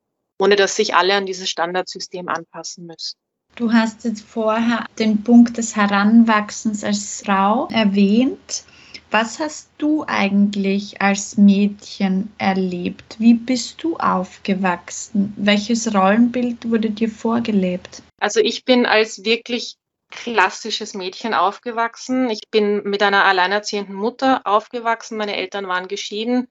ohne 0.43 0.57
dass 0.57 0.75
sich 0.75 0.93
alle 0.93 1.13
an 1.13 1.25
dieses 1.25 1.49
Standardsystem 1.49 2.27
anpassen 2.27 2.85
müssen. 2.85 3.15
Du 3.55 3.71
hast 3.71 4.03
jetzt 4.03 4.25
vorher 4.25 4.85
den 4.99 5.23
Punkt 5.23 5.57
des 5.57 5.77
Heranwachsens 5.77 6.83
als 6.83 7.23
Frau 7.25 7.69
erwähnt. 7.71 8.65
Was 9.09 9.39
hast 9.39 9.69
du 9.77 10.03
eigentlich 10.05 11.01
als 11.01 11.37
Mädchen 11.37 12.33
erlebt? 12.39 13.15
Wie 13.19 13.35
bist 13.35 13.81
du 13.83 13.95
aufgewachsen? 13.95 15.33
Welches 15.37 15.93
Rollenbild 15.93 16.69
wurde 16.69 16.89
dir 16.89 17.09
vorgelebt? 17.09 18.03
Also 18.19 18.41
ich 18.41 18.65
bin 18.65 18.85
als 18.85 19.23
wirklich 19.23 19.77
klassisches 20.09 20.93
Mädchen 20.93 21.33
aufgewachsen. 21.33 22.29
Ich 22.29 22.49
bin 22.51 22.83
mit 22.83 23.01
einer 23.01 23.23
alleinerziehenden 23.23 23.95
Mutter 23.95 24.41
aufgewachsen. 24.43 25.17
Meine 25.17 25.37
Eltern 25.37 25.67
waren 25.67 25.87
geschieden. 25.87 26.49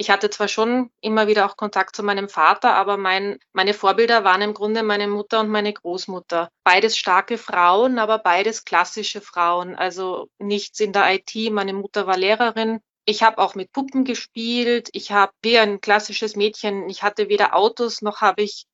Ich 0.00 0.08
hatte 0.08 0.30
zwar 0.30 0.48
schon 0.48 0.90
immer 1.02 1.26
wieder 1.26 1.44
auch 1.44 1.58
Kontakt 1.58 1.94
zu 1.94 2.02
meinem 2.02 2.30
Vater, 2.30 2.74
aber 2.74 2.96
mein, 2.96 3.38
meine 3.52 3.74
Vorbilder 3.74 4.24
waren 4.24 4.40
im 4.40 4.54
Grunde 4.54 4.82
meine 4.82 5.06
Mutter 5.06 5.40
und 5.40 5.50
meine 5.50 5.74
Großmutter. 5.74 6.48
Beides 6.64 6.96
starke 6.96 7.36
Frauen, 7.36 7.98
aber 7.98 8.18
beides 8.18 8.64
klassische 8.64 9.20
Frauen. 9.20 9.74
Also 9.74 10.30
nichts 10.38 10.80
in 10.80 10.94
der 10.94 11.12
IT. 11.12 11.52
Meine 11.52 11.74
Mutter 11.74 12.06
war 12.06 12.16
Lehrerin. 12.16 12.80
Ich 13.04 13.22
habe 13.22 13.36
auch 13.36 13.54
mit 13.54 13.72
Puppen 13.72 14.06
gespielt. 14.06 14.88
Ich 14.94 15.12
habe 15.12 15.32
wie 15.42 15.58
ein 15.58 15.82
klassisches 15.82 16.34
Mädchen. 16.34 16.88
Ich 16.88 17.02
hatte 17.02 17.28
weder 17.28 17.54
Autos 17.54 18.00
noch 18.00 18.22
habe 18.22 18.40
ich 18.40 18.64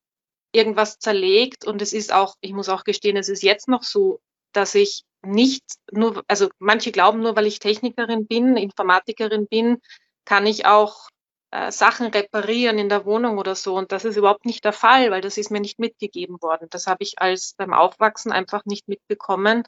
irgendwas 0.52 1.00
zerlegt. 1.00 1.64
Und 1.64 1.82
es 1.82 1.92
ist 1.92 2.12
auch, 2.12 2.36
ich 2.40 2.52
muss 2.52 2.68
auch 2.68 2.84
gestehen, 2.84 3.16
es 3.16 3.28
ist 3.28 3.42
jetzt 3.42 3.66
noch 3.66 3.82
so, 3.82 4.20
dass 4.52 4.76
ich 4.76 5.02
nicht 5.22 5.64
nur, 5.90 6.22
also 6.28 6.50
manche 6.60 6.92
glauben 6.92 7.18
nur, 7.18 7.34
weil 7.34 7.48
ich 7.48 7.58
Technikerin 7.58 8.28
bin, 8.28 8.56
Informatikerin 8.56 9.48
bin, 9.48 9.78
kann 10.24 10.46
ich 10.46 10.66
auch 10.66 11.08
äh, 11.50 11.70
Sachen 11.70 12.06
reparieren 12.08 12.78
in 12.78 12.88
der 12.88 13.04
Wohnung 13.04 13.38
oder 13.38 13.54
so. 13.54 13.76
Und 13.76 13.92
das 13.92 14.04
ist 14.04 14.16
überhaupt 14.16 14.46
nicht 14.46 14.64
der 14.64 14.72
Fall, 14.72 15.10
weil 15.10 15.20
das 15.20 15.38
ist 15.38 15.50
mir 15.50 15.60
nicht 15.60 15.78
mitgegeben 15.78 16.40
worden. 16.42 16.68
Das 16.70 16.86
habe 16.86 17.02
ich 17.02 17.20
als 17.20 17.54
beim 17.56 17.72
Aufwachsen 17.72 18.32
einfach 18.32 18.64
nicht 18.64 18.88
mitbekommen, 18.88 19.62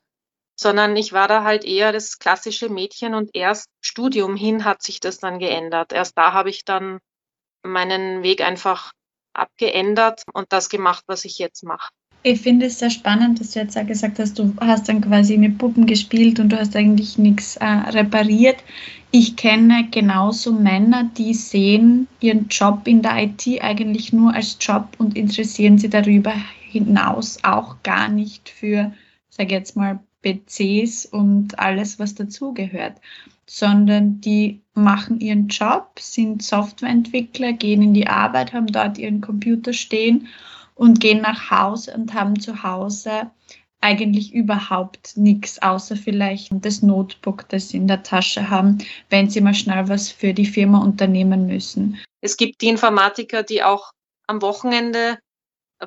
sondern 0.57 0.97
ich 0.97 1.13
war 1.13 1.29
da 1.29 1.45
halt 1.45 1.65
eher 1.65 1.93
das 1.93 2.19
klassische 2.19 2.69
Mädchen 2.69 3.15
und 3.15 3.31
erst 3.35 3.69
Studium 3.81 4.37
hin 4.37 4.65
hat 4.65 4.83
sich 4.83 5.01
das 5.01 5.19
dann 5.19 5.39
geändert. 5.39 5.93
Erst 5.93 6.19
da 6.19 6.33
habe 6.33 6.51
ich 6.51 6.65
dann 6.65 6.99
meinen 7.63 8.23
Weg 8.23 8.41
einfach 8.41 8.93
abgeändert 9.35 10.25
und 10.33 10.53
das 10.53 10.69
gemacht, 10.69 11.05
was 11.07 11.25
ich 11.25 11.39
jetzt 11.39 11.63
mache. 11.63 11.91
Ich 12.25 12.41
finde 12.41 12.67
es 12.67 12.81
sehr 12.81 12.91
spannend, 12.91 13.39
dass 13.39 13.53
du 13.53 13.61
jetzt 13.61 13.79
auch 13.79 13.87
gesagt 13.87 14.19
hast, 14.19 14.39
du 14.39 14.53
hast 14.61 14.89
dann 14.89 15.01
quasi 15.01 15.37
mit 15.37 15.57
Puppen 15.57 15.87
gespielt 15.87 16.41
und 16.41 16.49
du 16.49 16.59
hast 16.59 16.75
eigentlich 16.75 17.17
nichts 17.17 17.57
äh, 17.57 17.65
repariert. 17.65 18.57
Ich 19.11 19.37
kenne 19.37 19.89
genauso 19.91 20.53
Männer, 20.53 21.05
die 21.05 21.33
sehen 21.33 22.09
ihren 22.21 22.49
Job 22.49 22.87
in 22.87 23.01
der 23.01 23.23
IT 23.23 23.47
eigentlich 23.63 24.13
nur 24.13 24.35
als 24.35 24.59
Job 24.61 24.89
und 24.99 25.17
interessieren 25.17 25.79
sich 25.79 25.89
darüber 25.89 26.35
hinaus 26.61 27.39
auch 27.43 27.83
gar 27.83 28.09
nicht 28.09 28.51
für, 28.51 28.93
sage 29.31 29.55
jetzt 29.55 29.77
mal, 29.77 30.01
PCs 30.23 31.07
und 31.07 31.59
alles, 31.59 31.99
was 31.99 32.15
dazugehört, 32.17 33.01
sondern 33.47 34.21
die 34.21 34.61
machen 34.75 35.21
ihren 35.21 35.49
Job, 35.49 35.99
sind 35.99 36.43
Softwareentwickler, 36.43 37.55
gehen 37.55 37.81
in 37.81 37.95
die 37.95 38.09
Arbeit, 38.09 38.53
haben 38.53 38.67
dort 38.67 38.99
ihren 38.99 39.23
Computer 39.23 39.73
stehen 39.73 40.27
und 40.75 41.01
gehen 41.01 41.23
nach 41.23 41.51
Hause 41.51 41.95
und 41.95 42.13
haben 42.13 42.39
zu 42.39 42.63
Hause 42.63 43.31
eigentlich 43.81 44.35
überhaupt 44.35 45.17
nichts, 45.17 45.61
außer 45.63 45.97
vielleicht 45.97 46.51
das 46.53 46.83
Notebook, 46.83 47.49
das 47.49 47.69
sie 47.69 47.77
in 47.77 47.89
der 47.89 48.03
Tasche 48.03 48.51
haben, 48.51 48.79
wenn 49.09 49.31
sie 49.31 49.41
mal 49.41 49.55
schnell 49.55 49.89
was 49.89 50.11
für 50.11 50.35
die 50.35 50.47
Firma 50.47 50.83
unternehmen 50.83 51.47
müssen. 51.47 51.99
Es 52.21 52.37
gibt 52.37 52.61
die 52.61 52.69
Informatiker, 52.69 53.43
die 53.43 53.63
auch 53.63 53.93
am 54.27 54.43
Wochenende 54.43 55.19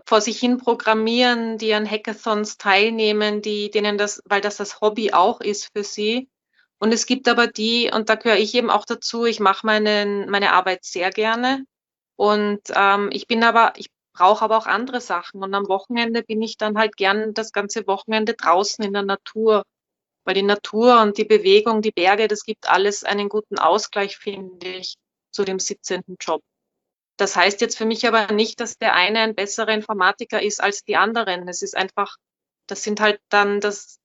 vor 0.05 0.21
sich 0.21 0.39
hin 0.39 0.57
programmieren, 0.57 1.57
die 1.57 1.73
an 1.73 1.89
Hackathons 1.89 2.57
teilnehmen, 2.57 3.41
die 3.41 3.69
denen 3.69 3.97
das, 3.97 4.21
weil 4.25 4.41
das 4.41 4.57
das 4.57 4.79
Hobby 4.79 5.11
auch 5.11 5.41
ist 5.41 5.69
für 5.75 5.83
sie. 5.83 6.29
Und 6.79 6.93
es 6.93 7.05
gibt 7.05 7.27
aber 7.27 7.47
die, 7.47 7.91
und 7.93 8.09
da 8.09 8.15
gehöre 8.15 8.37
ich 8.37 8.55
eben 8.55 8.69
auch 8.69 8.85
dazu, 8.85 9.25
ich 9.25 9.39
mache 9.39 9.65
meine, 9.65 10.25
meine 10.29 10.53
Arbeit 10.53 10.83
sehr 10.83 11.11
gerne. 11.11 11.65
Und 12.15 12.61
ähm, 12.73 13.09
ich 13.11 13.27
bin 13.27 13.43
aber, 13.43 13.73
ich 13.75 13.89
brauche 14.13 14.43
aber 14.43 14.57
auch 14.57 14.65
andere 14.67 15.01
Sachen. 15.01 15.43
Und 15.43 15.53
am 15.53 15.67
Wochenende 15.67 16.23
bin 16.23 16.41
ich 16.41 16.57
dann 16.57 16.77
halt 16.77 16.97
gern 16.97 17.33
das 17.33 17.51
ganze 17.51 17.87
Wochenende 17.87 18.33
draußen 18.33 18.83
in 18.83 18.93
der 18.93 19.03
Natur. 19.03 19.63
Weil 20.23 20.35
die 20.35 20.43
Natur 20.43 21.01
und 21.01 21.17
die 21.17 21.25
Bewegung, 21.25 21.81
die 21.81 21.91
Berge, 21.91 22.27
das 22.27 22.43
gibt 22.43 22.69
alles 22.69 23.03
einen 23.03 23.29
guten 23.29 23.57
Ausgleich, 23.57 24.17
finde 24.17 24.67
ich, 24.67 24.95
zu 25.31 25.43
dem 25.43 25.59
sitzenden 25.59 26.17
Job. 26.19 26.43
Das 27.17 27.35
heißt 27.35 27.61
jetzt 27.61 27.77
für 27.77 27.85
mich 27.85 28.07
aber 28.07 28.31
nicht, 28.33 28.59
dass 28.59 28.77
der 28.77 28.93
eine 28.93 29.19
ein 29.19 29.35
besserer 29.35 29.73
Informatiker 29.73 30.41
ist 30.41 30.61
als 30.61 30.83
die 30.83 30.95
anderen. 30.95 31.47
Es 31.47 31.61
ist 31.61 31.75
einfach, 31.77 32.17
das 32.67 32.83
sind 32.83 32.99
halt 32.99 33.21
dann 33.29 33.59
das, 33.59 33.99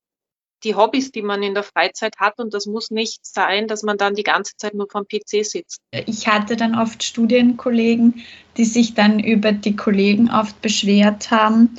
die 0.65 0.75
Hobbys, 0.75 1.13
die 1.13 1.23
man 1.23 1.43
in 1.43 1.55
der 1.55 1.63
Freizeit 1.63 2.17
hat 2.19 2.39
und 2.39 2.55
das 2.55 2.67
muss 2.67 2.91
nicht 2.91 3.25
sein, 3.25 3.69
dass 3.69 3.83
man 3.83 3.99
dann 3.99 4.15
die 4.15 4.23
ganze 4.23 4.57
Zeit 4.57 4.75
nur 4.75 4.89
vom 4.91 5.05
PC 5.05 5.45
sitzt. 5.45 5.81
Ich 5.93 6.27
hatte 6.27 6.57
dann 6.57 6.75
oft 6.75 7.03
Studienkollegen, 7.03 8.23
die 8.57 8.65
sich 8.65 8.95
dann 8.95 9.21
über 9.21 9.53
die 9.53 9.77
Kollegen 9.77 10.31
oft 10.31 10.61
beschwert 10.63 11.31
haben 11.31 11.77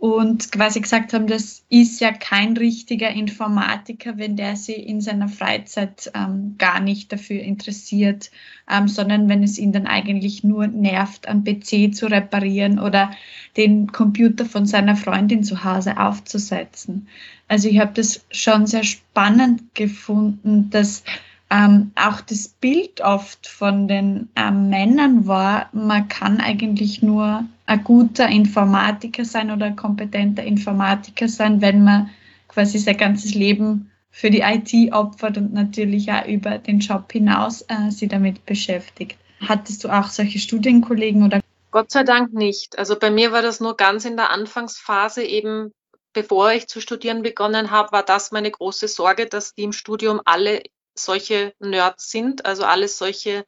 und 0.00 0.50
quasi 0.50 0.80
gesagt 0.80 1.12
haben, 1.12 1.26
das 1.26 1.62
ist 1.68 2.00
ja 2.00 2.10
kein 2.10 2.56
richtiger 2.56 3.10
Informatiker, 3.10 4.16
wenn 4.16 4.34
der 4.34 4.56
sich 4.56 4.86
in 4.86 5.02
seiner 5.02 5.28
Freizeit 5.28 6.10
ähm, 6.14 6.54
gar 6.56 6.80
nicht 6.80 7.12
dafür 7.12 7.42
interessiert, 7.42 8.30
ähm, 8.70 8.88
sondern 8.88 9.28
wenn 9.28 9.42
es 9.42 9.58
ihn 9.58 9.72
dann 9.72 9.86
eigentlich 9.86 10.42
nur 10.42 10.66
nervt, 10.68 11.28
am 11.28 11.44
PC 11.44 11.94
zu 11.94 12.06
reparieren 12.06 12.78
oder 12.78 13.10
den 13.58 13.92
Computer 13.92 14.46
von 14.46 14.64
seiner 14.64 14.96
Freundin 14.96 15.44
zu 15.44 15.64
Hause 15.64 15.98
aufzusetzen. 15.98 17.06
Also 17.46 17.68
ich 17.68 17.78
habe 17.78 17.92
das 17.92 18.24
schon 18.30 18.66
sehr 18.66 18.84
spannend 18.84 19.74
gefunden, 19.74 20.70
dass 20.70 21.04
ähm, 21.50 21.90
auch 21.96 22.20
das 22.20 22.48
Bild 22.48 23.00
oft 23.00 23.46
von 23.46 23.88
den 23.88 24.28
ähm, 24.36 24.70
Männern 24.70 25.26
war, 25.26 25.68
man 25.72 26.08
kann 26.08 26.40
eigentlich 26.40 27.02
nur 27.02 27.44
ein 27.66 27.84
guter 27.84 28.28
Informatiker 28.28 29.24
sein 29.24 29.50
oder 29.50 29.66
ein 29.66 29.76
kompetenter 29.76 30.44
Informatiker 30.44 31.28
sein, 31.28 31.60
wenn 31.60 31.82
man 31.82 32.10
quasi 32.48 32.78
sein 32.78 32.96
ganzes 32.96 33.34
Leben 33.34 33.90
für 34.12 34.30
die 34.30 34.40
IT 34.40 34.92
opfert 34.92 35.38
und 35.38 35.52
natürlich 35.52 36.10
auch 36.12 36.26
über 36.26 36.58
den 36.58 36.78
Job 36.78 37.10
hinaus 37.12 37.62
äh, 37.62 37.90
sie 37.90 38.08
damit 38.08 38.46
beschäftigt. 38.46 39.16
Hattest 39.40 39.82
du 39.84 39.88
auch 39.88 40.08
solche 40.08 40.38
Studienkollegen 40.38 41.24
oder? 41.24 41.40
Gott 41.72 41.90
sei 41.90 42.02
Dank 42.04 42.32
nicht. 42.32 42.78
Also 42.78 42.98
bei 42.98 43.10
mir 43.10 43.32
war 43.32 43.42
das 43.42 43.60
nur 43.60 43.76
ganz 43.76 44.04
in 44.04 44.16
der 44.16 44.30
Anfangsphase 44.30 45.22
eben, 45.24 45.72
bevor 46.12 46.52
ich 46.52 46.68
zu 46.68 46.80
studieren 46.80 47.22
begonnen 47.22 47.70
habe, 47.70 47.92
war 47.92 48.02
das 48.02 48.32
meine 48.32 48.50
große 48.50 48.88
Sorge, 48.88 49.26
dass 49.26 49.54
die 49.54 49.62
im 49.62 49.72
Studium 49.72 50.20
alle 50.24 50.62
solche 51.04 51.54
Nerds 51.58 52.10
sind, 52.10 52.44
also 52.44 52.64
alles 52.64 52.98
solche 52.98 53.44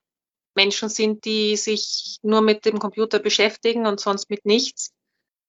Menschen 0.54 0.88
sind, 0.88 1.24
die 1.24 1.56
sich 1.56 2.18
nur 2.22 2.42
mit 2.42 2.64
dem 2.64 2.78
Computer 2.78 3.18
beschäftigen 3.18 3.86
und 3.86 4.00
sonst 4.00 4.30
mit 4.30 4.44
nichts. 4.44 4.92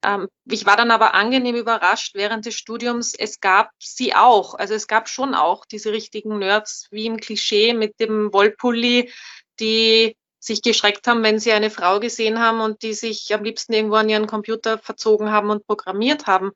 Ähm, 0.03 0.27
ich 0.45 0.65
war 0.65 0.77
dann 0.77 0.91
aber 0.91 1.13
angenehm 1.13 1.55
überrascht 1.55 2.15
während 2.15 2.45
des 2.45 2.55
Studiums. 2.55 3.13
Es 3.13 3.39
gab 3.39 3.71
sie 3.79 4.13
auch. 4.15 4.53
Also 4.55 4.73
es 4.73 4.87
gab 4.87 5.09
schon 5.09 5.33
auch 5.33 5.65
diese 5.65 5.91
richtigen 5.91 6.39
Nerds 6.39 6.87
wie 6.91 7.05
im 7.05 7.17
Klischee 7.17 7.73
mit 7.73 7.99
dem 7.99 8.31
Wollpulli, 8.33 9.11
die 9.59 10.15
sich 10.39 10.61
geschreckt 10.61 11.07
haben, 11.07 11.23
wenn 11.23 11.39
sie 11.39 11.53
eine 11.53 11.69
Frau 11.69 12.01
gesehen 12.01 12.39
haben 12.39 12.59
und 12.59 12.81
die 12.81 12.93
sich 12.93 13.33
am 13.33 13.43
liebsten 13.43 13.73
irgendwo 13.73 13.95
an 13.95 14.09
ihren 14.09 14.27
Computer 14.27 14.77
verzogen 14.77 15.31
haben 15.31 15.49
und 15.49 15.65
programmiert 15.65 16.27
haben. 16.27 16.51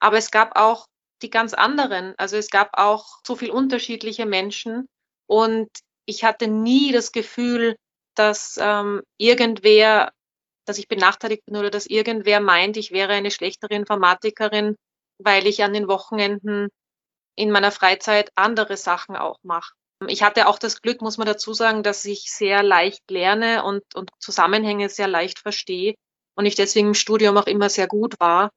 Aber 0.00 0.18
es 0.18 0.30
gab 0.32 0.58
auch 0.58 0.88
die 1.22 1.30
ganz 1.30 1.54
anderen. 1.54 2.14
Also 2.16 2.36
es 2.36 2.50
gab 2.50 2.70
auch 2.78 3.18
so 3.26 3.36
viel 3.36 3.50
unterschiedliche 3.50 4.26
Menschen 4.26 4.86
und 5.26 5.68
ich 6.06 6.24
hatte 6.24 6.48
nie 6.48 6.92
das 6.92 7.12
Gefühl, 7.12 7.76
dass 8.14 8.58
ähm, 8.60 9.02
irgendwer, 9.18 10.10
dass 10.66 10.78
ich 10.78 10.88
benachteiligt 10.88 11.44
bin 11.44 11.56
oder 11.56 11.70
dass 11.70 11.86
irgendwer 11.86 12.40
meint, 12.40 12.76
ich 12.76 12.90
wäre 12.90 13.12
eine 13.12 13.30
schlechtere 13.30 13.74
Informatikerin, 13.74 14.76
weil 15.18 15.46
ich 15.46 15.62
an 15.62 15.72
den 15.72 15.88
Wochenenden 15.88 16.68
in 17.36 17.50
meiner 17.50 17.70
Freizeit 17.70 18.30
andere 18.34 18.76
Sachen 18.76 19.16
auch 19.16 19.38
mache. 19.42 19.74
Ich 20.06 20.22
hatte 20.22 20.46
auch 20.46 20.58
das 20.58 20.80
Glück, 20.80 21.02
muss 21.02 21.18
man 21.18 21.26
dazu 21.26 21.52
sagen, 21.54 21.82
dass 21.82 22.04
ich 22.04 22.32
sehr 22.32 22.62
leicht 22.62 23.10
lerne 23.10 23.64
und, 23.64 23.82
und 23.94 24.10
Zusammenhänge 24.18 24.88
sehr 24.88 25.08
leicht 25.08 25.40
verstehe 25.40 25.94
und 26.36 26.46
ich 26.46 26.54
deswegen 26.54 26.88
im 26.88 26.94
Studium 26.94 27.36
auch 27.36 27.46
immer 27.46 27.68
sehr 27.68 27.88
gut 27.88 28.14
war. 28.20 28.50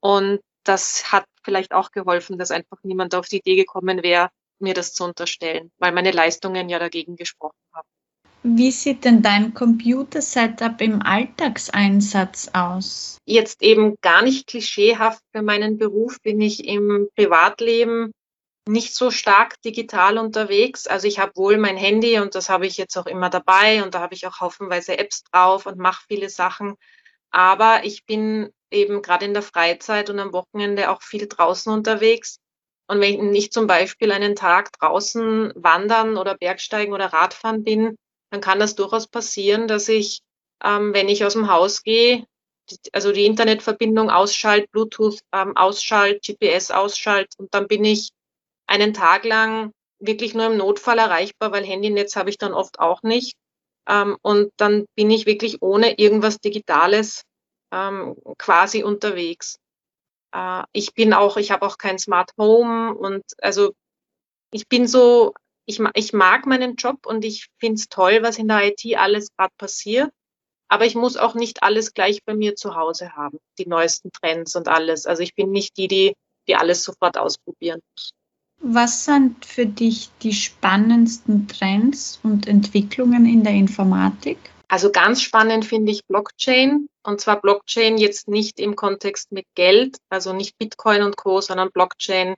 Und 0.00 0.40
das 0.64 1.12
hat 1.12 1.24
vielleicht 1.42 1.72
auch 1.72 1.90
geholfen, 1.90 2.38
dass 2.38 2.50
einfach 2.50 2.78
niemand 2.82 3.14
auf 3.14 3.26
die 3.26 3.38
Idee 3.38 3.56
gekommen 3.56 4.02
wäre, 4.02 4.30
mir 4.58 4.74
das 4.74 4.92
zu 4.92 5.04
unterstellen, 5.04 5.70
weil 5.78 5.92
meine 5.92 6.10
Leistungen 6.10 6.68
ja 6.68 6.78
dagegen 6.78 7.16
gesprochen 7.16 7.56
haben. 7.72 7.88
Wie 8.42 8.70
sieht 8.70 9.04
denn 9.04 9.20
dein 9.20 9.52
Computer-Setup 9.52 10.80
im 10.80 11.02
Alltagseinsatz 11.02 12.50
aus? 12.52 13.18
Jetzt 13.24 13.62
eben 13.62 13.96
gar 14.00 14.22
nicht 14.22 14.46
klischeehaft 14.46 15.22
für 15.32 15.42
meinen 15.42 15.76
Beruf 15.76 16.20
bin 16.22 16.40
ich 16.40 16.66
im 16.66 17.08
Privatleben 17.16 18.12
nicht 18.68 18.94
so 18.94 19.10
stark 19.10 19.60
digital 19.62 20.18
unterwegs. 20.18 20.86
Also 20.86 21.08
ich 21.08 21.18
habe 21.18 21.32
wohl 21.34 21.56
mein 21.56 21.76
Handy 21.76 22.20
und 22.20 22.34
das 22.34 22.48
habe 22.48 22.66
ich 22.66 22.76
jetzt 22.76 22.96
auch 22.96 23.06
immer 23.06 23.30
dabei 23.30 23.82
und 23.82 23.94
da 23.94 24.00
habe 24.00 24.14
ich 24.14 24.26
auch 24.26 24.40
haufenweise 24.40 24.98
Apps 24.98 25.24
drauf 25.24 25.66
und 25.66 25.78
mache 25.78 26.04
viele 26.06 26.28
Sachen. 26.28 26.76
Aber 27.30 27.84
ich 27.84 28.04
bin 28.06 28.50
eben 28.70 29.02
gerade 29.02 29.24
in 29.24 29.34
der 29.34 29.42
Freizeit 29.42 30.10
und 30.10 30.18
am 30.18 30.32
Wochenende 30.32 30.90
auch 30.90 31.02
viel 31.02 31.26
draußen 31.26 31.72
unterwegs. 31.72 32.38
Und 32.88 33.00
wenn 33.00 33.34
ich 33.34 33.52
zum 33.52 33.66
Beispiel 33.66 34.12
einen 34.12 34.34
Tag 34.34 34.72
draußen 34.78 35.52
wandern 35.54 36.16
oder 36.16 36.36
Bergsteigen 36.36 36.94
oder 36.94 37.06
Radfahren 37.06 37.64
bin, 37.64 37.96
dann 38.30 38.40
kann 38.40 38.58
das 38.58 38.74
durchaus 38.74 39.06
passieren, 39.06 39.68
dass 39.68 39.88
ich, 39.88 40.20
ähm, 40.64 40.94
wenn 40.94 41.08
ich 41.08 41.24
aus 41.24 41.34
dem 41.34 41.50
Haus 41.50 41.82
gehe, 41.82 42.26
also 42.92 43.12
die 43.12 43.26
Internetverbindung 43.26 44.10
ausschalte, 44.10 44.68
Bluetooth 44.72 45.20
ähm, 45.32 45.56
ausschalte, 45.56 46.34
GPS 46.34 46.70
ausschalte 46.70 47.36
und 47.38 47.52
dann 47.54 47.66
bin 47.66 47.84
ich 47.84 48.10
einen 48.66 48.92
Tag 48.92 49.24
lang 49.24 49.72
wirklich 49.98 50.34
nur 50.34 50.46
im 50.46 50.56
Notfall 50.56 50.98
erreichbar, 50.98 51.52
weil 51.52 51.64
Handynetz 51.64 52.16
habe 52.16 52.30
ich 52.30 52.38
dann 52.38 52.52
oft 52.52 52.78
auch 52.78 53.02
nicht. 53.02 53.36
Ähm, 53.88 54.16
und 54.22 54.52
dann 54.58 54.86
bin 54.94 55.10
ich 55.10 55.26
wirklich 55.26 55.62
ohne 55.62 55.98
irgendwas 55.98 56.38
Digitales 56.38 57.22
ähm, 57.72 58.16
quasi 58.38 58.82
unterwegs. 58.82 59.58
Äh, 60.34 60.64
ich 60.72 60.94
bin 60.94 61.14
auch, 61.14 61.36
ich 61.36 61.50
habe 61.50 61.66
auch 61.66 61.78
kein 61.78 61.98
Smart 61.98 62.32
Home 62.38 62.94
und 62.94 63.24
also 63.42 63.72
ich 64.52 64.68
bin 64.68 64.86
so, 64.86 65.34
ich, 65.66 65.80
ich 65.94 66.12
mag 66.12 66.46
meinen 66.46 66.76
Job 66.76 67.06
und 67.06 67.24
ich 67.24 67.48
finde 67.58 67.76
es 67.76 67.88
toll, 67.88 68.22
was 68.22 68.38
in 68.38 68.48
der 68.48 68.66
IT 68.66 68.96
alles 68.96 69.28
gerade 69.36 69.52
passiert. 69.58 70.10
Aber 70.70 70.84
ich 70.84 70.94
muss 70.94 71.16
auch 71.16 71.34
nicht 71.34 71.62
alles 71.62 71.94
gleich 71.94 72.22
bei 72.24 72.34
mir 72.34 72.54
zu 72.54 72.74
Hause 72.74 73.14
haben, 73.16 73.38
die 73.58 73.66
neuesten 73.66 74.10
Trends 74.12 74.54
und 74.54 74.68
alles. 74.68 75.06
Also 75.06 75.22
ich 75.22 75.34
bin 75.34 75.50
nicht 75.50 75.78
die, 75.78 75.88
die, 75.88 76.14
die 76.46 76.56
alles 76.56 76.84
sofort 76.84 77.16
ausprobieren 77.16 77.80
muss. 77.96 78.10
Was 78.60 79.04
sind 79.04 79.44
für 79.44 79.66
dich 79.66 80.10
die 80.22 80.32
spannendsten 80.32 81.46
Trends 81.48 82.20
und 82.22 82.46
Entwicklungen 82.46 83.24
in 83.24 83.44
der 83.44 83.52
Informatik? 83.52 84.38
Also 84.68 84.92
ganz 84.92 85.22
spannend 85.22 85.64
finde 85.64 85.92
ich 85.92 86.04
Blockchain. 86.06 86.88
Und 87.02 87.20
zwar 87.20 87.40
Blockchain 87.40 87.96
jetzt 87.96 88.28
nicht 88.28 88.60
im 88.60 88.76
Kontext 88.76 89.32
mit 89.32 89.46
Geld, 89.54 89.96
also 90.10 90.32
nicht 90.34 90.58
Bitcoin 90.58 91.02
und 91.02 91.16
Co., 91.16 91.40
sondern 91.40 91.70
Blockchain 91.70 92.34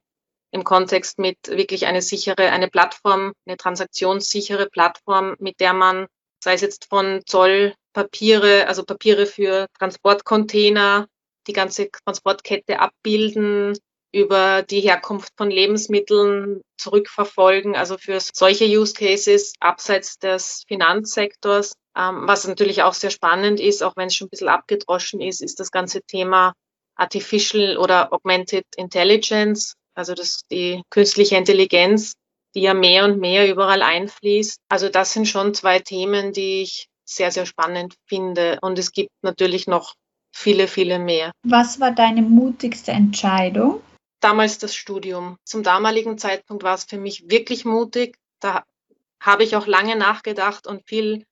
im 0.53 0.65
Kontext 0.65 1.19
mit 1.19 1.39
wirklich 1.49 1.87
eine 1.87 2.03
sichere, 2.03 2.51
eine 2.51 2.69
Plattform, 2.69 3.33
eine 3.47 3.57
transaktionssichere 3.57 4.67
Plattform, 4.67 5.37
mit 5.39 5.59
der 5.61 5.73
man, 5.73 6.07
sei 6.43 6.55
es 6.55 6.61
jetzt 6.61 6.87
von 6.87 7.23
Zollpapiere, 7.27 8.67
also 8.69 8.85
Papiere 8.85 9.27
für 9.27 9.67
Transportcontainer, 9.79 11.07
die 11.47 11.53
ganze 11.53 11.91
Transportkette 11.91 12.79
abbilden, 12.79 13.77
über 14.13 14.63
die 14.63 14.81
Herkunft 14.81 15.33
von 15.37 15.51
Lebensmitteln 15.51 16.63
zurückverfolgen, 16.77 17.77
also 17.77 17.97
für 17.99 18.19
solche 18.21 18.65
Use 18.65 18.95
Cases 18.95 19.53
abseits 19.61 20.19
des 20.19 20.65
Finanzsektors. 20.67 21.75
Ähm, 21.97 22.23
was 22.27 22.47
natürlich 22.47 22.83
auch 22.83 22.95
sehr 22.95 23.11
spannend 23.11 23.61
ist, 23.61 23.83
auch 23.83 23.97
wenn 23.97 24.09
es 24.09 24.15
schon 24.15 24.27
ein 24.27 24.31
bisschen 24.31 24.49
abgedroschen 24.49 25.21
ist, 25.21 25.43
ist 25.43 25.61
das 25.61 25.71
ganze 25.71 26.03
Thema 26.03 26.55
Artificial 26.97 27.77
oder 27.79 28.13
Augmented 28.13 28.65
Intelligence, 28.77 29.75
also 29.95 30.15
das, 30.15 30.43
die 30.51 30.83
künstliche 30.91 31.37
Intelligenz, 31.37 32.15
die 32.55 32.63
ja 32.63 32.75
mehr 32.75 33.05
und 33.05 33.21
mehr 33.21 33.49
überall 33.49 33.83
einfließt. 33.83 34.59
Also 34.69 34.89
das 34.89 35.13
sind 35.13 35.27
schon 35.27 35.55
zwei 35.55 35.79
Themen, 35.79 36.33
die 36.33 36.63
ich 36.63 36.89
sehr, 37.05 37.31
sehr 37.31 37.47
spannend 37.47 37.95
finde. 38.07 38.59
Und 38.63 38.79
es 38.79 38.93
gibt 38.93 39.11
natürlich 39.23 39.67
noch 39.67 39.95
viele, 40.33 40.69
viele 40.69 40.99
mehr. 40.99 41.33
Was 41.43 41.81
war 41.81 41.93
deine 41.93 42.23
mutigste 42.23 42.93
Entscheidung? 42.93 43.81
Damals 44.21 44.59
das 44.59 44.75
Studium. 44.75 45.37
Zum 45.45 45.63
damaligen 45.63 46.19
Zeitpunkt 46.19 46.63
war 46.63 46.75
es 46.75 46.85
für 46.85 46.99
mich 46.99 47.31
wirklich 47.31 47.65
mutig. 47.65 48.17
Da 48.41 48.65
habe 49.21 49.45
ich 49.45 49.57
auch 49.57 49.67
lange 49.67 49.97
nachgedacht 49.97 50.67
und 50.67 50.87
viel 50.87 51.25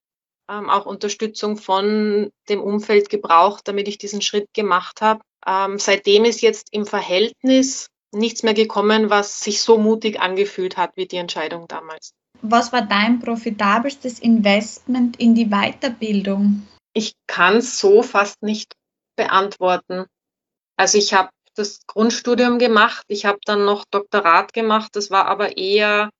ähm, 0.48 0.70
auch 0.70 0.86
Unterstützung 0.86 1.56
von 1.56 2.30
dem 2.48 2.60
Umfeld 2.60 3.10
gebraucht, 3.10 3.68
damit 3.68 3.88
ich 3.88 3.98
diesen 3.98 4.22
Schritt 4.22 4.52
gemacht 4.54 5.00
habe. 5.00 5.20
Ähm, 5.46 5.78
seitdem 5.78 6.24
ist 6.24 6.40
jetzt 6.40 6.68
im 6.72 6.86
Verhältnis 6.86 7.88
nichts 8.12 8.42
mehr 8.42 8.54
gekommen, 8.54 9.10
was 9.10 9.40
sich 9.40 9.60
so 9.60 9.78
mutig 9.78 10.20
angefühlt 10.20 10.76
hat 10.76 10.92
wie 10.96 11.06
die 11.06 11.16
Entscheidung 11.16 11.68
damals. 11.68 12.12
Was 12.40 12.72
war 12.72 12.82
dein 12.82 13.18
profitabelstes 13.20 14.18
Investment 14.20 15.18
in 15.18 15.34
die 15.34 15.46
Weiterbildung? 15.46 16.66
Ich 16.94 17.14
kann 17.26 17.56
es 17.56 17.78
so 17.78 18.02
fast 18.02 18.42
nicht 18.42 18.74
beantworten. 19.16 20.06
Also 20.76 20.98
ich 20.98 21.12
habe 21.12 21.30
das 21.58 21.80
Grundstudium 21.86 22.58
gemacht. 22.58 23.04
Ich 23.08 23.24
habe 23.24 23.38
dann 23.44 23.64
noch 23.64 23.84
Doktorat 23.90 24.52
gemacht. 24.52 24.90
Das 24.94 25.10
war 25.10 25.26
aber 25.26 25.56
eher 25.56 26.10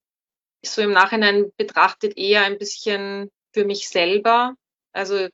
so 0.65 0.83
im 0.83 0.93
Nachhinein 0.93 1.53
betrachtet 1.57 2.17
eher 2.17 2.43
ein 2.43 2.59
bisschen 2.59 3.31
für 3.53 3.65
mich 3.65 3.89
selber. 3.89 4.55
Also 4.93 5.29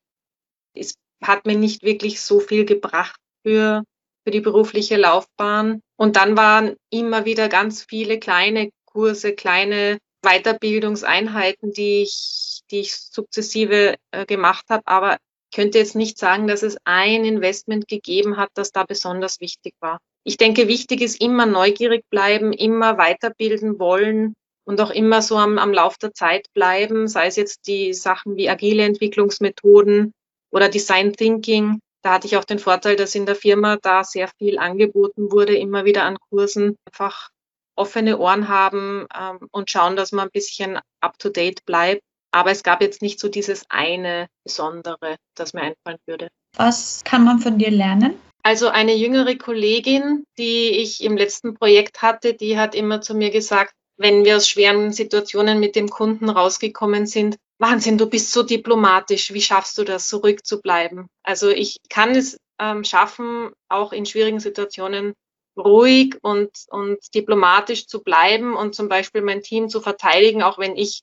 es 0.74 0.94
hat 1.22 1.46
mir 1.46 1.56
nicht 1.56 1.82
wirklich 1.82 2.20
so 2.20 2.40
viel 2.40 2.64
gebracht 2.64 3.18
für, 3.42 3.84
für 4.24 4.30
die 4.30 4.40
berufliche 4.40 4.96
Laufbahn. 4.96 5.80
Und 5.96 6.16
dann 6.16 6.36
waren 6.36 6.76
immer 6.90 7.24
wieder 7.24 7.48
ganz 7.48 7.82
viele 7.82 8.18
kleine 8.18 8.70
Kurse, 8.84 9.34
kleine 9.34 9.98
Weiterbildungseinheiten, 10.22 11.72
die 11.72 12.02
ich, 12.02 12.60
die 12.70 12.80
ich 12.80 12.94
sukzessive 12.94 13.96
äh, 14.10 14.26
gemacht 14.26 14.64
habe. 14.68 14.82
Aber 14.86 15.18
könnte 15.54 15.78
jetzt 15.78 15.94
nicht 15.94 16.18
sagen, 16.18 16.46
dass 16.46 16.62
es 16.62 16.76
ein 16.84 17.24
Investment 17.24 17.88
gegeben 17.88 18.36
hat, 18.36 18.50
das 18.54 18.72
da 18.72 18.84
besonders 18.84 19.40
wichtig 19.40 19.74
war. 19.80 19.98
Ich 20.24 20.36
denke, 20.36 20.68
wichtig 20.68 21.00
ist 21.00 21.20
immer 21.20 21.46
neugierig 21.46 22.04
bleiben, 22.10 22.52
immer 22.52 22.98
weiterbilden 22.98 23.78
wollen 23.78 24.34
und 24.66 24.80
auch 24.80 24.90
immer 24.90 25.22
so 25.22 25.36
am, 25.36 25.58
am 25.58 25.72
Lauf 25.72 25.96
der 25.98 26.12
Zeit 26.12 26.46
bleiben, 26.54 27.08
sei 27.08 27.26
es 27.26 27.36
jetzt 27.36 27.66
die 27.66 27.92
Sachen 27.92 28.36
wie 28.36 28.48
agile 28.48 28.84
Entwicklungsmethoden 28.84 30.12
oder 30.50 30.68
Design 30.68 31.12
Thinking. 31.12 31.80
Da 32.02 32.12
hatte 32.14 32.26
ich 32.26 32.36
auch 32.36 32.44
den 32.44 32.58
Vorteil, 32.58 32.96
dass 32.96 33.14
in 33.14 33.26
der 33.26 33.36
Firma 33.36 33.76
da 33.80 34.04
sehr 34.04 34.28
viel 34.38 34.58
angeboten 34.58 35.30
wurde, 35.30 35.56
immer 35.56 35.84
wieder 35.84 36.04
an 36.04 36.16
Kursen. 36.30 36.76
Einfach 36.86 37.30
offene 37.76 38.18
Ohren 38.18 38.48
haben 38.48 39.06
ähm, 39.18 39.48
und 39.50 39.70
schauen, 39.70 39.96
dass 39.96 40.12
man 40.12 40.28
ein 40.28 40.32
bisschen 40.32 40.78
up-to-date 41.00 41.64
bleibt. 41.64 42.02
Aber 42.34 42.50
es 42.50 42.64
gab 42.64 42.82
jetzt 42.82 43.00
nicht 43.00 43.20
so 43.20 43.28
dieses 43.28 43.64
eine 43.68 44.26
Besondere, 44.42 45.18
das 45.36 45.54
mir 45.54 45.62
einfallen 45.62 46.00
würde. 46.04 46.28
Was 46.56 47.04
kann 47.04 47.22
man 47.22 47.38
von 47.38 47.58
dir 47.58 47.70
lernen? 47.70 48.16
Also 48.42 48.66
eine 48.68 48.92
jüngere 48.92 49.36
Kollegin, 49.36 50.24
die 50.36 50.70
ich 50.70 51.04
im 51.04 51.16
letzten 51.16 51.54
Projekt 51.54 52.02
hatte, 52.02 52.34
die 52.34 52.58
hat 52.58 52.74
immer 52.74 53.00
zu 53.00 53.14
mir 53.14 53.30
gesagt, 53.30 53.72
wenn 53.96 54.24
wir 54.24 54.36
aus 54.36 54.48
schweren 54.48 54.92
Situationen 54.92 55.60
mit 55.60 55.76
dem 55.76 55.88
Kunden 55.88 56.28
rausgekommen 56.28 57.06
sind, 57.06 57.36
Wahnsinn, 57.58 57.98
du 57.98 58.10
bist 58.10 58.32
so 58.32 58.42
diplomatisch, 58.42 59.32
wie 59.32 59.40
schaffst 59.40 59.78
du 59.78 59.84
das, 59.84 60.08
so 60.08 60.16
ruhig 60.16 60.42
zu 60.42 60.60
bleiben? 60.60 61.06
Also 61.22 61.50
ich 61.50 61.76
kann 61.88 62.16
es 62.16 62.36
ähm, 62.58 62.82
schaffen, 62.82 63.52
auch 63.68 63.92
in 63.92 64.06
schwierigen 64.06 64.40
Situationen 64.40 65.14
ruhig 65.56 66.16
und, 66.22 66.50
und 66.68 66.98
diplomatisch 67.14 67.86
zu 67.86 68.02
bleiben 68.02 68.56
und 68.56 68.74
zum 68.74 68.88
Beispiel 68.88 69.22
mein 69.22 69.42
Team 69.42 69.68
zu 69.68 69.80
verteidigen, 69.80 70.42
auch 70.42 70.58
wenn 70.58 70.76
ich 70.76 71.02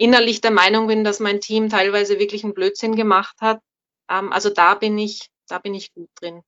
innerlich 0.00 0.40
der 0.40 0.50
Meinung 0.50 0.86
bin, 0.86 1.04
dass 1.04 1.20
mein 1.20 1.40
Team 1.40 1.68
teilweise 1.68 2.18
wirklich 2.18 2.42
einen 2.44 2.54
Blödsinn 2.54 2.96
gemacht 2.96 3.36
hat. 3.40 3.60
Ähm, 4.08 4.32
also 4.32 4.50
da 4.50 4.74
bin 4.74 4.98
ich, 4.98 5.28
da 5.48 5.58
bin 5.58 5.74
ich 5.74 5.92
gut 5.92 6.08
drin. 6.16 6.42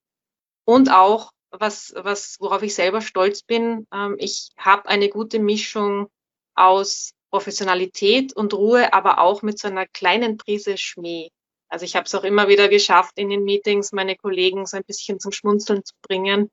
Und 0.64 0.90
auch, 0.90 1.32
was, 1.50 1.92
was, 1.96 2.36
worauf 2.40 2.62
ich 2.62 2.74
selber 2.74 3.02
stolz 3.02 3.42
bin, 3.42 3.86
ähm, 3.92 4.16
ich 4.18 4.50
habe 4.56 4.88
eine 4.88 5.08
gute 5.08 5.38
Mischung 5.38 6.08
aus 6.54 7.12
Professionalität 7.30 8.34
und 8.34 8.54
Ruhe, 8.54 8.92
aber 8.92 9.18
auch 9.18 9.42
mit 9.42 9.58
so 9.58 9.68
einer 9.68 9.86
kleinen 9.86 10.36
Prise 10.38 10.76
Schmäh. 10.78 11.28
Also 11.68 11.84
ich 11.84 11.96
habe 11.96 12.06
es 12.06 12.14
auch 12.14 12.24
immer 12.24 12.48
wieder 12.48 12.68
geschafft, 12.68 13.12
in 13.16 13.30
den 13.30 13.44
Meetings 13.44 13.92
meine 13.92 14.16
Kollegen 14.16 14.66
so 14.66 14.76
ein 14.76 14.84
bisschen 14.84 15.20
zum 15.20 15.32
Schmunzeln 15.32 15.84
zu 15.84 15.94
bringen 16.02 16.50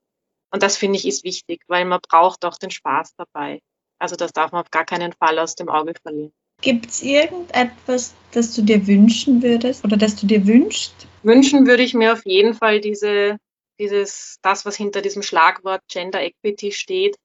und 0.51 0.63
das 0.63 0.77
finde 0.77 0.97
ich 0.97 1.07
ist 1.07 1.23
wichtig, 1.23 1.61
weil 1.67 1.85
man 1.85 1.99
braucht 2.01 2.43
auch 2.45 2.57
den 2.57 2.71
Spaß 2.71 3.15
dabei. 3.15 3.61
Also 3.99 4.15
das 4.15 4.31
darf 4.31 4.51
man 4.51 4.61
auf 4.61 4.71
gar 4.71 4.85
keinen 4.85 5.13
Fall 5.13 5.37
aus 5.39 5.55
dem 5.55 5.69
Auge 5.69 5.93
verlieren. 6.01 6.33
Gibt 6.61 6.87
es 6.87 7.01
irgendetwas, 7.01 8.13
das 8.31 8.53
du 8.55 8.61
dir 8.61 8.85
wünschen 8.87 9.41
würdest 9.41 9.83
oder 9.83 9.97
das 9.97 10.15
du 10.15 10.27
dir 10.27 10.45
wünschst? 10.45 11.07
Wünschen 11.23 11.67
würde 11.67 11.83
ich 11.83 11.93
mir 11.93 12.13
auf 12.13 12.25
jeden 12.25 12.53
Fall 12.53 12.81
diese, 12.81 13.37
dieses, 13.79 14.37
das, 14.41 14.65
was 14.65 14.75
hinter 14.75 15.01
diesem 15.01 15.21
Schlagwort 15.21 15.81
Gender 15.89 16.21
Equity 16.21 16.71
steht. 16.71 17.15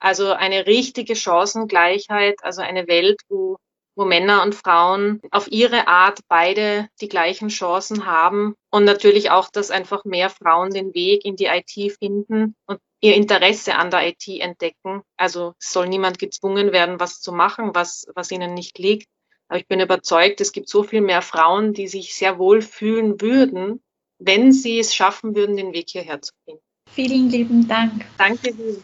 Also 0.00 0.32
eine 0.32 0.66
richtige 0.66 1.14
Chancengleichheit, 1.14 2.36
also 2.42 2.62
eine 2.62 2.88
Welt, 2.88 3.20
wo 3.28 3.58
wo 3.96 4.06
Männer 4.06 4.42
und 4.42 4.54
Frauen 4.54 5.20
auf 5.30 5.50
ihre 5.50 5.86
Art 5.86 6.20
beide 6.26 6.88
die 7.02 7.08
gleichen 7.08 7.48
Chancen 7.48 8.06
haben 8.06 8.54
und 8.70 8.84
natürlich 8.84 9.30
auch, 9.30 9.50
dass 9.50 9.70
einfach 9.70 10.04
mehr 10.06 10.30
Frauen 10.30 10.70
den 10.70 10.94
Weg 10.94 11.24
in 11.26 11.36
die 11.36 11.46
IT 11.46 11.98
finden 11.98 12.54
und 12.66 12.80
ihr 13.00 13.14
Interesse 13.14 13.76
an 13.76 13.90
der 13.90 14.08
IT 14.08 14.28
entdecken. 14.28 15.02
Also 15.16 15.54
es 15.58 15.72
soll 15.72 15.88
niemand 15.88 16.18
gezwungen 16.18 16.72
werden, 16.72 17.00
was 17.00 17.20
zu 17.20 17.32
machen, 17.32 17.74
was, 17.74 18.06
was 18.14 18.30
ihnen 18.30 18.54
nicht 18.54 18.78
liegt. 18.78 19.08
Aber 19.48 19.58
ich 19.58 19.66
bin 19.66 19.80
überzeugt, 19.80 20.40
es 20.40 20.52
gibt 20.52 20.68
so 20.68 20.82
viel 20.84 21.00
mehr 21.00 21.22
Frauen, 21.22 21.72
die 21.72 21.88
sich 21.88 22.14
sehr 22.14 22.38
wohl 22.38 22.62
fühlen 22.62 23.20
würden, 23.20 23.82
wenn 24.18 24.52
sie 24.52 24.78
es 24.78 24.94
schaffen 24.94 25.34
würden, 25.34 25.56
den 25.56 25.72
Weg 25.72 25.88
hierher 25.90 26.22
zu 26.22 26.32
finden. 26.44 26.62
Vielen 26.92 27.30
lieben 27.30 27.66
Dank. 27.66 28.04
Danke 28.18 28.52
dir. 28.52 28.76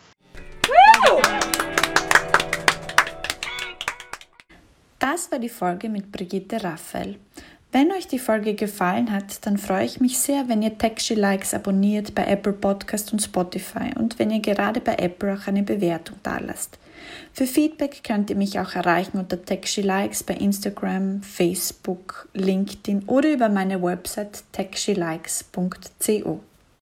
Das 4.98 5.30
war 5.30 5.38
die 5.38 5.48
Folge 5.48 5.88
mit 5.88 6.10
Brigitte 6.10 6.62
Raphael. 6.64 7.20
Wenn 7.76 7.92
euch 7.92 8.06
die 8.06 8.18
Folge 8.18 8.54
gefallen 8.54 9.12
hat, 9.12 9.44
dann 9.44 9.58
freue 9.58 9.84
ich 9.84 10.00
mich 10.00 10.18
sehr, 10.18 10.48
wenn 10.48 10.62
ihr 10.62 10.78
Taxi 10.78 11.12
Likes 11.12 11.52
abonniert 11.52 12.14
bei 12.14 12.24
Apple 12.24 12.54
Podcast 12.54 13.12
und 13.12 13.20
Spotify 13.20 13.90
und 13.98 14.18
wenn 14.18 14.30
ihr 14.30 14.40
gerade 14.40 14.80
bei 14.80 14.94
Apple 14.94 15.34
auch 15.34 15.46
eine 15.46 15.62
Bewertung 15.62 16.16
dalasst. 16.22 16.78
Für 17.34 17.46
Feedback 17.46 18.02
könnt 18.02 18.30
ihr 18.30 18.36
mich 18.36 18.58
auch 18.58 18.74
erreichen 18.74 19.18
unter 19.18 19.44
Taxi 19.44 19.82
Likes 19.82 20.22
bei 20.22 20.32
Instagram, 20.36 21.20
Facebook, 21.20 22.30
LinkedIn 22.32 23.02
oder 23.08 23.30
über 23.30 23.50
meine 23.50 23.82
Website 23.82 24.42
taxilikes.co. 24.52 26.40